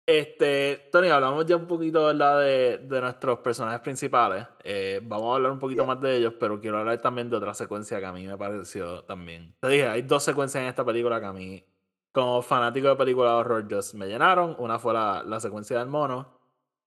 Este, 0.05 0.89
Tony, 0.91 1.09
hablamos 1.09 1.47
ya 1.47 1.55
un 1.55 1.69
poquito, 1.69 2.07
¿verdad? 2.07 2.41
De, 2.41 2.79
de 2.79 3.01
nuestros 3.01 3.39
personajes 3.39 3.79
principales. 3.79 4.45
Eh, 4.65 4.99
vamos 5.05 5.31
a 5.31 5.37
hablar 5.37 5.53
un 5.53 5.61
poquito 5.61 5.83
Yeah. 5.85 5.95
más 5.95 6.01
de 6.03 6.17
ellos, 6.17 6.35
pero 6.41 6.61
quiero 6.61 6.79
hablar 6.79 7.01
también 7.01 7.31
de 7.31 7.37
otra 7.37 7.55
secuencia 7.55 8.01
que 8.01 8.07
a 8.07 8.13
mí 8.13 8.27
me 8.27 8.37
pareció 8.37 9.05
también. 9.05 9.55
Te 9.61 9.69
dije, 9.69 9.87
hay 9.87 10.03
dos 10.03 10.25
secuencias 10.25 10.63
en 10.63 10.69
esta 10.69 10.85
película 10.85 11.21
que 11.21 11.27
a 11.27 11.33
mí, 11.33 11.65
como 12.11 12.43
fanático 12.43 12.89
de 12.89 12.97
películas 12.97 13.31
de 13.35 13.37
horror, 13.37 13.67
just 13.73 13.95
me 13.95 14.09
llenaron. 14.09 14.57
Una 14.59 14.81
fue 14.81 14.95
la, 14.95 15.23
la 15.25 15.39
secuencia 15.39 15.79
del 15.79 15.87
mono. 15.87 16.41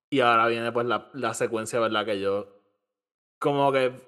Y 0.10 0.20
ahora 0.20 0.48
viene 0.48 0.74
pues 0.74 0.86
la, 0.86 1.10
la 1.14 1.34
secuencia, 1.34 1.80
¿verdad? 1.80 2.06
Que 2.06 2.20
yo, 2.20 2.48
como 3.40 3.72
que, 3.72 4.06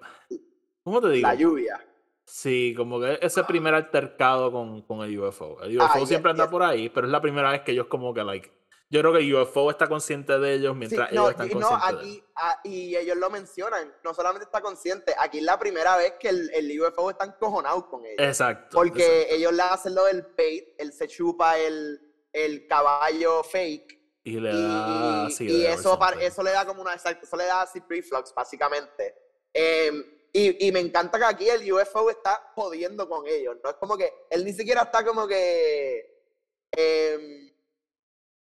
¿cómo 0.85 1.01
te 1.01 1.09
digo? 1.09 1.27
la 1.27 1.35
lluvia. 1.35 1.85
Sí, 2.23 2.73
como 2.77 2.99
que 3.01 3.19
ese 3.21 3.43
primer 3.43 3.73
altercado 3.75 4.51
con, 4.51 4.81
con 4.83 5.01
el 5.01 5.19
UFO. 5.19 5.61
El 5.61 5.77
UFO 5.77 5.89
Ah, 5.93 5.99
yes, 5.99 6.07
siempre 6.07 6.31
anda 6.31 6.45
yes. 6.45 6.51
por 6.51 6.63
ahí, 6.63 6.87
pero 6.89 7.05
es 7.07 7.11
la 7.11 7.21
primera 7.21 7.51
vez 7.51 7.61
que 7.63 7.73
ellos 7.73 7.87
como 7.87 8.13
que, 8.13 8.23
like, 8.23 8.49
yo 8.89 9.01
creo 9.01 9.13
que 9.13 9.19
el 9.19 9.35
UFO 9.35 9.69
está 9.69 9.87
consciente 9.87 10.37
de 10.39 10.53
ellos 10.53 10.73
Sí, 10.73 10.79
mientras 10.79 11.11
no, 11.11 11.21
ellos 11.29 11.31
están 11.31 11.47
y- 11.51 11.53
no, 11.55 11.67
conscientes 11.69 11.99
de 11.99 12.11
aquí, 12.17 12.23
ah, 12.35 12.59
y 12.63 12.95
ellos 12.95 13.17
lo 13.17 13.29
mencionan, 13.29 13.93
no 14.03 14.13
solamente 14.13 14.45
está 14.45 14.61
consciente, 14.61 15.13
aquí 15.19 15.39
es 15.39 15.43
la 15.43 15.59
primera 15.59 15.97
vez 15.97 16.13
que 16.19 16.29
el, 16.29 16.49
el 16.53 16.81
UFO 16.81 17.09
está 17.11 17.25
encojonado 17.25 17.87
con 17.89 18.05
ellos. 18.05 18.15
Exacto. 18.19 18.75
Porque 18.77 19.05
exacto. 19.23 19.35
ellos 19.35 19.53
le 19.53 19.61
hacen 19.63 19.95
lo 19.95 20.05
del 20.05 20.21
bait, 20.37 20.65
él 20.79 20.93
se 20.93 21.07
chupa 21.07 21.57
el, 21.59 21.99
el 22.33 22.65
caballo 22.67 23.43
fake. 23.43 23.99
Y 24.23 24.39
le 24.39 24.49
Y, 24.51 24.61
da 24.63 25.23
y- 25.23 25.25
así 25.27 25.43
y 25.45 25.61
de 25.61 25.73
eso, 25.73 25.99
eso 26.19 26.41
le 26.43 26.51
da 26.51 26.65
como 26.65 26.81
una, 26.81 26.93
exacto, 26.93 27.25
eso 27.27 27.37
le 27.37 27.45
da 27.45 27.61
así 27.61 27.79
reflux, 27.87 28.33
básicamente. 28.35 29.13
Em, 29.53 30.03
y, 30.37 30.67
y 30.67 30.71
me 30.71 30.79
encanta 30.81 31.17
que 31.17 31.25
aquí 31.25 31.49
el 31.49 31.71
UFO 31.71 32.09
está 32.09 32.51
jodiendo 32.55 33.07
con 33.07 33.25
ellos. 33.27 33.57
No 33.63 33.69
es 33.69 33.75
como 33.77 33.97
que 33.97 34.11
él 34.29 34.43
ni 34.43 34.51
siquiera 34.53 34.81
está 34.83 35.03
como 35.05 35.27
que 35.27 36.23
em, 36.71 37.51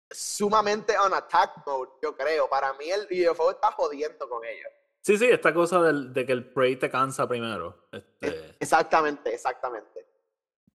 sumamente 0.10 0.98
on 0.98 1.14
attack 1.14 1.66
mode, 1.66 1.92
yo 2.02 2.16
creo. 2.16 2.50
Para 2.50 2.74
mí 2.74 2.86
el 2.90 3.08
UFO 3.30 3.52
está 3.52 3.72
jodiendo 3.72 4.28
con 4.30 4.44
ellos. 4.46 4.72
Sí, 5.02 5.18
sí, 5.18 5.26
esta 5.26 5.54
cosa 5.54 5.82
del- 5.82 6.14
de 6.14 6.26
que 6.26 6.32
el 6.32 6.52
prey 6.54 6.78
te 6.78 6.90
cansa 6.90 7.28
primero. 7.28 7.88
Este, 7.92 8.56
Exactamente, 8.60 9.34
exactamente. 9.34 10.08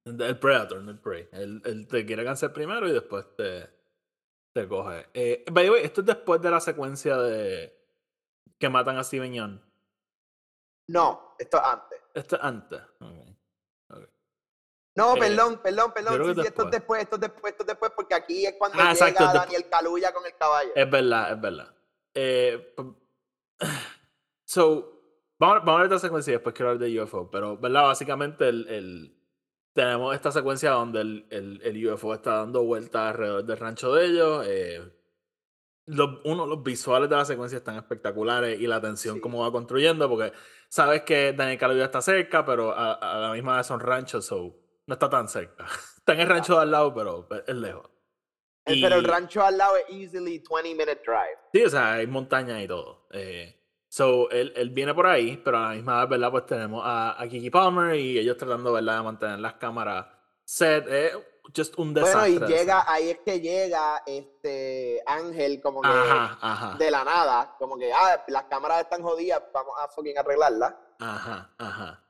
el 0.05 0.39
predator, 0.39 0.81
no 0.83 0.91
el 0.91 1.01
prey. 1.01 1.29
Él, 1.33 1.62
él 1.64 1.89
te 1.89 2.05
quiere 2.05 2.25
cansar 2.25 2.53
primero 2.53 2.87
y 2.89 2.93
después 2.93 3.25
te, 3.37 3.69
te 4.55 4.69
coge. 4.69 5.07
Eh, 5.14 5.45
by 5.51 5.64
the 5.64 5.71
way, 5.71 5.83
esto 5.85 6.01
es 6.03 6.07
después 6.07 6.41
de 6.43 6.51
la 6.51 6.61
secuencia 6.61 7.16
de 7.16 7.75
que 8.59 8.69
matan 8.69 8.99
a 8.99 9.05
Steven. 9.05 9.61
No, 10.89 11.34
esto 11.39 11.57
es 11.59 11.62
antes. 11.64 12.01
Esto 12.14 12.36
es 12.36 12.43
antes. 12.43 12.80
Ok, 13.01 13.36
ok. 13.91 14.09
No, 14.97 15.14
Eh, 15.14 15.18
perdón, 15.20 15.61
perdón, 15.62 15.93
perdón. 15.93 16.34
Sí, 16.34 16.41
esto 16.47 16.62
es 16.64 16.70
después, 16.70 17.03
esto 17.03 17.14
es 17.16 17.20
después, 17.20 17.53
esto 17.53 17.62
es 17.62 17.66
después, 17.68 17.93
porque 17.95 18.14
aquí 18.14 18.47
es 18.47 18.55
cuando 18.59 18.78
Ah, 18.80 18.93
llega 18.93 19.09
exacto. 19.11 19.39
Daniel 19.39 19.68
Caluya 19.70 20.12
con 20.12 20.26
el 20.26 20.34
caballo. 20.36 20.70
Es 20.74 20.91
verdad, 20.91 21.32
es 21.32 21.41
verdad. 21.41 21.74
Eh, 22.14 22.74
p- 22.76 22.82
so, 24.45 25.01
vamos, 25.39 25.59
vamos 25.64 25.74
a 25.74 25.82
ver 25.82 25.93
esta 25.93 25.99
secuencia 25.99 26.30
y 26.32 26.34
después 26.34 26.55
quiero 26.55 26.70
hablar 26.70 26.89
de 26.89 27.01
UFO. 27.03 27.30
Pero, 27.30 27.57
¿verdad? 27.59 27.82
Básicamente 27.84 28.49
el, 28.49 28.66
el- 28.68 29.14
tenemos 29.74 30.14
esta 30.14 30.32
secuencia 30.32 30.70
donde 30.70 31.01
el, 31.03 31.26
el- 31.30 31.61
el 31.62 31.86
UFO 31.93 32.14
está 32.14 32.36
dando 32.39 32.64
vueltas 32.64 33.11
alrededor 33.12 33.45
del 33.45 33.59
rancho 33.59 33.93
de 33.95 34.07
ellos. 34.07 34.45
eh, 34.49 34.95
los, 35.89 36.20
uno, 36.24 36.47
los 36.47 36.62
visuales 36.62 37.09
de 37.11 37.16
la 37.16 37.24
secuencia 37.24 37.59
están 37.59 37.76
espectaculares 37.76 38.61
y 38.61 38.66
la 38.66 38.80
tensión 38.80 39.16
Sí. 39.16 39.20
como 39.20 39.41
va 39.43 39.51
construyendo, 39.53 40.09
porque 40.09 40.32
sabes 40.68 41.03
que 41.03 41.32
Daniel 41.32 41.59
Caluya 41.59 41.84
está 41.86 42.01
cerca, 42.03 42.45
pero 42.45 42.72
a, 42.72 42.93
a 42.95 43.18
la 43.18 43.32
misma 43.32 43.57
vez 43.57 43.66
son 43.66 43.80
ranchos, 43.80 44.24
so 44.26 44.55
no 44.86 44.95
está 44.95 45.09
tan 45.11 45.28
cerca. 45.28 45.66
Está 45.99 46.14
en 46.14 46.20
el 46.20 46.28
rancho 46.28 46.55
de 46.55 46.62
al 46.62 46.70
lado, 46.70 46.95
pero 46.95 47.28
es 47.47 47.55
lejos. 47.55 47.86
Eh, 48.64 48.78
Pero 48.82 48.97
el 48.97 49.05
Y- 49.05 49.07
rancho 49.07 49.43
al 49.45 49.59
lado 49.59 49.76
es 49.76 49.84
easily 49.95 50.43
20 50.51 50.70
minute 50.74 51.03
drive. 51.05 51.39
Sí, 51.53 51.62
o 51.64 51.68
sea, 51.68 51.93
hay 51.95 52.07
montañas 52.07 52.62
y 52.62 52.66
todo. 52.66 53.07
Eh, 53.11 53.55
so, 53.89 54.30
él, 54.30 54.53
él 54.57 54.70
viene 54.70 54.95
por 54.95 55.07
ahí, 55.07 55.36
pero 55.45 55.59
a 55.59 55.68
la 55.68 55.74
misma 55.74 56.01
vez, 56.01 56.09
¿verdad? 56.09 56.30
Pues 56.30 56.47
tenemos 56.47 56.82
a, 56.82 57.20
a 57.20 57.28
Kiki 57.28 57.51
Palmer 57.51 57.95
y 57.97 58.18
ellos 58.18 58.39
tratando, 58.39 58.72
¿verdad? 58.72 58.97
De 58.99 59.03
mantener 59.03 59.39
las 59.39 59.55
cámaras 59.55 60.07
set. 60.45 60.86
Eh, 60.89 61.12
just 61.57 61.78
un 61.78 61.94
Bueno, 61.94 62.07
desastre. 62.07 62.30
y 62.30 62.38
de 62.38 62.46
llega, 62.46 62.84
ahí 62.90 63.11
es 63.11 63.18
que 63.20 63.40
llega 63.40 64.03
este 64.07 65.03
Ángel 65.07 65.61
como 65.61 65.80
que 65.82 65.88
Ajá, 65.88 66.38
ajá. 66.40 66.76
de 66.78 66.90
la 66.90 67.05
nada, 67.05 67.55
como 67.59 67.76
que, 67.78 67.92
ah, 67.92 68.24
las 68.28 68.44
cámaras 68.44 68.82
están 68.82 69.03
jodidas, 69.03 69.42
vamos 69.53 69.74
a 69.78 69.88
fucking 69.88 70.18
arreglarlas. 70.18 70.74
Ajá, 71.01 71.55
ajá. 71.59 72.05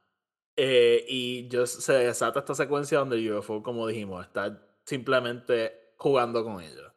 Eh, 0.57 1.05
y 1.09 1.49
yo 1.49 1.66
se 1.66 1.93
desata 1.93 2.41
esta 2.41 2.55
secuencia 2.55 2.99
donde 2.99 3.16
el 3.16 3.32
UFO, 3.32 3.62
como 3.62 3.86
dijimos, 3.86 4.26
está 4.26 4.61
simplemente 4.84 5.93
jugando 5.97 6.43
con 6.45 6.61
ellos. 6.61 6.93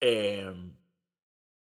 Em, 0.00 0.74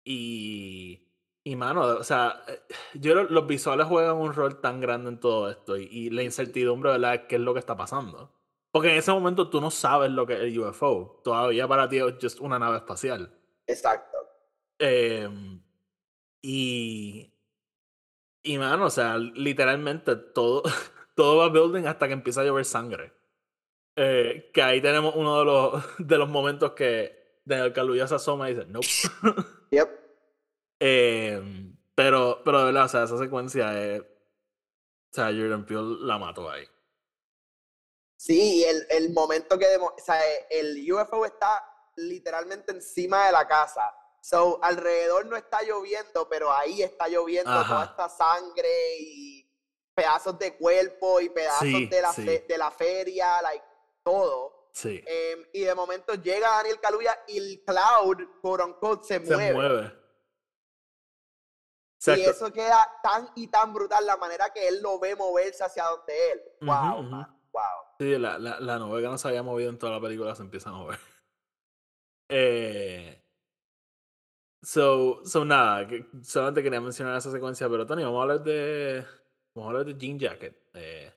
y, 0.04 1.06
y, 1.44 1.56
mano, 1.56 1.82
o 1.82 2.04
sea, 2.04 2.42
eh, 2.48 2.62
yo 2.94 3.14
los 3.24 3.46
visuales 3.46 3.86
juegan 3.86 4.16
un 4.16 4.32
rol 4.32 4.60
tan 4.60 4.80
grande 4.80 5.10
en 5.10 5.20
todo 5.20 5.50
esto 5.50 5.76
y, 5.76 5.84
y 5.84 6.10
la 6.10 6.22
incertidumbre, 6.22 6.92
¿verdad? 6.92 7.26
¿Qué 7.28 7.36
es 7.36 7.40
lo 7.42 7.52
que 7.52 7.60
está 7.60 7.76
pasando? 7.76 8.32
Porque 8.70 8.90
en 8.90 8.96
ese 8.98 9.12
momento 9.12 9.48
tú 9.48 9.60
no 9.60 9.70
sabes 9.70 10.10
lo 10.10 10.26
que 10.26 10.34
es 10.34 10.40
el 10.40 10.58
UFO. 10.58 11.20
Todavía 11.24 11.66
para 11.66 11.88
ti 11.88 11.98
es 11.98 12.14
just 12.20 12.40
una 12.40 12.58
nave 12.58 12.78
espacial. 12.78 13.34
Exacto. 13.66 14.18
Em, 14.78 15.62
y. 16.42 17.34
Y 18.42 18.58
mano, 18.58 18.86
o 18.86 18.90
sea, 18.90 19.18
literalmente 19.18 20.16
todo, 20.16 20.62
todo 21.16 21.38
va 21.38 21.48
building 21.48 21.86
hasta 21.86 22.06
que 22.06 22.14
empieza 22.14 22.42
a 22.42 22.44
llover 22.44 22.64
sangre. 22.64 23.12
Eh, 23.96 24.50
que 24.54 24.62
ahí 24.62 24.80
tenemos 24.80 25.14
uno 25.16 25.40
de 25.40 25.44
los, 25.44 25.84
de 25.98 26.18
los 26.18 26.28
momentos 26.28 26.72
que 26.72 27.40
Daniel 27.44 27.72
Kaluuya 27.72 28.06
se 28.06 28.14
asoma 28.14 28.50
y 28.50 28.54
dice, 28.54 28.66
nope. 28.68 28.86
Yep. 29.70 29.88
Em, 30.80 31.76
pero, 31.94 32.40
pero 32.44 32.60
de 32.60 32.64
verdad, 32.66 32.84
o 32.84 32.88
sea, 32.88 33.02
esa 33.02 33.18
secuencia 33.18 33.78
es. 33.84 34.00
O 34.00 34.06
sea, 35.10 35.26
Jordan 35.26 35.66
Peele 35.66 35.96
la 36.00 36.18
mató 36.18 36.48
ahí. 36.48 36.64
Sí, 38.20 38.64
el, 38.64 38.84
el 38.90 39.10
momento 39.12 39.56
que 39.56 39.76
o 39.76 39.94
sea, 39.96 40.20
el 40.50 40.92
UFO 40.92 41.24
está 41.24 41.64
literalmente 41.94 42.72
encima 42.72 43.26
de 43.26 43.32
la 43.32 43.46
casa. 43.46 43.94
So, 44.20 44.58
alrededor 44.62 45.26
no 45.26 45.36
está 45.36 45.62
lloviendo, 45.62 46.28
pero 46.28 46.52
ahí 46.52 46.82
está 46.82 47.06
lloviendo 47.06 47.50
Ajá. 47.50 47.68
toda 47.68 47.84
esta 47.84 48.08
sangre 48.24 48.68
y 48.98 49.48
pedazos 49.94 50.36
de 50.38 50.56
cuerpo 50.56 51.20
y 51.20 51.28
pedazos 51.28 51.60
Sí, 51.68 51.86
de, 51.86 52.02
la 52.02 52.12
sí. 52.12 52.24
fe- 52.24 52.44
de 52.48 52.58
la 52.58 52.70
feria, 52.72 53.40
like, 53.40 53.64
todo. 54.02 54.68
Sí. 54.72 55.00
Em, 55.06 55.44
y 55.52 55.60
de 55.62 55.74
momento 55.76 56.14
llega 56.14 56.48
Daniel 56.50 56.80
Kaluuya 56.80 57.16
y 57.28 57.38
el 57.38 57.64
cloud, 57.64 58.16
quote 58.42 59.04
se, 59.06 59.14
se 59.24 59.34
mueve. 59.36 59.54
mueve. 59.54 59.92
Y 62.06 62.20
eso 62.22 62.52
queda 62.52 62.88
tan 63.02 63.30
y 63.34 63.48
tan 63.48 63.72
brutal, 63.72 64.04
la 64.06 64.16
manera 64.16 64.50
que 64.52 64.66
él 64.68 64.80
lo 64.82 64.98
ve 64.98 65.14
moverse 65.16 65.62
hacia 65.64 65.84
donde 65.84 66.32
él. 66.32 66.42
Wow, 66.62 67.02
wow. 67.52 67.62
Sí, 67.98 68.16
la, 68.16 68.38
la, 68.38 68.60
la 68.60 68.78
que 68.78 69.02
no 69.02 69.18
se 69.18 69.28
había 69.28 69.42
movido 69.42 69.70
en 69.70 69.78
toda 69.78 69.92
la 69.92 70.00
película 70.00 70.34
se 70.34 70.42
empieza 70.42 70.70
a 70.70 70.72
mover. 70.72 70.98
Eh, 72.30 73.22
so, 74.60 75.24
so 75.24 75.46
nada, 75.46 75.88
que 75.88 76.04
solamente 76.22 76.62
quería 76.62 76.78
mencionar 76.78 77.16
esa 77.16 77.32
secuencia, 77.32 77.70
pero 77.70 77.86
Tony, 77.86 78.02
vamos 78.02 78.18
a 78.18 78.22
hablar 78.22 78.44
de. 78.44 79.02
Vamos 79.54 79.66
a 79.66 79.70
hablar 79.70 79.86
de 79.86 79.98
Jean 79.98 80.18
Jacket. 80.18 80.54
Eh, 80.74 81.10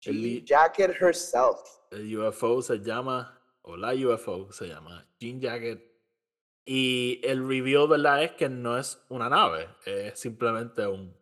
Jean 0.00 0.46
Jacket 0.46 1.02
herself. 1.02 1.58
el 1.90 2.16
UFO 2.16 2.62
se 2.62 2.78
llama, 2.78 3.38
o 3.60 3.76
la 3.76 3.92
UFO 3.92 4.50
se 4.50 4.68
llama 4.68 5.06
Jean 5.18 5.38
Jacket. 5.38 5.86
Y 6.64 7.20
el 7.24 7.46
reveal, 7.46 7.86
¿verdad? 7.86 8.24
Es 8.24 8.32
que 8.32 8.48
no 8.48 8.78
es 8.78 9.04
una 9.10 9.28
nave, 9.28 9.68
es 9.84 10.18
simplemente 10.18 10.86
un 10.86 11.14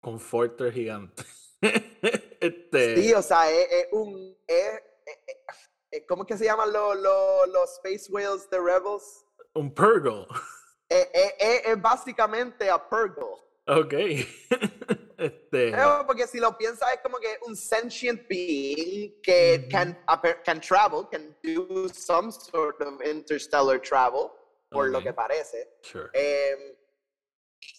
conforter 0.00 0.74
gigante. 0.74 1.24
este, 2.40 2.96
Sí, 2.96 3.12
o 3.14 3.22
sea, 3.22 3.50
es, 3.50 3.66
es 3.70 3.86
un. 3.92 4.36
Es, 4.46 4.82
es- 5.06 5.18
es- 5.90 6.04
¿Cómo 6.06 6.22
es 6.24 6.26
que 6.28 6.36
se 6.36 6.44
llaman 6.44 6.70
los, 6.72 6.96
los, 6.98 7.48
los 7.48 7.70
Space 7.82 8.12
Whales 8.12 8.48
de 8.50 8.58
Rebels? 8.60 9.24
un 9.54 9.74
Purgle. 9.74 10.26
Es, 10.88 11.80
básicamente 11.82 12.68
a 12.70 12.78
Purgle. 12.88 13.36
Ok. 13.66 13.92
este. 15.18 15.68
Eh, 15.70 15.74
Porque 16.06 16.26
si 16.26 16.38
lo 16.38 16.56
piensas, 16.56 16.92
es 16.92 17.00
como 17.00 17.18
que 17.18 17.38
un 17.46 17.56
sentient 17.56 18.26
being 18.28 19.20
que 19.22 19.60
Ujú. 19.62 19.68
can, 19.70 20.04
ape- 20.06 20.42
can 20.44 20.60
travel, 20.60 21.06
can 21.10 21.36
do 21.42 21.88
some 21.92 22.30
sort 22.30 22.80
of 22.82 23.02
interstellar 23.04 23.80
travel, 23.80 24.30
por 24.70 24.88
lo 24.90 24.98
Ok. 24.98 25.04
que 25.04 25.12
parece. 25.12 25.68
Sure. 25.82 26.08
Em, 26.12 26.76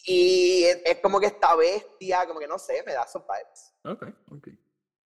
y 0.06 0.64
es, 0.64 0.82
es 0.86 1.00
como 1.00 1.20
que 1.20 1.28
esta 1.28 1.56
bestia, 1.56 2.26
como 2.28 2.40
que 2.40 2.48
no 2.48 2.60
sé, 2.60 2.84
me 2.86 2.94
da 2.94 3.04
esos 3.04 3.24
vibes. 3.24 3.74
Ok, 3.86 4.04
ok. 4.32 4.48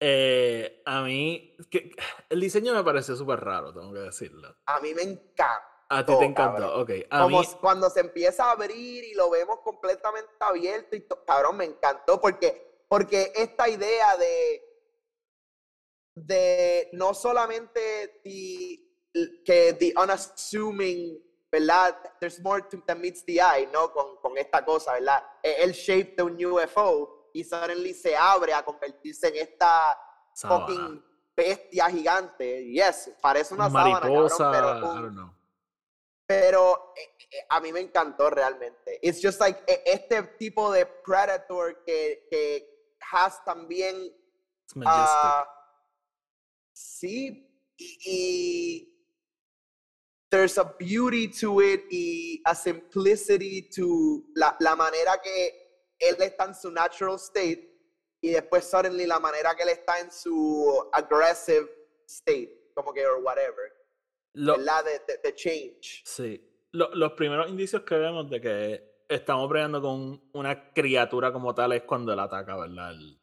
Eh, 0.02 0.82
a 0.86 1.02
mí. 1.02 1.56
que- 1.70 1.90
el 2.28 2.40
diseño 2.40 2.74
me 2.74 2.82
pareció 2.84 3.14
súper 3.16 3.40
raro, 3.40 3.72
tengo 3.72 3.92
que 3.92 4.00
decirlo. 4.00 4.56
A 4.66 4.80
mí 4.80 4.94
me 4.94 5.02
encanta. 5.02 5.66
A 5.92 6.06
ti 6.06 6.12
te 6.18 6.24
encantó. 6.24 6.80
Ok. 6.80 6.90
A 7.10 7.22
como 7.22 7.40
mí. 7.40 7.46
cuando 7.60 7.90
se 7.90 8.00
empieza 8.00 8.44
a 8.46 8.52
abrir 8.52 9.04
y 9.04 9.12
lo 9.14 9.28
vemos 9.28 9.58
completamente 9.64 10.30
abierto 10.38 10.94
y 10.96 11.04
cabrón 11.26 11.56
me 11.56 11.64
encantó 11.64 12.20
porque 12.20 12.84
porque 12.88 13.32
esta 13.34 13.68
idea 13.68 14.16
de 14.16 14.62
de 16.14 16.88
no 16.92 17.12
solamente 17.14 18.20
the, 18.24 18.78
que 19.44 19.72
the 19.78 19.92
unassuming 19.96 21.18
verdad 21.52 21.96
there's 22.20 22.40
more 22.42 22.60
to, 22.62 22.80
than 22.86 23.00
meets 23.00 23.24
the 23.24 23.40
eye 23.40 23.66
no 23.72 23.92
con, 23.92 24.16
con 24.22 24.36
esta 24.38 24.64
cosa 24.64 24.92
verdad 24.94 25.22
E- 25.42 25.62
el 25.64 25.72
shape 25.72 26.14
de 26.16 26.22
un 26.22 26.44
UFO 26.44 27.30
y 27.32 27.42
suddenly 27.44 27.92
se 27.94 28.16
abre 28.16 28.52
a 28.54 28.62
convertirse 28.64 29.28
en 29.28 29.36
esta 29.48 29.98
sábana, 30.34 30.66
fucking 30.66 31.04
bestia 31.36 31.88
gigante 31.90 32.64
yes 32.72 33.10
parece 33.20 33.54
una 33.54 33.68
sábana 33.70 34.00
mariposa. 34.00 34.50
cabrón, 34.52 34.52
pero 34.52 34.68
I 34.68 34.82
un- 34.96 35.02
don't 35.02 35.14
know. 35.14 35.34
pero 36.26 36.92
eh, 36.96 37.26
eh, 37.32 37.46
a 37.48 37.60
mí 37.60 37.72
me 37.72 37.80
encantó 37.80 38.30
realmente. 38.30 39.00
It's 39.02 39.20
just 39.20 39.40
like 39.40 39.60
eh, 39.66 39.82
este 39.86 40.22
tipo 40.38 40.70
de 40.70 40.86
Predator 40.86 41.82
que, 41.84 42.26
que 42.30 42.96
has 43.12 43.44
también, 43.44 43.96
It's 44.64 44.76
majestic. 44.76 45.08
ah, 45.18 45.48
sí, 46.72 47.46
y, 47.76 47.98
y 48.04 48.99
there's 50.30 50.56
a 50.58 50.64
beauty 50.78 51.28
to 51.28 51.60
it 51.60 51.84
y 51.90 52.40
a 52.44 52.54
simplicity 52.54 53.68
to 53.74 54.24
la, 54.34 54.56
la 54.60 54.74
manera 54.76 55.20
que 55.22 55.52
él 55.98 56.16
está 56.22 56.44
en 56.46 56.54
su 56.54 56.70
natural 56.70 57.16
state 57.16 57.68
y 58.22 58.30
después 58.30 58.64
suddenly 58.64 59.06
la 59.06 59.18
manera 59.18 59.54
que 59.54 59.62
él 59.64 59.70
está 59.70 59.98
en 59.98 60.10
su 60.10 60.88
aggressive 60.92 61.68
state, 62.06 62.70
como 62.74 62.92
que 62.92 63.04
or 63.06 63.22
whatever, 63.22 63.72
Lo- 64.34 64.56
¿verdad? 64.56 64.84
De, 64.84 64.92
de, 65.06 65.20
de 65.22 65.34
change. 65.34 66.02
Sí. 66.04 66.40
Lo- 66.72 66.94
los 66.94 67.12
primeros 67.12 67.48
indicios 67.48 67.82
que 67.82 67.96
vemos 67.96 68.30
de 68.30 68.40
que 68.40 69.04
estamos 69.08 69.48
peleando 69.50 69.80
con 69.82 70.22
una 70.34 70.72
criatura 70.72 71.32
como 71.32 71.54
tal 71.54 71.72
es 71.72 71.82
cuando 71.82 72.12
él 72.12 72.20
ataca, 72.20 72.56
¿verdad? 72.56 72.92
El, 72.92 73.20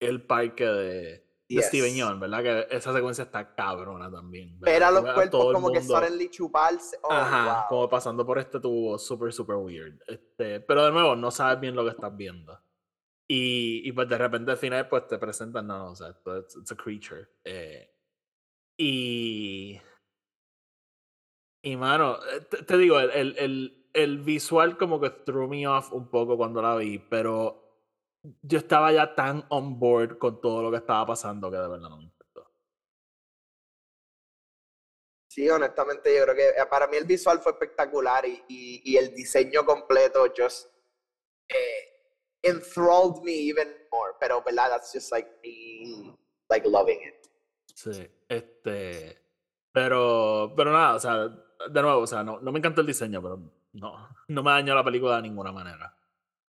el 0.00 0.26
parque 0.26 0.64
de, 0.64 1.27
de 1.27 1.27
Yes. 1.48 1.68
Steven 1.68 1.94
Yeun, 1.94 2.20
¿verdad? 2.20 2.42
Que 2.42 2.76
esa 2.76 2.92
secuencia 2.92 3.24
está 3.24 3.54
cabrona 3.54 4.10
también. 4.10 4.60
Ver 4.60 4.82
a 4.82 4.90
los 4.90 5.02
cuerpos 5.14 5.54
como 5.54 5.72
que 5.72 5.82
suddenly 5.82 6.28
chuparse. 6.28 6.98
Oh, 7.02 7.10
Ajá, 7.10 7.44
wow. 7.44 7.68
como 7.68 7.88
pasando 7.88 8.26
por 8.26 8.38
este 8.38 8.60
tubo 8.60 8.98
súper, 8.98 9.32
súper 9.32 9.56
weird. 9.56 9.98
Este, 10.06 10.60
pero 10.60 10.84
de 10.84 10.92
nuevo, 10.92 11.16
no 11.16 11.30
sabes 11.30 11.58
bien 11.58 11.74
lo 11.74 11.84
que 11.84 11.90
estás 11.90 12.14
viendo. 12.14 12.60
Y, 13.26 13.80
y 13.82 13.92
pues 13.92 14.08
de 14.08 14.18
repente 14.18 14.50
al 14.50 14.58
final 14.58 14.88
pues 14.88 15.06
te 15.06 15.18
presentan, 15.18 15.66
no, 15.66 15.78
no, 15.78 15.90
o 15.92 15.96
sea, 15.96 16.08
es 16.08 16.56
it's 16.56 16.72
a 16.72 16.76
creature. 16.76 17.26
Eh, 17.44 17.94
y... 18.78 19.80
Y 21.62 21.76
mano, 21.76 22.18
eh, 22.30 22.40
te, 22.42 22.62
te 22.62 22.76
digo, 22.76 23.00
el, 23.00 23.10
el, 23.10 23.38
el, 23.38 23.90
el 23.94 24.18
visual 24.18 24.76
como 24.78 25.00
que 25.00 25.10
threw 25.10 25.48
me 25.48 25.66
off 25.66 25.92
un 25.92 26.08
poco 26.08 26.36
cuando 26.36 26.62
la 26.62 26.76
vi, 26.76 26.98
pero 26.98 27.67
yo 28.42 28.58
estaba 28.58 28.92
ya 28.92 29.14
tan 29.14 29.44
on 29.50 29.78
board 29.78 30.18
con 30.18 30.40
todo 30.40 30.62
lo 30.62 30.70
que 30.70 30.78
estaba 30.78 31.06
pasando 31.06 31.50
que 31.50 31.56
de 31.56 31.68
verdad 31.68 31.88
no 31.88 31.96
me 31.98 32.04
importó. 32.04 32.52
Sí, 35.30 35.48
honestamente, 35.48 36.16
yo 36.16 36.24
creo 36.24 36.34
que 36.34 36.48
eh, 36.48 36.66
para 36.68 36.86
mí 36.86 36.96
el 36.96 37.04
visual 37.04 37.38
fue 37.40 37.52
espectacular 37.52 38.26
y, 38.26 38.42
y, 38.48 38.92
y 38.92 38.96
el 38.96 39.14
diseño 39.14 39.64
completo 39.64 40.26
just 40.36 40.68
eh, 41.48 41.88
enthralled 42.42 43.22
me 43.22 43.32
even 43.32 43.68
more. 43.92 44.12
Pero, 44.20 44.42
¿verdad? 44.42 44.70
That's 44.70 44.92
just 44.92 45.12
like 45.12 45.28
me, 45.42 46.16
like 46.48 46.66
loving 46.68 47.00
it. 47.02 47.26
Sí, 47.74 48.10
este. 48.28 49.22
Pero, 49.72 50.54
pero 50.56 50.72
nada, 50.72 50.96
o 50.96 50.98
sea, 50.98 51.28
de 51.28 51.82
nuevo, 51.82 52.00
o 52.00 52.06
sea, 52.06 52.24
no, 52.24 52.40
no 52.40 52.50
me 52.50 52.58
encantó 52.58 52.80
el 52.80 52.86
diseño, 52.86 53.22
pero 53.22 53.38
no, 53.72 54.08
no 54.28 54.42
me 54.42 54.50
dañó 54.50 54.74
la 54.74 54.82
película 54.82 55.16
de 55.16 55.22
ninguna 55.22 55.52
manera. 55.52 55.94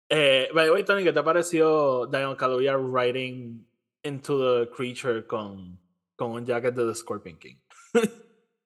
Eh, 0.09 0.47
by 0.53 0.65
the 0.65 0.71
way, 0.71 0.83
Tony, 0.83 1.03
¿qué 1.03 1.11
te 1.13 1.21
pareció 1.23 2.05
Daniel 2.07 2.37
Kaluuya 2.37 2.77
writing 2.77 3.65
into 4.03 4.37
the 4.39 4.69
creature 4.71 5.25
con, 5.27 5.77
con 6.15 6.31
un 6.31 6.45
jacket 6.45 6.73
de 6.75 6.85
The 6.85 6.95
Scorpion 6.95 7.37
King? 7.37 7.57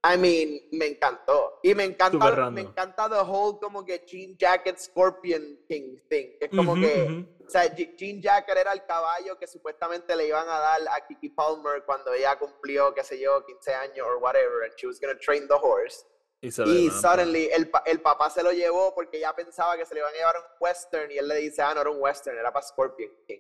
I 0.04 0.18
mean, 0.18 0.62
me 0.72 0.88
encantó. 0.88 1.60
Y 1.64 1.74
me 1.76 1.84
encanta, 1.86 2.50
me 2.52 2.62
encanta 2.62 3.08
the 3.10 3.22
whole 3.24 3.60
como 3.60 3.84
que 3.86 4.04
Jean 4.06 4.36
Jacket 4.38 4.78
Scorpion 4.80 5.60
King 5.68 5.98
thing. 6.10 6.38
Es 6.40 6.50
como 6.50 6.74
Ujú, 6.74 6.82
que, 6.82 7.04
ujú. 7.06 7.46
o 7.46 7.50
sea, 7.50 7.64
Je- 7.76 7.96
Jean 7.98 8.20
Jacket 8.22 8.58
era 8.58 8.74
el 8.74 8.84
caballo 8.86 9.38
que 9.40 9.46
supuestamente 9.48 10.16
le 10.16 10.28
iban 10.28 10.48
a 10.48 10.60
dar 10.60 10.80
a 10.92 11.06
Kiki 11.08 11.30
Palmer 11.30 11.84
cuando 11.86 12.14
ella 12.14 12.38
cumplió, 12.38 12.94
qué 12.96 13.04
sé 13.04 13.20
yo, 13.20 13.44
15 13.46 13.74
años 13.74 14.06
or 14.08 14.18
whatever, 14.18 14.64
and 14.64 14.74
she 14.76 14.88
was 14.88 15.00
gonna 15.00 15.18
train 15.20 15.48
the 15.48 15.56
horse. 15.56 16.04
Y, 16.42 16.50
se 16.52 16.64
suddenly 16.92 17.50
el, 17.54 17.70
el 17.86 18.02
papá 18.02 18.30
se 18.32 18.42
lo 18.42 18.52
llevó 18.52 18.94
porque 18.96 19.18
ella 19.18 19.34
pensaba 19.36 19.78
que 19.78 19.86
se 19.86 19.94
le 19.94 20.00
iban 20.00 20.12
a 20.14 20.18
llevar 20.18 20.36
a 20.36 20.40
un 20.40 20.46
western 20.60 21.12
y 21.12 21.18
él 21.18 21.28
le 21.28 21.36
dice, 21.36 21.62
ah, 21.62 21.74
no 21.76 21.82
era 21.82 21.90
un 21.92 22.02
western, 22.02 22.38
era 22.38 22.52
para 22.52 22.66
Scorpion 22.66 23.12
King. 23.28 23.40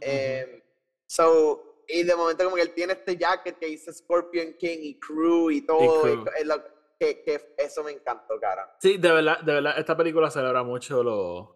Em, 0.00 0.60
so, 1.06 1.82
y 1.88 2.02
de 2.02 2.16
momento 2.16 2.42
como 2.44 2.56
que 2.56 2.62
él 2.62 2.74
tiene 2.74 2.94
este 2.94 3.16
jacket 3.16 3.58
que 3.58 3.66
dice 3.66 3.92
Scorpion 3.92 4.54
King 4.58 4.78
y 4.82 4.98
crew 4.98 5.50
y 5.50 5.64
todo, 5.64 5.80
y 5.80 6.14
crew. 6.14 6.24
co- 6.24 6.32
es 6.36 6.46
lo- 6.46 6.76
que, 6.98 7.22
que 7.22 7.54
eso 7.58 7.84
me 7.84 7.92
encantó, 7.92 8.40
cara. 8.40 8.74
Sí, 8.80 8.96
de 8.96 9.12
verdad, 9.12 9.40
de 9.40 9.52
verdad, 9.52 9.78
esta 9.78 9.94
película 9.96 10.30
celebra 10.30 10.62
mucho 10.62 11.02
los, 11.02 11.48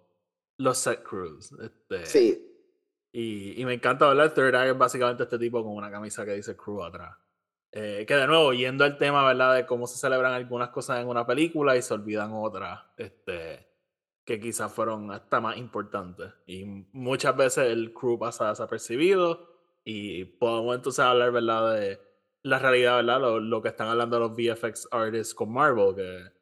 los 0.59 0.79
set 0.79 1.03
crews. 1.03 1.51
Este, 1.63 2.05
Sí, 2.07 2.47
Y, 3.13 3.61
y 3.61 3.65
me 3.65 3.73
encanta, 3.75 4.07
¿verdad? 4.07 4.27
El 4.27 4.35
Third 4.35 4.55
Eye 4.55 4.71
es 4.73 4.79
básicamente 4.79 5.23
este 5.25 5.39
tipo 5.39 5.65
con 5.65 5.73
una 5.75 5.91
camisa 5.91 6.25
que 6.27 6.35
dice 6.35 6.55
crew 6.57 6.83
atrás. 6.85 7.17
Eh, 7.73 8.05
que 8.07 8.15
de 8.15 8.27
nuevo, 8.27 8.53
yendo 8.53 8.85
al 8.85 8.99
tema, 8.99 9.25
¿verdad? 9.25 9.55
De 9.55 9.67
cómo 9.67 9.87
se 9.87 9.99
celebran 9.99 10.33
algunas 10.33 10.71
cosas 10.71 11.01
en 11.01 11.09
una 11.09 11.27
película 11.27 11.77
y 11.77 11.83
se 11.83 11.95
olvidan 11.95 12.33
otras, 12.33 12.81
este, 12.97 13.69
que 14.25 14.41
quizás 14.41 14.73
fueron 14.73 15.11
hasta 15.13 15.41
más 15.41 15.57
importantes. 15.57 16.33
Y 16.47 16.65
muchas 16.93 17.37
veces 17.37 17.71
el 17.71 17.93
crew 17.93 18.19
pasa 18.19 18.49
desapercibido 18.49 19.49
y 19.85 20.25
podemos 20.25 20.75
entonces 20.77 21.05
hablar, 21.05 21.31
¿verdad? 21.33 21.75
De, 21.75 22.01
la 22.43 22.59
realidad, 22.59 22.97
¿verdad? 22.97 23.21
Lo, 23.21 23.41
lo, 23.41 23.63
que 23.63 23.69
están 23.69 23.89
hablando 23.89 24.19
los 24.19 24.33
VFX 24.33 24.89
artists 24.91 25.35
con 25.35 25.53
Marvel, 25.53 25.95
que 25.95 26.33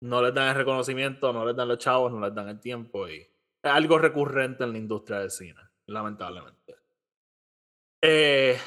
no 0.00 0.22
les 0.22 0.34
dan 0.34 0.48
el 0.48 0.54
reconocimiento, 0.54 1.32
no 1.32 1.44
les 1.44 1.56
dan 1.56 1.68
los 1.68 1.78
chavos, 1.78 2.12
no 2.12 2.20
les 2.20 2.34
dan 2.34 2.48
el 2.48 2.60
tiempo 2.60 3.08
y 3.08 3.20
es 3.20 3.70
algo 3.70 3.98
recurrente 3.98 4.64
en 4.64 4.72
la 4.72 4.78
industria 4.78 5.20
del 5.20 5.30
cine, 5.30 5.60
lamentablemente. 5.86 6.76
Eh, 8.00 8.58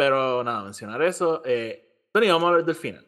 pero 0.00 0.42
nada, 0.42 0.64
mencionar 0.64 1.02
eso. 1.02 1.42
Eh, 1.44 2.06
Tony, 2.10 2.28
vamos 2.28 2.44
a 2.44 2.48
hablar 2.48 2.64
del 2.64 2.74
final. 2.74 3.06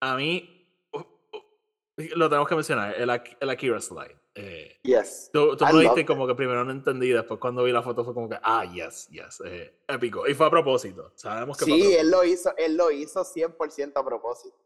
A 0.00 0.14
mí, 0.14 0.68
uh, 0.92 0.98
uh, 0.98 2.02
lo 2.16 2.28
tenemos 2.28 2.46
que 2.46 2.54
mencionar, 2.54 2.94
el, 3.00 3.08
el 3.40 3.48
Akira 3.50 3.80
slide. 3.80 4.14
Eh, 4.34 4.78
yes. 4.82 5.30
Tú, 5.32 5.56
tú 5.56 5.64
me 5.64 5.80
dijiste 5.80 6.04
como 6.04 6.26
que 6.26 6.34
primero 6.34 6.62
no 6.62 6.70
entendí, 6.70 7.08
después 7.08 7.40
cuando 7.40 7.64
vi 7.64 7.72
la 7.72 7.82
foto 7.82 8.04
fue 8.04 8.12
como 8.12 8.28
que, 8.28 8.36
ah, 8.42 8.62
yes, 8.70 9.08
yes, 9.08 9.42
eh, 9.46 9.74
épico. 9.88 10.28
Y 10.28 10.34
fue 10.34 10.44
a 10.44 10.50
propósito. 10.50 11.12
Sabemos 11.14 11.56
que 11.56 11.64
Sí, 11.64 11.94
él 11.94 12.10
lo 12.10 12.22
hizo, 12.22 12.54
él 12.58 12.76
lo 12.76 12.90
hizo 12.90 13.24
100% 13.24 13.92
a 13.94 14.04
propósito. 14.04 14.58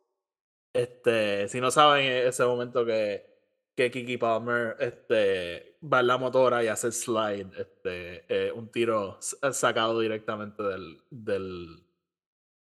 Este, 0.73 1.47
si 1.47 1.61
no 1.61 1.71
saben, 1.71 2.07
e, 2.07 2.27
ese 2.27 2.45
momento 2.45 2.85
que, 2.85 3.38
que 3.79 3.93
Kiki 3.93 4.17
Palmer 4.17 4.75
este, 4.81 5.79
va 5.81 6.01
en 6.01 6.09
la 6.09 6.19
motora 6.19 6.65
y 6.65 6.67
hace 6.67 6.91
slide, 6.91 7.53
este, 7.57 8.25
eh, 8.29 8.51
un 8.51 8.73
tiro 8.73 9.19
sacado 9.21 10.01
directamente 10.01 10.65
del, 10.65 11.01
del, 11.09 11.87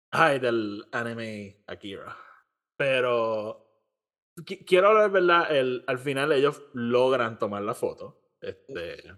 ay, 0.09 0.39
del 0.39 0.83
anime 0.91 1.61
Akira. 1.67 2.17
Pero 2.75 3.63
quiero 4.65 4.87
hablar, 4.87 5.11
¿verdad? 5.11 5.55
El, 5.55 5.83
al 5.85 5.99
final 5.99 6.31
ellos 6.31 6.63
logran 6.73 7.37
tomar 7.37 7.61
la 7.61 7.75
foto. 7.75 8.31
Este, 8.41 9.15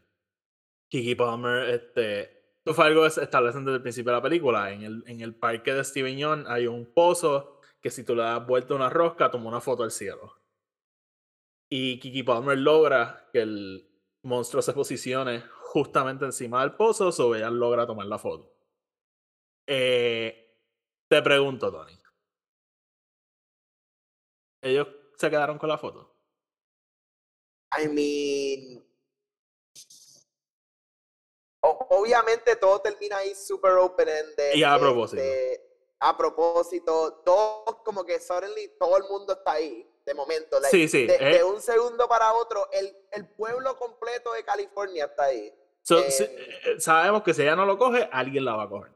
Kiki 0.89 1.16
Palmer, 1.16 1.70
este, 1.70 2.58
esto 2.58 2.74
fue 2.74 2.88
algo 2.88 3.04
que 3.04 3.12
se 3.12 3.24
establecen 3.24 3.64
desde 3.64 3.78
el 3.78 3.84
principio 3.84 4.12
de 4.12 4.18
la 4.18 4.22
película. 4.22 4.70
En 4.74 4.82
el, 4.82 5.04
en 5.08 5.22
el 5.22 5.34
parque 5.34 5.74
de 5.74 5.82
Steven 5.82 6.18
Young 6.18 6.43
hay 6.46 6.68
un 6.68 6.93
pozo 6.93 7.62
que 7.80 7.89
si 7.89 8.04
tú 8.04 8.18
le 8.18 8.24
das 8.24 8.46
vuelta 8.46 8.76
una 8.76 8.89
rosca, 8.89 9.32
toma 9.32 9.48
una 9.48 9.62
foto 9.62 9.84
al 9.84 9.91
cielo. 9.91 10.45
Y 11.78 11.99
Kiki 11.99 12.23
Palmer 12.23 12.57
logra 12.57 13.28
que 13.34 13.41
el 13.41 13.86
monstruo 14.21 14.61
se 14.61 14.71
posicione 14.71 15.41
justamente 15.41 16.23
encima 16.23 16.61
del 16.61 16.73
pozo, 16.78 17.09
o 17.09 17.36
ella 17.36 17.49
logra 17.49 17.86
tomar 17.86 18.05
la 18.05 18.17
foto. 18.17 18.49
Eh, 19.67 20.57
te 21.09 21.21
pregunto, 21.21 21.69
Tony. 21.69 22.01
Ellos 24.61 24.88
se 25.17 25.30
quedaron 25.30 25.57
con 25.57 25.67
la 25.67 25.78
foto? 25.78 26.15
I 27.78 27.89
mean. 27.89 28.88
obviamente 31.59 32.55
todo 32.55 32.80
termina 32.80 33.17
ahí 33.17 33.36
super 33.36 33.73
open-ended. 33.73 34.55
Y 34.55 34.63
a 34.63 34.80
propósito. 34.80 35.21
a 35.99 36.17
propósito, 36.17 37.21
todos 37.26 37.82
como 37.84 38.05
que 38.05 38.17
suddenly 38.21 38.71
todo 38.80 38.95
el 38.95 39.03
mundo 39.09 39.34
está 39.34 39.51
ahí, 39.51 39.86
de 40.06 40.14
momento. 40.14 40.58
sí, 40.70 40.88
sí. 40.88 41.08
De, 41.08 41.18
de, 41.18 41.43
un 41.43 41.62
segundo 41.62 42.08
para 42.08 42.34
otro, 42.34 42.70
el, 42.72 42.95
el, 43.12 43.28
pueblo 43.28 43.76
completo 43.76 44.34
de 44.34 44.43
California 44.43 45.06
está 45.06 45.26
ahí. 45.26 45.51
Eh, 45.89 46.10
eh, 46.20 46.80
sabemos 46.80 47.24
que 47.24 47.34
si 47.34 47.41
ella 47.41 47.56
no 47.56 47.66
lo 47.66 47.78
coge, 47.78 48.08
alguien 48.12 48.45
la 48.45 48.56
va 48.56 48.64
a 48.64 48.70
coger. 48.70 48.91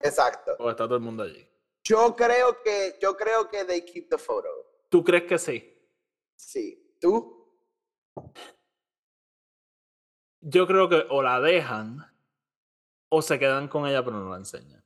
Exacto. 0.00 0.56
O 0.58 0.70
está 0.70 0.84
todo 0.84 0.96
el 0.96 1.02
mundo 1.02 1.24
allí. 1.24 1.48
Yo 1.84 2.14
creo 2.14 2.62
que, 2.62 2.98
yo 3.00 3.16
creo 3.16 3.48
que 3.48 3.64
they 3.64 3.84
keep 3.84 4.08
the 4.08 4.18
photo. 4.18 4.48
¿Tú 4.88 5.02
crees 5.02 5.24
que 5.24 5.38
sí? 5.38 5.68
Sí. 6.36 6.96
¿Tú? 7.00 7.42
Yo 10.40 10.66
creo 10.66 10.88
que 10.88 11.06
o 11.08 11.22
la 11.22 11.40
dejan 11.40 11.98
o 13.08 13.22
se 13.22 13.38
quedan 13.38 13.68
con 13.68 13.86
ella 13.86 14.04
pero 14.04 14.18
no 14.18 14.30
la 14.30 14.36
enseñan. 14.36 14.84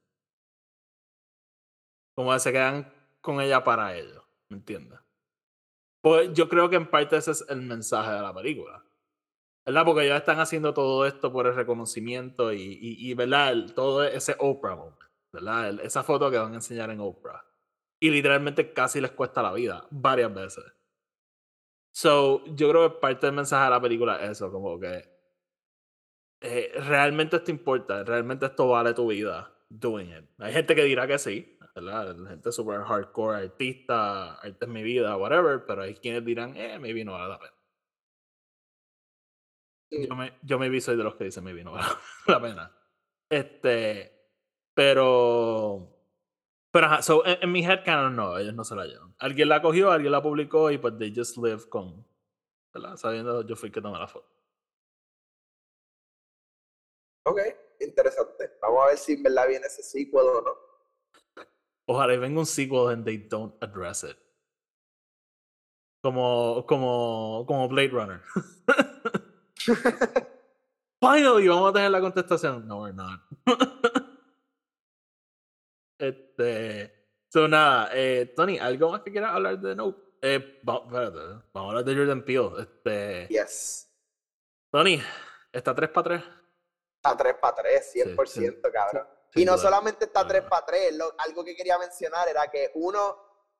Como 2.15 2.33
que 2.33 2.41
se 2.41 2.53
quedan 2.53 2.93
con 3.21 3.41
ella 3.41 3.63
para 3.63 3.95
ellos, 3.95 4.23
¿me 4.49 4.57
entiendes? 4.57 4.99
Pues 6.07 6.33
yo 6.35 6.49
creo 6.49 6.71
que 6.71 6.77
en 6.77 6.89
parte 6.89 7.17
ese 7.17 7.33
es 7.33 7.45
el 7.49 7.63
mensaje 7.63 8.13
de 8.13 8.23
la 8.23 8.33
película. 8.33 8.81
¿Verdad? 9.65 9.85
Porque 9.85 10.05
ellos 10.05 10.19
están 10.19 10.39
haciendo 10.39 10.73
todo 10.73 11.05
esto 11.05 11.33
por 11.33 11.49
el 11.49 11.57
reconocimiento 11.57 12.53
y, 12.53 12.63
y, 12.63 13.11
y 13.11 13.15
¿verdad? 13.15 13.57
Todo 13.75 14.05
ese 14.05 14.37
Oprah 14.39 14.77
moment, 14.77 15.01
¿verdad? 15.33 15.81
Esa 15.81 16.05
foto 16.05 16.31
que 16.31 16.39
van 16.39 16.53
a 16.53 16.55
enseñar 16.55 16.91
en 16.91 17.01
Oprah 17.01 17.45
y 17.99 18.11
literalmente 18.11 18.73
casi 18.73 19.01
les 19.01 19.11
cuesta 19.11 19.43
la 19.43 19.53
vida 19.53 19.85
varias 19.91 20.33
veces. 20.33 20.65
So, 21.93 22.45
yo 22.55 22.71
creo 22.71 22.89
que 22.89 23.01
parte 23.01 23.27
del 23.27 23.35
mensaje 23.35 23.65
de 23.65 23.71
la 23.71 23.81
película 23.81 24.23
es 24.23 24.31
eso, 24.31 24.53
como 24.53 24.79
que 24.79 25.11
eh, 26.41 26.73
realmente 26.87 27.35
esto 27.35 27.51
importa, 27.51 28.05
realmente 28.05 28.47
esto 28.47 28.69
vale 28.69 28.95
tu 28.95 29.09
vida 29.09 29.53
doing 29.69 30.13
it. 30.13 30.25
Hay 30.39 30.53
gente 30.53 30.77
que 30.77 30.85
dirá 30.85 31.09
que 31.09 31.19
sí, 31.19 31.56
¿verdad? 31.77 32.17
Gente 32.29 32.53
super 32.53 32.83
hardcore, 32.83 33.45
artista, 33.45 34.35
arte 34.37 34.65
es 34.65 34.69
mi 34.69 34.83
vida, 34.83 35.17
whatever, 35.17 35.65
pero 35.67 35.83
hay 35.83 35.95
quienes 35.95 36.25
dirán, 36.25 36.57
eh, 36.57 36.79
maybe 36.79 37.05
no 37.05 37.13
vale 37.13 37.29
la 37.29 37.39
pena. 37.39 37.53
Yo 39.91 40.17
me, 40.17 40.39
yo 40.43 40.59
maybe 40.59 40.81
soy 40.81 40.97
de 40.97 41.05
los 41.05 41.15
que 41.15 41.25
dicen 41.25 41.45
maybe 41.45 41.63
no 41.63 41.73
vale 41.73 41.87
la 42.27 42.41
pena. 42.41 42.77
Este, 43.29 44.13
pero 44.75 45.93
pero 46.73 46.87
ajá, 46.87 47.03
so, 47.03 47.25
en, 47.27 47.39
en, 47.43 47.53
mi 47.53 47.65
headcanon 47.65 48.17
no, 48.17 48.39
ellos 48.39 48.55
no 48.55 48.65
se 48.65 48.75
la 48.75 48.87
llevan. 48.87 49.15
Alguien 49.19 49.49
la 49.49 49.63
cogió, 49.63 49.91
alguien 49.91 50.13
la 50.13 50.23
publicó 50.23 50.71
y 50.71 50.79
pues 50.79 50.97
they 50.99 51.13
just 51.15 51.37
live 51.37 51.69
con, 51.69 52.07
¿verdad? 52.73 52.97
Sabiendo 52.97 53.47
yo 53.47 53.57
fui 53.57 53.71
que 53.71 53.81
tomé 53.81 53.99
la 53.99 54.09
foto. 54.09 54.29
Ok, 57.25 57.41
interesante. 57.81 58.59
Vamos 58.63 58.85
a 58.85 58.87
ver 58.89 58.99
si 58.99 59.15
en 59.15 59.23
verdad 59.23 59.49
viene 59.49 59.67
ese 59.67 59.83
sequel 59.83 60.21
o 60.21 60.41
no. 60.43 60.66
Ojalá 61.89 62.15
y 62.15 62.19
venga 62.19 62.41
un 62.41 62.47
sequel 62.47 62.89
and 62.89 63.05
they 63.05 63.17
don't 63.17 63.55
address 63.63 64.03
it. 64.05 64.17
Como, 66.03 66.65
como, 66.67 67.45
como 67.47 67.69
Blade 67.69 67.89
Runner. 67.89 68.23
Finally, 71.01 71.49
vamos 71.49 71.71
a 71.71 71.73
tener 71.73 71.91
la 71.91 72.01
contestación. 72.01 72.67
No, 72.67 72.83
we're 72.83 72.95
not. 72.95 73.21
Este. 75.99 76.93
So, 77.33 77.49
nada, 77.49 77.91
eh, 77.93 78.33
Tony, 78.37 78.59
¿algo 78.59 78.91
más 78.91 79.01
que 79.01 79.11
quieras 79.11 79.35
hablar 79.35 79.59
de 79.59 79.75
Nope? 79.75 79.99
Eh, 80.23 80.61
vamos 80.63 80.93
a 80.93 81.07
hablar 81.55 81.85
de 81.85 81.97
Jordan 81.97 82.23
Peele. 82.23 82.51
Este. 82.61 83.27
Yes. 83.29 83.91
Tony, 84.71 85.01
¿está 85.53 85.75
3 85.75 85.91
para 85.91 86.05
3? 86.05 86.23
Está 86.97 87.17
3 87.17 87.35
para 87.41 87.55
3, 87.55 87.95
100%, 88.17 88.73
cabrón. 88.73 89.07
Y 89.35 89.45
no 89.45 89.59
solamente 89.59 90.07
está 90.07 90.27
3 90.27 90.45
para 90.49 90.65
3, 90.65 90.95
algo 91.19 91.45
que 91.45 91.55
quería 91.55 91.79
mencionar 91.79 92.29
era 92.29 92.51
que 92.51 92.71
uno, 92.75 93.17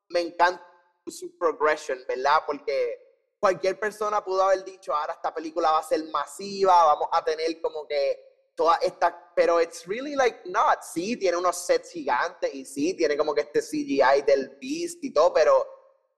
me 0.09 0.21
encanta 0.21 0.65
su 1.07 1.37
progression, 1.37 1.99
¿verdad? 2.09 2.43
Porque 2.47 3.07
cualquier 3.39 3.79
persona 3.79 4.25
pudo 4.25 4.43
haber 4.43 4.65
dicho, 4.65 4.95
ahora 4.95 5.15
esta 5.15 5.35
película 5.35 5.71
va 5.71 5.79
a 5.79 5.83
ser 5.83 6.03
masiva, 6.05 6.85
vamos 6.85 7.09
a 7.13 7.25
tener 7.25 7.61
como 7.61 7.87
que 7.87 8.27
toda 8.55 8.77
esta, 8.77 9.33
pero 9.35 9.61
it's 9.61 9.87
really 9.87 10.15
like 10.15 10.41
not. 10.47 10.83
Sí, 10.83 11.17
tiene 11.17 11.37
unos 11.37 11.65
sets 11.65 11.93
gigantes 11.93 12.53
y 12.55 12.65
sí, 12.65 12.95
tiene 12.95 13.17
como 13.17 13.35
que 13.35 13.43
este 13.43 13.61
CGI 13.61 14.23
del 14.27 14.57
Beast 14.61 15.05
y 15.05 15.13
todo, 15.13 15.33
pero, 15.33 15.67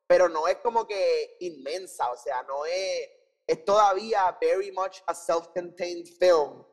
pero 0.06 0.28
no 0.28 0.46
es 0.46 0.56
como 0.58 0.86
que 0.86 1.36
inmensa, 1.40 2.10
o 2.10 2.16
sea, 2.16 2.42
no 2.44 2.64
es, 2.64 3.10
es 3.46 3.64
todavía 3.64 4.36
very 4.40 4.70
much 4.70 4.98
a 5.06 5.14
self-contained 5.14 6.06
film. 6.18 6.64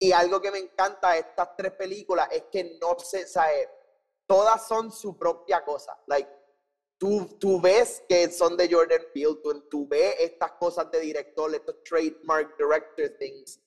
Y 0.00 0.12
algo 0.12 0.40
que 0.40 0.50
me 0.50 0.58
encanta 0.58 1.12
de 1.12 1.20
estas 1.20 1.54
tres 1.56 1.72
películas 1.72 2.28
es 2.32 2.44
que 2.50 2.78
no 2.80 2.98
se, 2.98 3.26
sabe, 3.28 3.68
todas 4.26 4.66
son 4.66 4.90
su 4.90 5.16
propia 5.16 5.62
cosa. 5.62 5.96
Like, 6.06 6.30
tú, 6.98 7.36
tú 7.38 7.60
ves 7.60 8.02
que 8.08 8.30
son 8.30 8.56
de 8.56 8.68
Jordan 8.72 9.02
Peele, 9.12 9.36
tú, 9.42 9.68
tú 9.68 9.86
ves 9.86 10.16
estas 10.18 10.52
cosas 10.52 10.90
de 10.90 11.00
director, 11.00 11.54
estos 11.54 11.76
trademark 11.84 12.56
director 12.56 13.10
things 13.18 13.60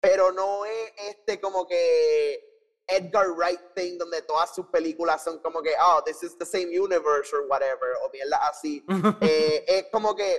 pero 0.00 0.32
no 0.32 0.64
es 0.64 0.92
este 1.08 1.40
como 1.40 1.66
que 1.66 2.44
Edgar 2.86 3.30
Wright 3.32 3.74
thing 3.74 3.98
donde 3.98 4.22
todas 4.22 4.54
sus 4.54 4.66
películas 4.66 5.22
son 5.22 5.40
como 5.40 5.60
que, 5.60 5.74
oh, 5.80 6.02
this 6.04 6.22
is 6.22 6.36
the 6.38 6.46
same 6.46 6.68
universe 6.68 7.34
or 7.34 7.46
whatever, 7.48 7.94
o 8.04 8.10
mierda 8.10 8.38
así. 8.48 8.84
eh, 9.20 9.64
es 9.66 9.86
como 9.90 10.14
que 10.14 10.36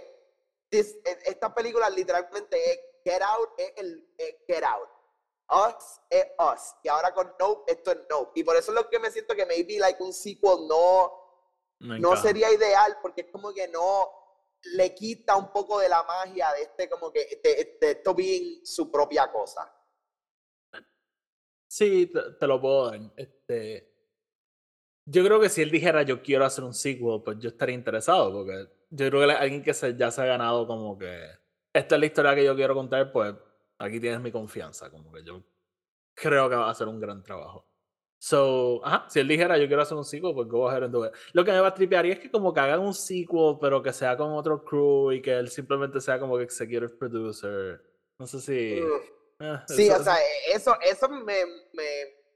e, 0.71 0.79
esta 1.25 1.53
película 1.53 1.89
literalmente 1.89 2.57
es 2.71 2.79
Get 3.03 3.21
Out, 3.21 3.49
es 3.57 3.73
el 3.77 4.07
Get 4.47 4.63
Out. 4.63 4.89
Us 5.49 6.01
es 6.09 6.27
Us. 6.37 6.75
Y 6.83 6.87
ahora 6.87 7.13
con 7.13 7.33
Nope, 7.39 7.71
esto 7.71 7.91
es 7.91 7.99
Nope. 8.09 8.39
Y 8.39 8.43
por 8.43 8.55
eso 8.55 8.71
es 8.71 8.75
lo 8.75 8.89
que 8.89 8.99
me 8.99 9.11
siento 9.11 9.35
que 9.35 9.45
maybe 9.45 9.79
like 9.79 10.01
un 10.01 10.13
sequel 10.13 10.67
no, 10.67 11.11
no 11.79 12.15
sería 12.17 12.51
ideal, 12.51 12.97
porque 13.01 13.21
es 13.21 13.27
como 13.31 13.53
que 13.53 13.67
no, 13.67 14.09
le 14.73 14.93
quita 14.93 15.35
un 15.35 15.51
poco 15.51 15.79
de 15.79 15.89
la 15.89 16.03
magia 16.03 16.51
de 16.53 16.63
este, 16.63 16.89
como 16.89 17.11
que, 17.11 17.39
de, 17.43 17.89
esto 17.91 18.13
bien 18.13 18.65
su 18.65 18.91
propia 18.91 19.31
cosa. 19.31 19.73
Sí, 21.67 22.11
te, 22.39 22.47
lo 22.47 22.59
puedo 22.59 22.89
dar. 22.89 22.99
Este, 23.15 23.93
yo 25.05 25.23
creo 25.23 25.39
que 25.39 25.49
si 25.49 25.61
él 25.61 25.71
dijera 25.71 26.03
yo 26.03 26.21
quiero 26.21 26.45
hacer 26.45 26.63
un 26.63 26.73
sequel, 26.73 27.21
pues 27.23 27.37
yo 27.39 27.49
estaría 27.49 27.75
interesado, 27.75 28.31
porque 28.31 28.67
yo 28.89 29.09
creo 29.09 29.27
que 29.27 29.33
alguien 29.33 29.63
que 29.63 29.73
se, 29.73 29.95
ya 29.95 30.11
se 30.11 30.21
ha 30.21 30.25
ganado 30.25 30.67
como 30.67 30.97
que 30.97 31.29
esta 31.73 31.95
es 31.95 31.99
la 31.99 32.05
historia 32.05 32.35
que 32.35 32.43
yo 32.43 32.55
quiero 32.55 32.73
contar, 32.73 33.11
pues 33.11 33.35
aquí 33.79 33.99
tienes 33.99 34.19
mi 34.21 34.31
confianza, 34.31 34.89
como 34.91 35.11
que 35.11 35.23
yo 35.23 35.41
creo 36.13 36.49
que 36.49 36.55
va 36.55 36.67
a 36.67 36.71
hacer 36.71 36.87
un 36.87 36.99
gran 36.99 37.23
trabajo. 37.23 37.65
So, 38.21 38.85
ajá, 38.85 39.05
si 39.09 39.21
él 39.21 39.27
dijera 39.29 39.57
yo 39.57 39.67
quiero 39.67 39.81
hacer 39.81 39.97
un 39.97 40.03
sequel, 40.03 40.33
pues 40.35 40.47
go 40.49 40.67
ahead 40.69 40.83
and 40.83 40.93
do 40.93 41.05
it. 41.05 41.13
Lo 41.31 41.45
que 41.45 41.51
me 41.51 41.59
va 41.61 41.69
a 41.69 41.73
tripearía 41.73 42.13
es 42.13 42.19
que 42.19 42.29
como 42.29 42.53
que 42.53 42.59
hagan 42.59 42.81
un 42.81 42.93
sequel, 42.93 43.57
pero 43.61 43.81
que 43.81 43.93
sea 43.93 44.17
con 44.17 44.33
otro 44.33 44.63
crew 44.65 45.13
y 45.13 45.21
que 45.21 45.31
él 45.37 45.49
simplemente 45.49 46.01
sea 46.01 46.19
como 46.19 46.37
que 46.37 46.43
executive 46.43 46.89
producer. 46.89 47.81
No 48.19 48.27
sé 48.27 48.41
si. 48.41 48.81
Mm. 48.81 49.43
eh, 49.43 49.59
Sí, 49.67 49.87
eso- 49.87 50.01
o 50.01 50.03
sea, 50.03 50.17
eso, 50.53 50.75
eso 50.81 51.07
me, 51.07 51.45
me, 51.73 51.83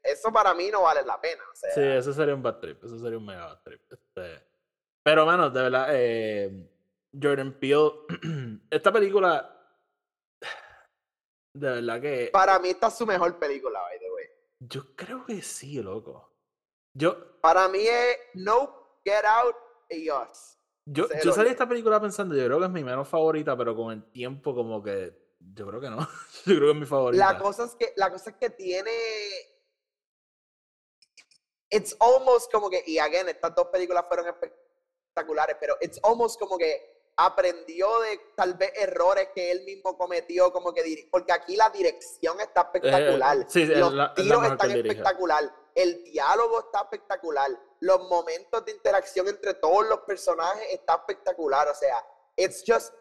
eso 0.01 0.31
para 0.31 0.53
mí 0.53 0.69
no 0.71 0.83
vale 0.83 1.03
la 1.03 1.19
pena. 1.19 1.43
O 1.51 1.55
sea, 1.55 1.71
Sí, 1.73 1.81
eso 1.81 2.13
sería 2.13 2.33
un 2.33 2.41
bad 2.43 2.59
trip. 2.59 2.81
Eso 2.81 2.97
sería 2.97 3.17
un 3.17 3.25
mega 3.25 3.45
bad 3.47 3.61
trip. 3.63 3.81
Este, 3.91 4.41
Pero, 5.03 5.25
mano, 5.25 5.49
de 5.49 5.61
verdad, 5.63 5.87
eh, 5.91 6.69
Jordan 7.21 7.59
Peele, 7.59 7.91
esta 8.71 8.89
película. 8.93 9.52
De 11.53 11.69
verdad 11.69 12.01
que. 12.01 12.29
para 12.33 12.57
mí 12.59 12.69
esta 12.69 12.87
es 12.87 12.95
su 12.95 13.05
mejor 13.05 13.37
película, 13.37 13.79
by 13.81 13.99
the 13.99 14.11
way. 14.11 14.25
Yo 14.59 14.95
creo 14.95 15.25
que 15.25 15.41
sí, 15.41 15.81
loco. 15.81 16.31
Yo, 16.93 17.39
Para 17.41 17.67
mí 17.69 17.79
es 17.79 18.17
Nope, 18.33 18.73
Get 19.03 19.25
Out 19.25 19.55
y 19.89 20.09
Us. 20.09 20.57
yo, 20.85 21.07
yo 21.23 21.31
salí 21.33 21.45
de 21.45 21.53
esta 21.53 21.67
película 21.67 21.99
pensando, 21.99 22.35
yo 22.35 22.45
creo 22.45 22.59
que 22.59 22.65
es 22.65 22.71
mi 22.71 22.83
menos 22.83 23.07
favorita, 23.07 23.57
pero 23.57 23.75
con 23.75 23.91
el 23.91 24.11
tiempo, 24.11 24.55
como 24.55 24.81
que. 24.81 25.21
Yo 25.39 25.67
creo 25.67 25.81
que 25.81 25.89
no. 25.89 25.97
yo 26.45 26.55
creo 26.55 26.61
que 26.61 26.71
es 26.71 26.75
mi 26.75 26.85
favorita. 26.85 27.33
La 27.33 27.37
cosa 27.37 27.65
es 27.65 27.75
que, 27.75 27.93
la 27.95 28.11
cosa 28.11 28.31
es 28.31 28.35
que 28.37 28.49
tiene. 28.49 28.91
It's 31.69 31.95
almost 31.99 32.51
como 32.51 32.69
que, 32.69 32.83
y 32.85 32.99
again, 32.99 33.29
estas 33.29 33.53
dos 33.55 33.67
películas 33.67 34.05
fueron 34.07 34.27
espectaculares, 34.27 35.57
pero 35.59 35.75
it's 35.81 35.99
almost 36.03 36.39
como 36.39 36.57
que 36.57 36.92
aprendió 37.15 37.99
de 37.99 38.19
tal 38.35 38.55
vez 38.55 38.71
errores 38.75 39.29
que 39.35 39.51
él 39.51 39.63
mismo 39.65 39.97
cometió, 39.97 40.51
como 40.51 40.73
que 40.73 41.07
porque 41.11 41.31
aquí 41.31 41.55
la 41.55 41.69
dirección 41.69 42.39
está 42.41 42.61
espectacular, 42.61 43.37
Eh, 43.37 43.45
sí, 43.47 43.65
los 43.65 43.93
la- 43.93 44.03
la 44.07 44.13
tiros 44.15 44.41
que 44.41 44.47
están 44.47 44.71
él 44.71 44.77
espectacular, 44.85 45.55
el 45.75 46.03
diálogo 46.03 46.59
está 46.59 46.81
espectacular, 46.81 47.51
los 47.81 48.07
momentos 48.09 48.65
de 48.65 48.71
interacción 48.71 49.27
entre 49.27 49.53
todos 49.55 49.87
los 49.87 49.99
personajes 50.01 50.63
está 50.71 50.95
espectacular, 50.95 51.67
o 51.67 51.75
sea, 51.75 52.03
it's 52.35 52.63
just 52.65 52.93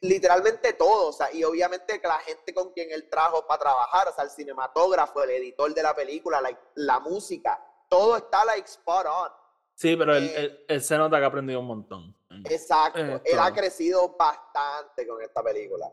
literalmente 0.00 0.72
todo, 0.72 1.08
o 1.08 1.12
sea, 1.12 1.32
y 1.32 1.44
obviamente 1.44 2.00
que 2.00 2.08
la 2.08 2.18
gente 2.18 2.52
con 2.54 2.72
quien 2.72 2.90
él 2.90 3.08
trajo 3.08 3.46
para 3.46 3.60
trabajar, 3.60 4.08
o 4.08 4.12
sea, 4.14 4.24
el 4.24 4.30
cinematógrafo, 4.30 5.22
el 5.22 5.30
editor 5.30 5.72
de 5.72 5.82
la 5.82 5.94
película, 5.94 6.40
like, 6.40 6.60
la 6.74 6.98
música, 7.00 7.62
todo 7.88 8.16
está 8.16 8.44
like 8.44 8.68
spot 8.68 9.06
on. 9.06 9.28
Sí, 9.76 9.96
pero 9.96 10.14
él, 10.16 10.24
eh, 10.26 10.34
él- 10.36 10.64
él 10.68 10.82
se 10.82 10.96
nota 10.96 11.18
que 11.18 11.24
ha 11.24 11.28
aprendido 11.28 11.60
un 11.60 11.66
montón. 11.66 12.16
Exacto, 12.44 13.16
Eh, 13.16 13.22
él 13.24 13.38
ha 13.38 13.52
crecido 13.52 14.16
bastante 14.16 15.06
con 15.06 15.22
esta 15.22 15.42
película. 15.42 15.92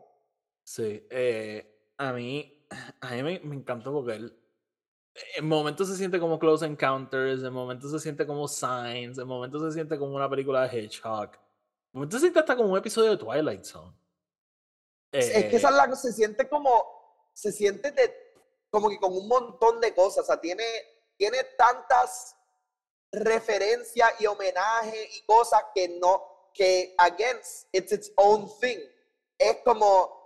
Sí, 0.64 1.06
eh, 1.10 1.92
a 1.98 2.12
mí, 2.12 2.66
a 3.00 3.10
mí 3.10 3.22
me, 3.22 3.40
me 3.40 3.56
encantó 3.56 3.92
porque 3.92 4.14
él, 4.14 4.38
en 5.36 5.46
momentos 5.48 5.88
se 5.88 5.96
siente 5.96 6.18
como 6.20 6.38
Close 6.38 6.64
Encounters, 6.66 7.42
en 7.42 7.52
momentos 7.52 7.90
se 7.90 7.98
siente 8.00 8.26
como 8.26 8.48
Signs, 8.48 9.18
en 9.18 9.26
momentos 9.26 9.62
se 9.62 9.72
siente 9.72 9.98
como 9.98 10.14
una 10.16 10.28
película 10.30 10.66
de 10.66 10.78
Hedgehog, 10.78 11.32
en 11.34 11.40
momentos 11.92 12.20
se 12.20 12.26
siente 12.26 12.40
hasta 12.40 12.56
como 12.56 12.70
un 12.72 12.78
episodio 12.78 13.10
de 13.12 13.16
Twilight 13.18 13.64
Zone. 13.64 13.92
es 15.12 15.44
que 15.46 15.56
esa 15.56 15.68
Eh, 15.68 15.70
es 15.70 15.76
la 15.76 15.88
cosa, 15.88 16.02
se 16.02 16.12
siente 16.12 16.48
como, 16.48 17.28
se 17.34 17.52
siente 17.52 17.90
de, 17.92 18.14
como 18.70 18.88
que 18.88 18.98
con 18.98 19.12
un 19.12 19.28
montón 19.28 19.80
de 19.80 19.94
cosas, 19.94 20.24
o 20.24 20.26
sea, 20.26 20.40
tiene, 20.40 20.64
tiene 21.16 21.38
tantas 21.58 22.36
referencias 23.12 24.10
y 24.20 24.26
homenajes 24.26 25.18
y 25.18 25.22
cosas 25.26 25.62
que 25.74 25.88
no, 26.00 26.31
que 26.54 26.94
again, 26.98 27.36
it's 27.72 27.92
its 27.92 28.12
own 28.16 28.48
thing. 28.60 28.78
Es 29.38 29.58
como, 29.64 30.20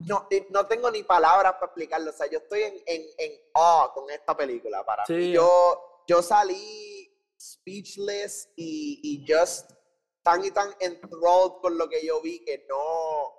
no, 0.00 0.26
eh, 0.30 0.46
no 0.50 0.66
tengo 0.66 0.90
ni 0.90 1.02
palabras 1.02 1.54
para 1.54 1.66
explicarlo, 1.66 2.10
o 2.10 2.12
sea, 2.14 2.28
yo 2.30 2.38
estoy 2.38 2.62
en, 2.62 2.74
en, 2.86 3.02
en 3.18 3.32
awe 3.54 3.90
con 3.94 4.08
esta 4.10 4.36
película, 4.36 4.84
para 4.84 5.02
mí. 5.08 5.14
Sí. 5.24 5.32
Yo, 5.32 6.04
yo 6.06 6.22
salí 6.22 7.10
speechless 7.40 8.50
y, 8.56 9.00
y 9.02 9.26
just 9.32 9.70
tan 10.22 10.44
y 10.44 10.50
tan 10.50 10.70
enthralled 10.80 11.54
con 11.60 11.76
lo 11.78 11.88
que 11.88 12.04
yo 12.06 12.20
vi 12.20 12.44
que 12.44 12.64
no... 12.68 13.32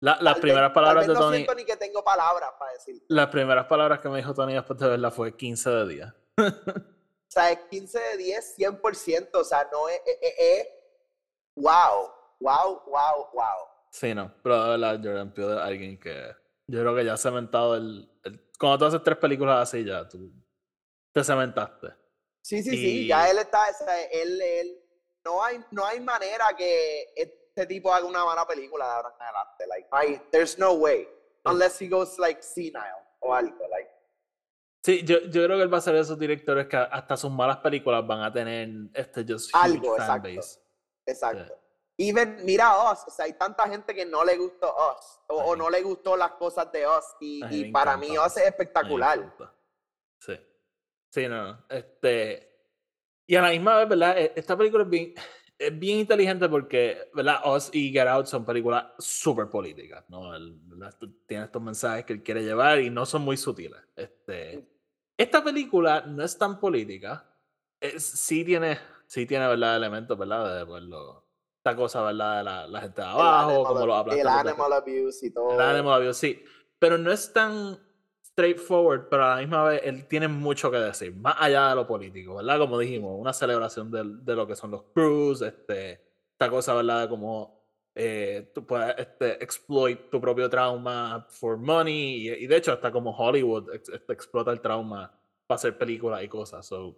la- 0.00 0.18
las 0.20 0.34
tal 0.34 0.40
primeras 0.42 0.70
vez- 0.70 0.74
palabras 0.74 1.06
de 1.06 1.14
no 1.14 1.20
Tony, 1.20 1.46
ni 1.56 1.64
que 1.64 1.76
tengo 1.76 2.04
palabras 2.04 2.50
para 2.58 2.72
decir. 2.72 3.02
las 3.08 3.28
primeras 3.28 3.66
palabras 3.66 4.00
que 4.00 4.08
me 4.08 4.18
dijo 4.18 4.34
Tony 4.34 4.54
después 4.54 4.78
de 4.78 4.88
verla 4.88 5.10
fue 5.10 5.36
15 5.36 5.70
de 5.70 5.86
día. 5.88 6.16
O 7.28 7.30
sea, 7.30 7.50
es 7.50 7.58
15 7.70 7.98
de 7.98 8.16
10, 8.18 8.54
100%, 8.58 9.38
o 9.40 9.44
sea, 9.44 9.68
no 9.72 9.88
es... 9.88 10.00
es, 10.06 10.18
es- 10.22 10.34
es- 10.38 10.68
wow, 11.56 12.10
wow, 12.40 12.82
wow, 12.86 13.28
wow. 13.32 13.68
Sí, 13.90 14.14
no, 14.14 14.32
pero 14.42 14.62
de 14.64 14.70
verdad 14.70 15.00
Jordan 15.02 15.32
Peele 15.32 15.54
es 15.54 15.60
alguien 15.60 15.98
que 15.98 16.34
yo 16.66 16.80
creo 16.80 16.94
que 16.94 17.04
ya 17.04 17.14
ha 17.14 17.16
cementado 17.16 17.76
el, 17.76 18.10
el- 18.24 18.50
Cuando 18.58 18.78
tú 18.78 18.84
haces 18.86 19.02
tres 19.02 19.16
películas 19.18 19.68
así 19.68 19.84
ya, 19.84 20.06
tú 20.08 20.30
te 21.12 21.24
cementaste. 21.24 21.88
Sí, 22.42 22.62
sí, 22.62 22.70
sí, 22.70 23.06
ya 23.06 23.26
Y- 23.26 23.30
él 23.30 23.38
está, 23.38 23.66
o 23.70 23.84
sea, 23.84 24.02
él, 24.04 24.40
él, 24.40 24.78
no 25.24 25.42
hay, 25.42 25.58
no 25.72 25.84
hay 25.84 25.98
manera 26.00 26.46
que 26.56 27.12
este 27.16 27.66
tipo 27.66 27.92
haga 27.92 28.06
una 28.06 28.24
mala 28.24 28.46
película 28.46 28.84
de 28.86 28.92
ahora 28.92 29.14
en 29.16 29.22
adelante, 29.22 29.66
like, 29.66 29.88
hay, 29.90 30.22
there's 30.30 30.58
no 30.58 30.74
way, 30.74 31.08
unless 31.44 31.80
he 31.80 31.88
goes, 31.88 32.18
like, 32.18 32.42
senile 32.42 32.84
o 33.20 33.34
algo, 33.34 33.66
like, 33.68 33.90
Sí, 34.86 35.02
yo, 35.02 35.18
yo 35.22 35.42
creo 35.42 35.56
que 35.56 35.64
él 35.64 35.74
va 35.74 35.78
a 35.78 35.80
ser 35.80 35.94
de 35.94 36.00
esos 36.00 36.16
directores 36.16 36.68
que 36.68 36.76
hasta 36.76 37.16
sus 37.16 37.32
malas 37.32 37.56
películas 37.56 38.06
van 38.06 38.22
a 38.22 38.32
tener 38.32 38.68
este 38.94 39.24
just 39.28 39.50
Algo, 39.52 39.96
exacto. 39.96 40.28
base. 40.28 40.60
exacto. 41.04 41.58
Even, 41.98 42.44
mira 42.44 42.92
Us, 42.92 43.00
o 43.04 43.10
sea, 43.10 43.24
hay 43.24 43.32
tanta 43.32 43.68
gente 43.68 43.92
que 43.92 44.06
no 44.06 44.24
le 44.24 44.36
gustó 44.36 44.72
Us, 44.72 45.18
o, 45.26 45.56
no 45.56 45.68
le 45.70 45.82
gustó 45.82 46.16
las 46.16 46.30
cosas 46.34 46.70
de 46.70 46.86
Us, 46.86 47.04
y, 47.18 47.40
para 47.72 47.94
encanta 47.94 47.96
mí. 47.96 48.16
Us 48.16 48.36
es 48.36 48.46
espectacular. 48.46 49.34
Sí. 50.20 50.38
Sí, 51.10 51.26
no, 51.26 51.48
no. 51.48 51.64
Este. 51.68 52.48
Y 53.26 53.34
a 53.34 53.42
la 53.42 53.50
misma 53.50 53.78
vez, 53.78 53.88
¿verdad? 53.88 54.16
E- 54.16 54.34
Esta 54.36 54.56
película 54.56 54.84
es 54.84 54.88
bien, 54.88 55.14
es 55.58 55.76
bien 55.76 55.98
inteligente 55.98 56.48
porque, 56.48 57.10
¿verdad? 57.12 57.40
Us 57.44 57.70
y 57.72 57.90
Get 57.90 58.06
Out 58.06 58.26
son 58.26 58.44
películas 58.44 58.86
súper 59.00 59.50
políticas, 59.50 60.04
¿no? 60.08 60.30
Tiene 61.26 61.46
estos 61.46 61.60
mensajes 61.60 62.04
que 62.04 62.12
él 62.12 62.22
quiere 62.22 62.44
llevar 62.44 62.78
y 62.78 62.88
no 62.88 63.04
son 63.04 63.22
muy 63.22 63.36
sutiles. 63.36 63.80
Este. 63.96 64.75
Esta 65.16 65.42
película 65.42 66.02
no 66.06 66.22
es 66.22 66.36
tan 66.36 66.60
política. 66.60 67.24
Es- 67.80 68.04
sí 68.04 68.44
tiene, 68.44 68.78
sí 69.06 69.26
tiene, 69.26 69.46
¿verdad? 69.48 69.76
Elementos, 69.76 70.16
¿verdad? 70.18 70.58
De 70.58 70.66
pues, 70.66 70.82
lo- 70.82 71.24
esta 71.58 71.74
cosa, 71.76 72.02
¿verdad? 72.02 72.38
De 72.38 72.44
la, 72.44 72.66
la 72.66 72.80
gente 72.80 73.00
de 73.02 73.06
El 73.08 73.12
abajo, 73.12 73.64
como 73.64 73.86
los 73.86 74.00
el 74.14 74.24
los 74.24 74.24
de- 74.44 74.50
animal 74.50 74.72
abuse 74.72 75.26
y 75.26 75.30
todo. 75.30 75.52
el 75.52 75.60
animal 75.60 76.02
abuse, 76.02 76.14
sí. 76.20 76.44
Pero 76.78 76.98
no 76.98 77.10
es 77.10 77.32
tan 77.32 77.78
straightforward, 78.24 79.08
pero 79.08 79.24
a 79.24 79.30
la 79.36 79.40
misma 79.40 79.64
vez 79.64 79.80
él 79.84 80.06
tiene 80.06 80.28
mucho 80.28 80.70
que 80.70 80.76
decir, 80.76 81.14
más 81.16 81.36
allá 81.38 81.70
de 81.70 81.74
lo 81.74 81.86
político, 81.86 82.36
¿verdad? 82.36 82.58
Como 82.58 82.78
dijimos, 82.78 83.18
una 83.18 83.32
celebración 83.32 83.90
del- 83.90 84.24
de, 84.24 84.34
lo 84.36 84.46
que 84.46 84.54
son 84.54 84.70
los 84.70 84.82
crews, 84.94 85.40
este, 85.42 85.92
esta 86.32 86.50
cosa, 86.50 86.74
¿verdad? 86.74 87.02
De 87.02 87.08
cómo 87.08 87.55
eh, 87.98 88.52
tú 88.54 88.66
puedes 88.66 88.94
este, 88.98 89.42
exploit 89.42 90.10
tu 90.10 90.20
propio 90.20 90.48
trauma 90.50 91.26
for 91.30 91.56
money, 91.56 92.28
y, 92.28 92.44
y 92.44 92.46
de 92.46 92.56
hecho 92.56 92.72
hasta 92.72 92.92
como 92.92 93.10
Hollywood 93.16 93.72
este, 93.74 94.12
explota 94.12 94.50
el 94.52 94.60
trauma 94.60 95.10
para 95.46 95.56
hacer 95.56 95.78
películas 95.78 96.22
y 96.22 96.28
cosas. 96.28 96.66
So, 96.66 96.94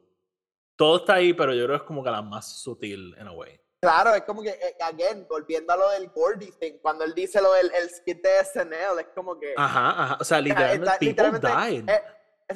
todo 0.76 0.96
está 0.98 1.14
ahí, 1.14 1.32
pero 1.34 1.54
yo 1.54 1.64
creo 1.66 1.78
que 1.78 1.82
es 1.82 1.86
como 1.86 2.02
que 2.02 2.10
la 2.10 2.20
más 2.20 2.60
sutil, 2.60 3.14
in 3.20 3.26
a 3.28 3.32
way. 3.32 3.60
Claro, 3.80 4.12
es 4.12 4.22
como 4.22 4.42
que, 4.42 4.48
eh, 4.50 4.76
again, 4.80 5.24
volviendo 5.30 5.72
a 5.72 5.76
lo 5.76 5.88
del 5.90 6.08
Gordy 6.08 6.50
thing, 6.58 6.78
cuando 6.82 7.04
él 7.04 7.14
dice 7.14 7.40
lo 7.40 7.52
del 7.52 7.70
el 7.72 7.88
skit 7.90 8.20
de 8.20 8.44
SNL, 8.44 8.98
es 8.98 9.06
como 9.14 9.38
que... 9.38 9.54
Ajá, 9.56 9.90
ajá. 10.02 10.18
O 10.20 10.24
sea, 10.24 10.40
literalmente, 10.40 10.84
está- 10.84 10.98
people 10.98 11.30
literalmente, 11.32 11.92
died. 11.92 12.00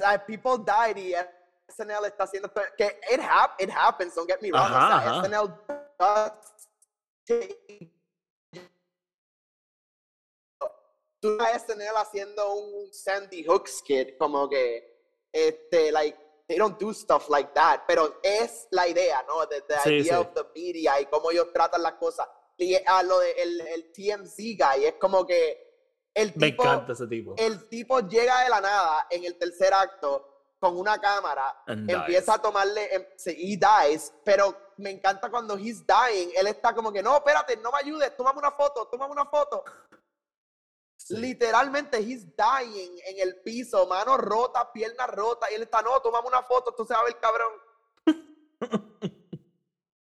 eh, 0.03 0.18
people 0.26 0.64
died 0.66 0.97
y 0.97 1.14
SNL 1.68 2.07
está 2.07 2.24
haciendo... 2.24 2.53
Que 2.76 2.99
it, 3.12 3.20
hap, 3.20 3.61
it 3.61 3.70
happens, 3.70 4.16
don't 4.16 4.28
get 4.28 4.40
me 4.43 4.51
wrong. 4.51 4.62
Ajá, 4.64 4.97
o 4.97 5.01
sea, 5.01 5.11
ajá. 5.11 5.24
SNL 5.28 5.55
does 5.97 6.32
Tú 11.23 11.37
ves 11.39 11.47
a 11.55 11.59
SNL 11.61 11.97
haciendo 11.97 12.53
un 12.55 12.93
Sandy 12.93 13.45
Hook 13.45 13.68
skit, 13.68 14.18
como 14.18 14.49
que, 14.49 14.91
este, 15.33 15.93
like, 15.93 16.18
they 16.49 16.59
don't 16.59 16.79
do 16.81 16.93
stuff 16.93 17.29
like 17.29 17.53
that, 17.55 17.83
pero 17.87 18.18
es 18.25 18.66
la 18.73 18.89
idea, 18.89 19.25
¿no? 19.29 19.47
The, 19.47 19.61
the 19.62 19.79
Sí, 19.85 19.91
idea 20.01 20.14
sí. 20.16 20.20
of 20.20 20.35
the 20.35 20.43
media 20.55 21.01
y 21.01 21.07
cómo 21.07 21.31
ellos 21.31 21.53
tratan 21.53 21.81
las 21.83 21.93
cosas. 21.95 22.27
Y 22.57 22.75
a 22.75 23.03
lo 23.05 23.20
de 23.20 23.31
el, 23.41 23.61
el 23.61 23.93
TMZ 23.93 24.37
guy, 24.37 24.85
es 24.87 24.95
como 24.95 25.25
que 25.25 25.70
el 26.12 26.33
Me 26.35 26.49
tipo, 26.51 26.64
encanta 26.64 26.93
ese 26.93 27.07
tipo. 27.07 27.35
el 27.39 27.68
tipo 27.68 28.01
llega 28.01 28.43
de 28.43 28.51
la 28.51 28.61
nada 28.61 29.07
en 29.09 29.25
el 29.25 29.39
tercer 29.39 29.73
acto 29.73 30.29
con 30.59 30.77
una 30.77 31.01
cámara, 31.01 31.62
And 31.66 31.89
empieza 31.91 32.33
dies. 32.33 32.39
a 32.39 32.43
tomarle, 32.43 32.95
em- 32.95 33.07
he 33.27 33.57
dies, 33.57 34.12
pero 34.25 34.55
me 34.77 34.91
encanta 34.91 35.31
cuando 35.31 35.57
he's 35.57 35.85
dying, 35.87 36.31
él 36.37 36.47
está 36.49 36.75
como 36.75 36.93
que, 36.93 37.03
no, 37.03 37.16
espérate, 37.16 37.57
no 37.59 37.70
me 37.70 37.79
ayudes, 37.79 38.16
tómame 38.16 38.39
una 38.41 38.51
foto, 38.53 38.87
tómame 38.89 39.12
una 39.12 39.27
foto. 39.27 39.64
Sí. 41.05 41.16
Literalmente, 41.16 41.98
he's 41.98 42.26
dying 42.36 42.96
en 43.07 43.18
el 43.28 43.40
piso, 43.42 43.86
manos 43.88 44.18
rotas, 44.18 44.66
piernas 44.72 45.09
rotas, 45.09 45.50
y 45.50 45.55
él 45.55 45.62
está, 45.62 45.82
no, 45.82 46.00
tomame 46.00 46.28
una 46.28 46.42
foto, 46.42 46.74
va 46.88 47.00
a 47.00 47.05
ver 47.05 47.18
cabrón. 47.20 47.53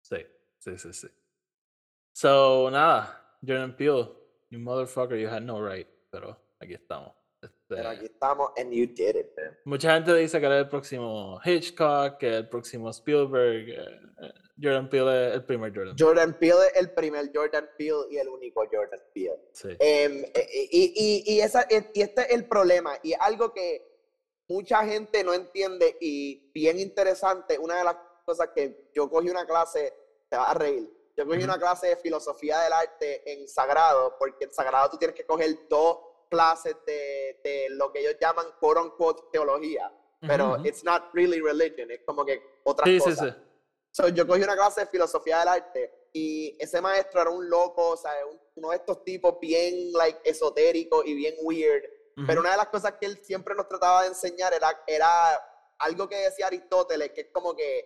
Sí, 0.01 0.17
sí, 0.59 0.77
sí, 0.77 0.93
sí. 0.93 1.07
So, 2.11 2.69
nada, 2.69 3.37
Jordan 3.45 3.75
Peele, 3.75 4.09
you 4.49 4.59
motherfucker, 4.59 5.17
you 5.17 5.27
had 5.29 5.41
no 5.41 5.61
right, 5.65 5.87
pero 6.11 6.37
aquí 6.59 6.73
estamos. 6.73 7.13
Este, 7.41 7.75
Pero 7.75 7.89
aquí 7.89 8.05
estamos 8.05 8.51
and 8.57 8.71
you 8.73 8.85
did 8.87 9.15
it, 9.15 9.27
man. 9.35 9.57
mucha 9.65 9.93
gente 9.93 10.13
dice 10.15 10.39
que 10.39 10.45
es 10.45 10.51
el 10.51 10.67
próximo 10.69 11.39
Hitchcock, 11.43 12.17
que 12.17 12.37
el 12.37 12.47
próximo 12.49 12.89
Spielberg. 12.89 13.69
eh, 13.69 13.99
eh, 14.21 14.33
Jordan 14.61 14.87
Peele 14.87 15.29
es 15.29 15.33
el 15.35 15.43
primer 15.43 15.73
Jordan. 15.75 15.95
Jordan 15.97 16.33
Peele 16.35 16.67
es 16.67 16.81
el 16.81 16.89
primer 16.91 17.29
Jordan 17.33 17.69
Peele 17.75 18.05
y 18.09 18.17
el 18.17 18.27
único 18.29 18.63
Jordan 18.71 18.99
Peele. 19.13 19.37
Sí. 19.51 19.69
Em, 19.79 20.23
eh, 20.33 20.47
y, 20.71 20.91
y, 20.93 21.33
y, 21.35 21.39
esa, 21.41 21.65
y 21.69 22.01
este 22.01 22.21
es 22.21 22.29
el 22.31 22.45
problema, 22.45 22.95
y 23.01 23.13
algo 23.19 23.51
que 23.51 23.81
mucha 24.47 24.85
gente 24.85 25.23
no 25.23 25.33
entiende 25.33 25.95
y 25.99 26.39
bien 26.53 26.79
interesante, 26.79 27.57
una 27.57 27.77
de 27.77 27.83
las 27.85 27.95
cosas 28.25 28.49
que 28.53 28.75
yo 28.93 29.09
cogí 29.09 29.29
una 29.29 29.45
clase, 29.45 29.93
te 30.29 30.37
vas 30.37 30.49
a 30.49 30.53
reír, 30.53 30.87
yo 31.17 31.25
cogí 31.25 31.37
Ujú. 31.39 31.45
una 31.45 31.57
clase 31.57 31.87
de 31.87 31.97
filosofía 31.97 32.59
del 32.61 32.73
arte 32.73 33.21
en 33.25 33.47
Sagrado, 33.47 34.15
porque 34.17 34.45
en 34.45 34.51
Sagrado 34.51 34.89
tú 34.89 34.97
tienes 34.97 35.15
que 35.15 35.25
coger 35.25 35.49
dos 35.69 35.97
clases 36.29 36.75
de, 36.85 37.37
de 37.43 37.67
lo 37.71 37.91
que 37.91 37.99
ellos 37.99 38.15
llaman 38.19 38.45
quote 38.59 38.81
unquote 38.81 39.23
teología, 39.31 39.91
pero 40.19 40.51
Ujú, 40.51 40.55
ujú. 40.59 40.67
it's 40.67 40.83
not 40.83 41.03
really 41.13 41.39
religion, 41.41 41.89
es 41.91 42.01
como 42.05 42.23
que 42.25 42.39
otras 42.63 42.89
Sí, 42.89 42.99
sí, 42.99 43.03
cosas. 43.09 43.33
sí. 43.35 43.39
So, 43.95 44.07
yo 44.09 44.25
cogí 44.25 44.41
una 44.41 44.55
clase 44.55 44.81
de 44.81 44.87
filosofía 44.87 45.39
del 45.39 45.47
arte 45.49 46.07
y 46.13 46.57
ese 46.59 46.81
maestro 46.81 47.21
era 47.21 47.29
un 47.29 47.47
loco, 47.47 47.89
o 47.89 47.97
sea, 47.97 48.11
un- 48.25 48.41
uno 48.55 48.71
de 48.71 48.77
estos 48.77 49.03
tipos 49.03 49.39
bien 49.39 49.91
like, 49.93 50.19
esotérico 50.23 51.03
y 51.05 51.13
bien 51.13 51.35
weird. 51.43 51.83
Pero 52.15 52.33
Ujú. 52.33 52.39
una 52.41 52.51
de 52.51 52.57
las 52.57 52.67
cosas 52.69 52.93
que 52.99 53.05
él 53.05 53.19
siempre 53.23 53.53
nos 53.55 53.67
trataba 53.67 54.01
de 54.01 54.07
enseñar 54.09 54.51
era, 54.53 54.83
era 54.87 55.39
algo 55.77 56.09
que 56.09 56.15
decía 56.17 56.47
Aristóteles, 56.47 57.11
que 57.11 57.21
es 57.21 57.27
como 57.31 57.55
que 57.55 57.79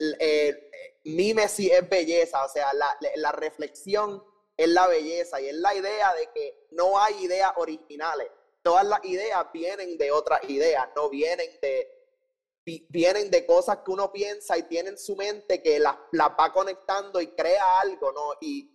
eh, 0.00 0.16
eh, 0.20 1.00
mímesis 1.04 1.72
es 1.72 1.88
belleza, 1.88 2.44
o 2.44 2.48
sea, 2.48 2.72
la, 2.74 2.96
la- 3.16 3.32
reflexión 3.32 4.22
es 4.56 4.68
la 4.68 4.86
belleza 4.86 5.40
y 5.40 5.48
es 5.48 5.54
la 5.56 5.74
idea 5.74 6.14
de 6.14 6.28
que 6.34 6.66
no 6.72 7.00
hay 7.00 7.24
ideas 7.24 7.52
originales. 7.56 8.28
Todas 8.62 8.86
las 8.86 9.02
ideas 9.04 9.44
vienen 9.52 9.96
de 9.98 10.12
otras 10.12 10.40
ideas, 10.48 10.88
no 10.94 11.08
vienen 11.08 11.50
de, 11.62 11.97
vienen 12.88 13.30
de 13.30 13.46
cosas 13.46 13.78
que 13.84 13.90
uno 13.90 14.12
piensa 14.12 14.56
y 14.58 14.64
tiene 14.64 14.90
en 14.90 14.98
su 14.98 15.16
mente 15.16 15.62
que 15.62 15.78
las 15.78 15.96
las 16.12 16.30
va 16.30 16.52
conectando 16.52 17.20
y 17.20 17.28
crea 17.28 17.80
algo, 17.80 18.12
¿no? 18.12 18.34
Y, 18.40 18.70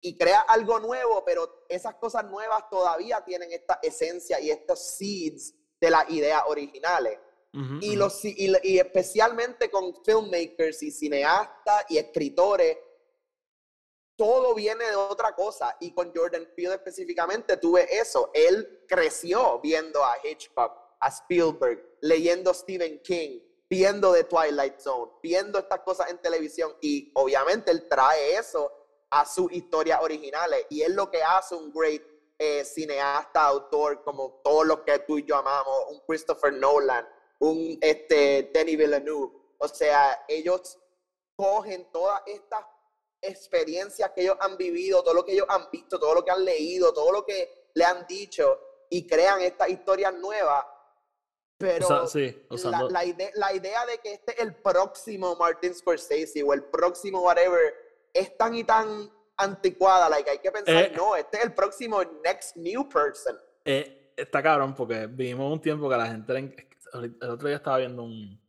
y 0.00 0.16
crea 0.16 0.40
algo 0.42 0.78
nuevo, 0.78 1.24
pero 1.24 1.64
esas 1.68 1.94
cosas 1.96 2.24
nuevas 2.24 2.68
todavía 2.70 3.22
tienen 3.24 3.52
esta 3.52 3.78
esencia 3.82 4.40
y 4.40 4.50
estos 4.50 4.96
seeds 4.96 5.54
de 5.80 5.90
las 5.90 6.08
ideas 6.10 6.42
originales. 6.46 7.18
Ujú, 7.54 7.78
Y, 7.80 7.90
ujú. 7.90 7.98
los, 7.98 8.24
y, 8.24 8.52
y 8.62 8.78
especialmente 8.78 9.70
con 9.70 9.94
filmmakers 10.04 10.82
y 10.82 10.90
cineastas 10.90 11.84
y 11.88 11.98
escritores, 11.98 12.76
todo 14.16 14.54
viene 14.54 14.84
de 14.84 14.96
otra 14.96 15.34
cosa. 15.34 15.76
Y 15.80 15.92
con 15.92 16.12
Jordan 16.14 16.48
Peele 16.56 16.74
específicamente 16.74 17.56
tuve 17.56 17.86
eso. 17.98 18.30
Él 18.34 18.84
creció 18.88 19.60
viendo 19.60 20.04
a 20.04 20.16
Hitchcock, 20.22 20.72
a 21.00 21.08
Spielberg, 21.08 21.87
leyendo 22.00 22.52
Stephen 22.54 23.00
King, 23.02 23.40
viendo 23.68 24.12
The 24.12 24.24
Twilight 24.24 24.80
Zone, 24.80 25.12
viendo 25.22 25.58
estas 25.58 25.80
cosas 25.80 26.10
en 26.10 26.18
televisión. 26.18 26.74
Y 26.80 27.10
obviamente 27.14 27.70
él 27.70 27.88
trae 27.88 28.36
eso 28.36 28.72
a 29.10 29.24
sus 29.24 29.52
historias 29.52 30.00
originales. 30.02 30.66
Y 30.70 30.82
es 30.82 30.90
lo 30.90 31.10
que 31.10 31.22
hace 31.22 31.54
un 31.54 31.72
great 31.72 32.02
eh, 32.38 32.64
cineasta, 32.64 33.44
autor, 33.44 34.02
como 34.04 34.40
todos 34.44 34.66
los 34.66 34.80
que 34.80 34.98
tú 35.00 35.18
y 35.18 35.24
yo 35.24 35.36
amamos, 35.36 35.86
un 35.88 36.00
Christopher 36.06 36.52
Nolan, 36.52 37.06
un 37.40 37.78
este, 37.80 38.50
Denis 38.52 38.78
Villeneuve. 38.78 39.32
O 39.58 39.68
sea, 39.68 40.24
ellos 40.28 40.78
cogen 41.36 41.90
todas 41.92 42.22
estas 42.26 42.64
experiencias 43.20 44.10
que 44.12 44.22
ellos 44.22 44.36
han 44.40 44.56
vivido, 44.56 45.02
todo 45.02 45.14
lo 45.14 45.24
que 45.24 45.32
ellos 45.32 45.46
han 45.48 45.68
visto, 45.70 45.98
todo 45.98 46.14
lo 46.14 46.24
que 46.24 46.30
han 46.30 46.44
leído, 46.44 46.92
todo 46.92 47.10
lo 47.10 47.24
que 47.24 47.70
le 47.74 47.84
han 47.84 48.06
dicho 48.06 48.60
y 48.90 49.06
crean 49.06 49.40
estas 49.40 49.68
historias 49.68 50.14
nuevas. 50.14 50.64
Pero 51.58 51.86
Usa- 51.86 52.06
sí, 52.06 52.44
la, 52.48 52.54
usando. 52.54 52.88
la 52.90 53.04
ide- 53.04 53.32
la 53.34 53.52
idea 53.52 53.84
de 53.84 53.98
que 53.98 54.12
este 54.14 54.32
es 54.32 54.38
el 54.38 54.54
próximo 54.54 55.34
Martin 55.36 55.74
Scorsese 55.74 56.42
o 56.44 56.52
el 56.54 56.62
próximo 56.64 57.20
whatever 57.22 57.74
es 58.14 58.36
tan 58.36 58.54
y 58.54 58.62
tan 58.64 59.10
anticuada, 59.36 60.08
like, 60.08 60.30
hay 60.30 60.38
que 60.38 60.50
pensar, 60.52 60.74
Eh. 60.84 60.92
no, 60.96 61.16
este 61.16 61.38
es 61.38 61.44
el 61.44 61.52
próximo 61.54 62.02
next 62.24 62.56
new 62.56 62.88
person. 62.88 63.36
Eh, 63.64 64.12
está 64.16 64.42
cabrón 64.42 64.74
porque 64.74 65.06
vivimos 65.06 65.52
un 65.52 65.60
tiempo 65.60 65.88
que 65.88 65.96
la 65.96 66.06
gente. 66.06 66.36
El 66.94 67.16
otro 67.30 67.48
día 67.48 67.56
estaba 67.56 67.78
viendo 67.78 68.02
un, 68.04 68.40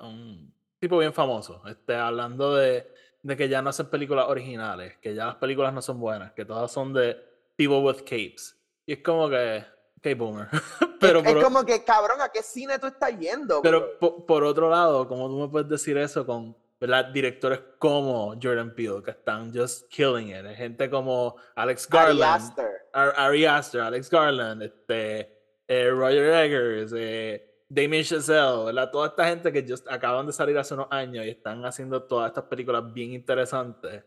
un 0.00 0.54
tipo 0.78 0.98
bien 0.98 1.12
famoso, 1.12 1.62
este, 1.66 1.94
hablando 1.94 2.54
de, 2.54 2.86
de 3.22 3.36
que 3.36 3.48
ya 3.48 3.60
no 3.62 3.70
hacen 3.70 3.86
películas 3.90 4.26
originales, 4.28 4.96
que 4.98 5.14
ya 5.14 5.26
las 5.26 5.36
películas 5.36 5.72
no 5.72 5.80
son 5.82 5.98
buenas, 5.98 6.32
que 6.32 6.44
todas 6.44 6.70
son 6.70 6.92
de 6.92 7.16
people 7.56 7.78
with 7.80 7.98
capes. 8.02 8.56
Y 8.86 8.92
es 8.94 9.02
como 9.02 9.28
que. 9.30 9.64
Ok, 10.04 10.16
boomer. 10.18 10.48
pero 11.00 11.20
es, 11.20 11.32
por, 11.32 11.42
como 11.42 11.64
que, 11.64 11.84
cabrón, 11.84 12.20
¿a 12.20 12.28
qué 12.28 12.42
cine 12.42 12.78
tú 12.78 12.88
estás 12.88 13.16
yendo? 13.18 13.62
pero 13.62 13.98
po- 14.00 14.26
por 14.26 14.42
otro 14.44 14.68
lado, 14.68 15.06
como 15.06 15.28
tú 15.28 15.38
me 15.38 15.48
puedes 15.48 15.68
decir 15.68 15.96
eso 15.96 16.26
con 16.26 16.56
¿verdad? 16.80 17.04
directores 17.06 17.60
como 17.78 18.34
Jordan 18.42 18.74
Peele, 18.74 19.00
que 19.04 19.12
están 19.12 19.54
just 19.54 19.88
killing 19.88 20.30
it? 20.30 20.44
Gente 20.56 20.90
como 20.90 21.36
Alex 21.54 21.86
Ari 21.92 22.18
Garland. 22.18 22.42
Aster. 22.42 22.70
Ar- 22.92 23.14
Ari 23.16 23.46
Aster, 23.46 23.80
Alex 23.82 24.10
Garland, 24.10 24.62
este, 24.64 25.38
eh, 25.68 25.90
Roger 25.90 26.32
Eggers, 26.34 26.92
eh, 26.96 27.48
Damien 27.68 28.02
Chazelle, 28.02 28.64
¿verdad? 28.66 28.90
Toda 28.90 29.06
esta 29.08 29.24
gente 29.28 29.52
que 29.52 29.64
just 29.66 29.86
acaban 29.90 30.26
de 30.26 30.32
salir 30.32 30.58
hace 30.58 30.74
unos 30.74 30.88
años 30.90 31.24
y 31.24 31.30
están 31.30 31.64
haciendo 31.64 32.02
todas 32.02 32.28
estas 32.30 32.44
películas 32.44 32.92
bien 32.92 33.12
interesantes. 33.12 34.02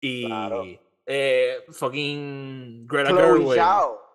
Y 0.00 0.26
Claro. 0.26 0.64
eh, 1.06 1.64
fucking 1.70 2.86
Greta 2.86 3.08
Chloe 3.10 3.22
Gerwig. 3.22 3.54
Zhao. 3.58 4.09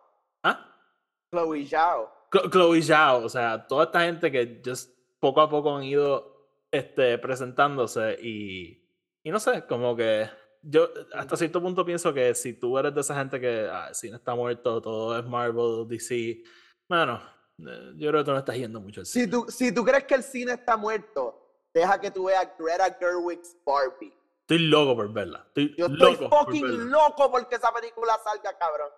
Chloe 1.36 1.66
Zhao. 1.66 2.12
Chlo- 2.32 2.50
Chloe 2.52 2.82
Zhao, 2.82 3.26
o 3.26 3.30
sea, 3.30 3.66
toda 3.68 3.86
esta 3.86 4.02
gente 4.02 4.32
que 4.32 4.62
just 4.66 4.92
poco 5.20 5.42
a 5.42 5.50
poco 5.50 5.76
han 5.76 5.84
ido 5.84 6.50
este, 6.72 7.18
presentándose 7.18 8.18
y, 8.22 8.88
y 9.24 9.32
no 9.32 9.40
sé, 9.40 9.66
como 9.66 9.96
que 9.96 10.30
yo 10.62 10.90
hasta 11.14 11.38
cierto 11.38 11.62
punto 11.62 11.86
pienso 11.86 12.14
que 12.14 12.34
si 12.36 12.54
tú 12.54 12.78
eres 12.78 12.94
de 12.94 13.02
esa 13.02 13.16
gente 13.16 13.40
que 13.40 13.68
ah, 13.72 13.88
el 13.90 13.96
cine 13.96 14.18
está 14.18 14.34
muerto, 14.36 14.82
todo 14.82 15.18
es 15.18 15.26
Marvel, 15.26 15.88
DC, 15.88 16.42
bueno, 16.90 17.22
eh, 17.60 17.94
yo 17.96 18.10
creo 18.10 18.22
que 18.22 18.26
tú 18.26 18.32
no 18.32 18.40
estás 18.40 18.56
yendo 18.58 18.82
mucho 18.82 19.02
al 19.02 19.06
Si 19.06 19.22
cine. 19.22 19.32
tú, 19.32 19.46
si 19.50 19.72
tú 19.74 19.84
crees 19.86 20.04
que 20.06 20.16
el 20.16 20.24
cine 20.24 20.54
está 20.54 20.76
muerto, 20.76 21.42
deja 21.74 22.00
que 22.02 22.12
tú 22.12 22.26
veas 22.26 22.48
Greta 22.58 22.96
Gerwig's 23.00 23.56
Barbie. 23.66 24.14
Estoy 24.42 24.60
loco 24.68 24.96
por 24.96 25.12
verla. 25.12 25.44
Estoy 25.48 25.76
Yo 25.78 25.88
estoy 25.88 26.14
loco 26.14 26.30
por 26.30 26.46
fucking 26.46 26.62
verla. 26.64 26.86
loco 26.86 27.32
porque 27.32 27.56
esa 27.56 27.72
película 27.74 28.14
salga, 28.24 28.56
cabrón. 28.58 28.90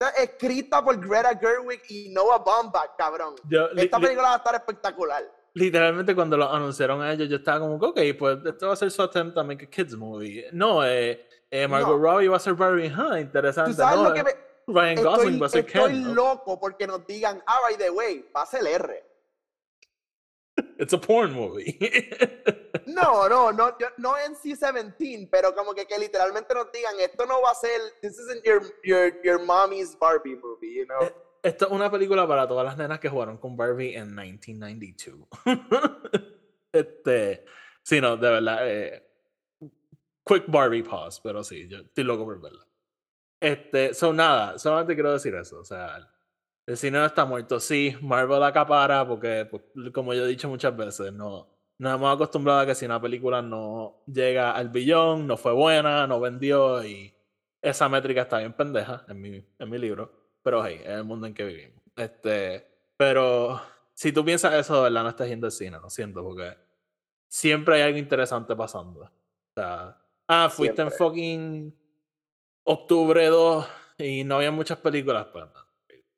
Está 0.00 0.22
escrita 0.22 0.84
por 0.84 0.96
Greta 1.00 1.36
Gerwig 1.36 1.82
y 1.88 2.08
Noah 2.10 2.38
Baumbach, 2.38 2.94
cabrón. 2.96 3.34
Yo, 3.48 3.66
Esta 3.76 3.98
película 3.98 4.28
va 4.28 4.34
a 4.34 4.36
estar 4.36 4.54
espectacular. 4.54 5.24
literalmente 5.54 6.14
cuando 6.14 6.36
lo 6.36 6.48
anunciaron 6.52 7.02
a 7.02 7.12
ellos, 7.12 7.28
yo 7.28 7.38
estaba 7.38 7.58
como, 7.58 7.74
ok, 7.74 7.98
pues 8.16 8.38
esto 8.46 8.68
va 8.68 8.74
a 8.74 8.76
ser 8.76 8.92
su 8.92 9.02
attempt 9.02 9.36
a 9.38 9.42
make 9.42 9.64
a 9.64 9.68
kids 9.68 9.96
movie. 9.96 10.46
No, 10.52 10.86
eh, 10.86 11.26
eh, 11.50 11.66
Margot 11.66 11.98
No. 11.98 12.02
Robbie 12.12 12.28
va 12.28 12.36
a 12.36 12.38
ser 12.38 12.54
Barbie, 12.54 12.92
ah, 12.96 13.18
interesante. 13.18 13.72
Tú 13.72 13.76
sabes 13.78 13.96
no, 13.98 14.08
lo 14.08 14.14
que 14.14 14.20
eh, 14.20 14.24
me... 14.24 14.48
Ryan 14.72 15.02
Gosling 15.02 15.34
Estoy, 15.34 15.38
va 15.40 15.46
a 15.46 15.48
ser 15.48 15.66
estoy 15.66 15.82
Ken. 15.90 16.04
¿no? 16.04 16.14
loco 16.14 16.60
porque 16.60 16.86
nos 16.86 17.04
digan, 17.04 17.42
ah, 17.44 17.58
by 17.64 17.76
the 17.76 17.90
way, 17.90 18.24
va 18.36 18.42
a 18.42 18.46
ser 18.46 18.64
R. 18.64 19.04
It's 20.78 20.92
a 20.92 20.98
porn 20.98 21.32
movie. 21.32 21.78
No, 22.86 23.28
no, 23.28 23.52
no, 23.52 23.76
no 23.98 24.14
NC-17, 24.16 25.28
pero 25.30 25.54
como 25.54 25.74
que, 25.74 25.86
que 25.86 25.98
literalmente 25.98 26.54
nos 26.54 26.70
digan, 26.72 26.94
esto 27.00 27.26
no 27.26 27.40
va 27.42 27.50
a 27.50 27.54
ser, 27.54 27.80
this 28.02 28.18
isn't 28.18 28.42
your, 28.44 28.62
your, 28.82 29.12
your 29.22 29.44
mommy's 29.44 29.96
Barbie 29.98 30.36
movie, 30.36 30.74
you 30.74 30.86
know? 30.86 31.02
Eh, 31.02 31.14
Esto 31.42 31.66
es 31.66 31.70
una 31.70 31.90
película 31.90 32.26
para 32.26 32.48
todas 32.48 32.64
las 32.64 32.76
nenas 32.76 32.98
que 32.98 33.08
jugaron 33.08 33.36
con 33.38 33.56
Barbie 33.56 33.94
en 33.96 34.14
1992. 34.14 35.28
este, 36.72 37.44
sí, 37.82 38.00
no, 38.00 38.16
de 38.16 38.30
verdad. 38.30 38.58
eh, 38.62 39.06
quick 40.24 40.44
Barbie 40.48 40.82
pause, 40.82 41.20
pero 41.22 41.44
sí, 41.44 41.68
yo 41.68 41.78
estoy 41.78 42.04
loco 42.04 42.24
por 42.24 42.40
verla. 42.40 42.66
Este, 43.40 43.94
son 43.94 44.16
nada, 44.16 44.58
solamente 44.58 44.94
quiero 44.94 45.12
decir 45.12 45.34
eso. 45.34 45.60
O 45.60 45.64
sea, 45.64 46.08
el 46.68 46.76
cine 46.76 46.98
no 46.98 47.06
está 47.06 47.24
muerto. 47.24 47.58
Sí, 47.60 47.96
Marvel 48.02 48.42
acapara 48.42 49.08
porque, 49.08 49.48
pues, 49.50 49.62
como 49.90 50.12
yo 50.12 50.24
he 50.24 50.28
dicho 50.28 50.50
muchas 50.50 50.76
veces, 50.76 51.10
no, 51.14 51.48
nos 51.78 51.94
hemos 51.94 52.14
acostumbrado 52.14 52.60
a 52.60 52.66
que 52.66 52.74
si 52.74 52.84
una 52.84 53.00
película 53.00 53.40
no 53.40 54.02
llega 54.06 54.52
al 54.52 54.68
billón, 54.68 55.26
no 55.26 55.38
fue 55.38 55.52
buena, 55.52 56.06
no 56.06 56.20
vendió 56.20 56.84
y 56.84 57.14
esa 57.62 57.88
métrica 57.88 58.22
está 58.22 58.40
bien 58.40 58.52
pendeja 58.52 59.06
en 59.08 59.18
mi, 59.18 59.46
en 59.58 59.70
mi 59.70 59.78
libro. 59.78 60.12
Pero 60.42 60.62
hey, 60.62 60.82
es 60.82 60.90
el 60.90 61.04
mundo 61.04 61.26
en 61.26 61.32
que 61.32 61.44
vivimos. 61.44 61.82
Este, 61.96 62.66
pero 62.98 63.62
si 63.94 64.12
tú 64.12 64.22
piensas 64.22 64.52
eso, 64.52 64.76
de 64.76 64.82
verdad 64.82 65.04
no 65.04 65.08
estás 65.08 65.28
yendo 65.28 65.46
al 65.46 65.52
cine, 65.52 65.78
lo 65.80 65.88
siento, 65.88 66.22
porque 66.22 66.54
siempre 67.28 67.76
hay 67.76 67.82
algo 67.82 67.98
interesante 67.98 68.54
pasando. 68.54 69.04
O 69.04 69.10
sea, 69.54 69.96
ah, 70.28 70.50
fuiste 70.50 70.82
en 70.82 70.92
fucking 70.92 71.74
octubre 72.64 73.26
2 73.26 73.68
y 74.00 74.22
no 74.24 74.36
había 74.36 74.50
muchas 74.50 74.76
películas, 74.76 75.28
pues, 75.32 75.46
no, 75.46 75.60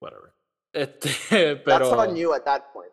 whatever. 0.00 0.39
Este, 0.72 1.56
pero. 1.56 1.90
That's 1.90 2.08
on 2.08 2.16
you 2.16 2.32
at 2.34 2.44
that 2.44 2.72
point. 2.72 2.92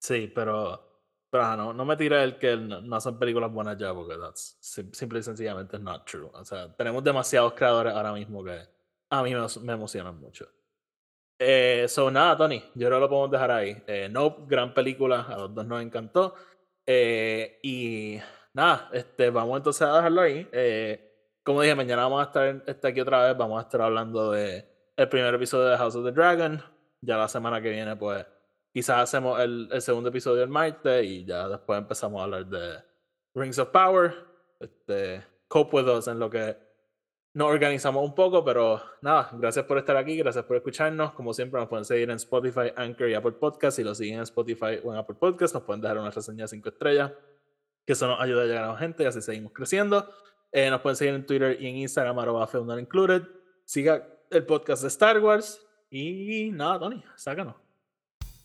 Sí, 0.00 0.30
pero. 0.34 0.88
Pero 1.30 1.44
ajá, 1.44 1.56
no, 1.56 1.72
no 1.72 1.84
me 1.86 1.96
tires 1.96 2.22
el 2.22 2.38
que 2.38 2.56
no, 2.58 2.82
no 2.82 2.96
hacen 2.96 3.18
películas 3.18 3.50
buenas 3.50 3.78
ya, 3.78 3.94
porque 3.94 4.18
that's 4.18 4.58
sim- 4.60 4.92
simple 4.92 5.18
y 5.18 5.22
sencillamente 5.22 5.76
es 5.76 5.82
not 5.82 6.04
true. 6.04 6.28
O 6.34 6.44
sea, 6.44 6.70
tenemos 6.76 7.02
demasiados 7.02 7.54
creadores 7.54 7.94
ahora 7.94 8.12
mismo 8.12 8.44
que 8.44 8.60
a 9.08 9.22
mí 9.22 9.34
me, 9.34 9.40
me 9.62 9.72
emocionan 9.72 10.20
mucho. 10.20 10.46
Eh, 11.38 11.86
so, 11.88 12.10
nada, 12.10 12.36
Tony, 12.36 12.62
yo 12.74 12.86
creo 12.86 12.98
que 12.98 13.00
lo 13.00 13.08
podemos 13.08 13.30
dejar 13.30 13.50
ahí. 13.50 13.82
Eh, 13.86 14.08
no, 14.10 14.46
gran 14.46 14.74
película, 14.74 15.22
a 15.22 15.38
los 15.38 15.54
dos 15.54 15.66
nos 15.66 15.80
encantó. 15.80 16.34
Eh, 16.84 17.58
y 17.62 18.18
nada, 18.52 18.90
este, 18.92 19.30
vamos 19.30 19.56
entonces 19.56 19.82
a 19.88 19.96
dejarlo 19.96 20.20
ahí. 20.20 20.46
Eh, 20.52 21.38
como 21.42 21.62
dije, 21.62 21.74
mañana 21.74 22.02
vamos 22.02 22.20
a 22.20 22.24
estar 22.24 22.62
este, 22.66 22.88
aquí 22.88 23.00
otra 23.00 23.26
vez, 23.26 23.36
vamos 23.38 23.58
a 23.58 23.62
estar 23.62 23.80
hablando 23.80 24.32
de 24.32 24.66
el 24.96 25.08
primer 25.08 25.34
episodio 25.34 25.68
de 25.68 25.78
House 25.78 25.96
of 25.96 26.04
the 26.04 26.12
Dragon. 26.12 26.62
Ya 27.02 27.18
la 27.18 27.28
semana 27.28 27.60
que 27.60 27.70
viene, 27.70 27.96
pues, 27.96 28.24
quizás 28.72 29.00
hacemos 29.00 29.38
el, 29.40 29.68
el 29.70 29.82
segundo 29.82 30.08
episodio 30.08 30.42
el 30.42 30.48
martes 30.48 31.04
y 31.04 31.24
ya 31.24 31.48
después 31.48 31.78
empezamos 31.78 32.20
a 32.20 32.24
hablar 32.24 32.46
de 32.46 32.78
Rings 33.34 33.58
of 33.58 33.68
Power. 33.68 34.14
Este, 34.60 35.22
cope 35.48 35.76
with 35.76 35.88
us 35.88 36.08
en 36.08 36.18
lo 36.18 36.30
que 36.30 36.56
nos 37.34 37.50
organizamos 37.50 38.04
un 38.04 38.14
poco, 38.14 38.44
pero 38.44 38.82
nada, 39.00 39.30
gracias 39.32 39.64
por 39.64 39.78
estar 39.78 39.96
aquí, 39.96 40.16
gracias 40.16 40.44
por 40.44 40.56
escucharnos. 40.56 41.12
Como 41.12 41.32
siempre, 41.32 41.58
nos 41.58 41.68
pueden 41.68 41.84
seguir 41.84 42.10
en 42.10 42.16
Spotify, 42.16 42.72
Anchor 42.76 43.08
y 43.08 43.14
Apple 43.14 43.32
Podcast. 43.32 43.76
Si 43.76 43.84
lo 43.84 43.94
siguen 43.94 44.16
en 44.16 44.22
Spotify 44.22 44.80
o 44.84 44.92
en 44.92 44.98
Apple 44.98 45.16
Podcast, 45.18 45.54
nos 45.54 45.62
pueden 45.62 45.80
dejar 45.80 45.98
una 45.98 46.10
reseña 46.10 46.44
de 46.44 46.48
5 46.48 46.68
estrellas, 46.68 47.12
que 47.86 47.94
eso 47.94 48.06
nos 48.06 48.20
ayuda 48.20 48.42
a 48.42 48.44
llegar 48.44 48.64
a 48.64 48.68
más 48.68 48.78
gente 48.78 49.02
y 49.02 49.06
así 49.06 49.22
seguimos 49.22 49.52
creciendo. 49.52 50.08
Eh, 50.52 50.68
nos 50.68 50.82
pueden 50.82 50.96
seguir 50.96 51.14
en 51.14 51.26
Twitter 51.26 51.56
y 51.58 51.66
en 51.66 51.76
Instagram, 51.76 52.18
arroba 52.18 52.48
Included. 52.78 53.22
Siga 53.64 54.06
el 54.30 54.44
podcast 54.44 54.82
de 54.82 54.88
Star 54.88 55.18
Wars. 55.20 55.66
Y 55.94 56.50
nada, 56.54 56.78
Tony, 56.78 57.04
sácanos. 57.16 57.54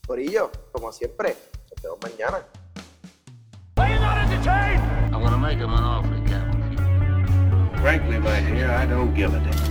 Corillo, 0.06 0.52
como 0.70 0.92
siempre, 0.92 1.34
nos 1.70 1.82
vemos 1.82 1.98
mañana. 2.02 2.44
Are 3.76 3.94
you 3.94 4.00
not 4.00 4.18
entertained? 4.18 4.82
I'm 5.14 5.22
gonna 5.22 5.38
make 5.38 5.58
him 5.58 5.72
an 5.72 5.82
offer 5.82 6.14
again. 6.16 7.72
Frankly, 7.80 8.18
my 8.18 8.40
dear, 8.42 8.70
I 8.70 8.84
don't 8.84 9.14
give 9.14 9.32
a 9.34 9.38
damn. 9.40 9.68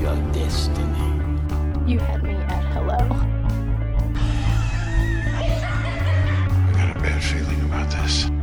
your 0.00 0.16
destiny. 0.32 0.86
You 1.84 1.98
had 1.98 2.22
me 2.22 2.34
at 2.34 2.64
hello. 2.72 2.96
I 5.36 5.42
got 6.72 6.96
a 6.96 7.00
bad 7.00 7.22
feeling 7.22 7.60
about 7.62 7.90
this. 7.90 8.39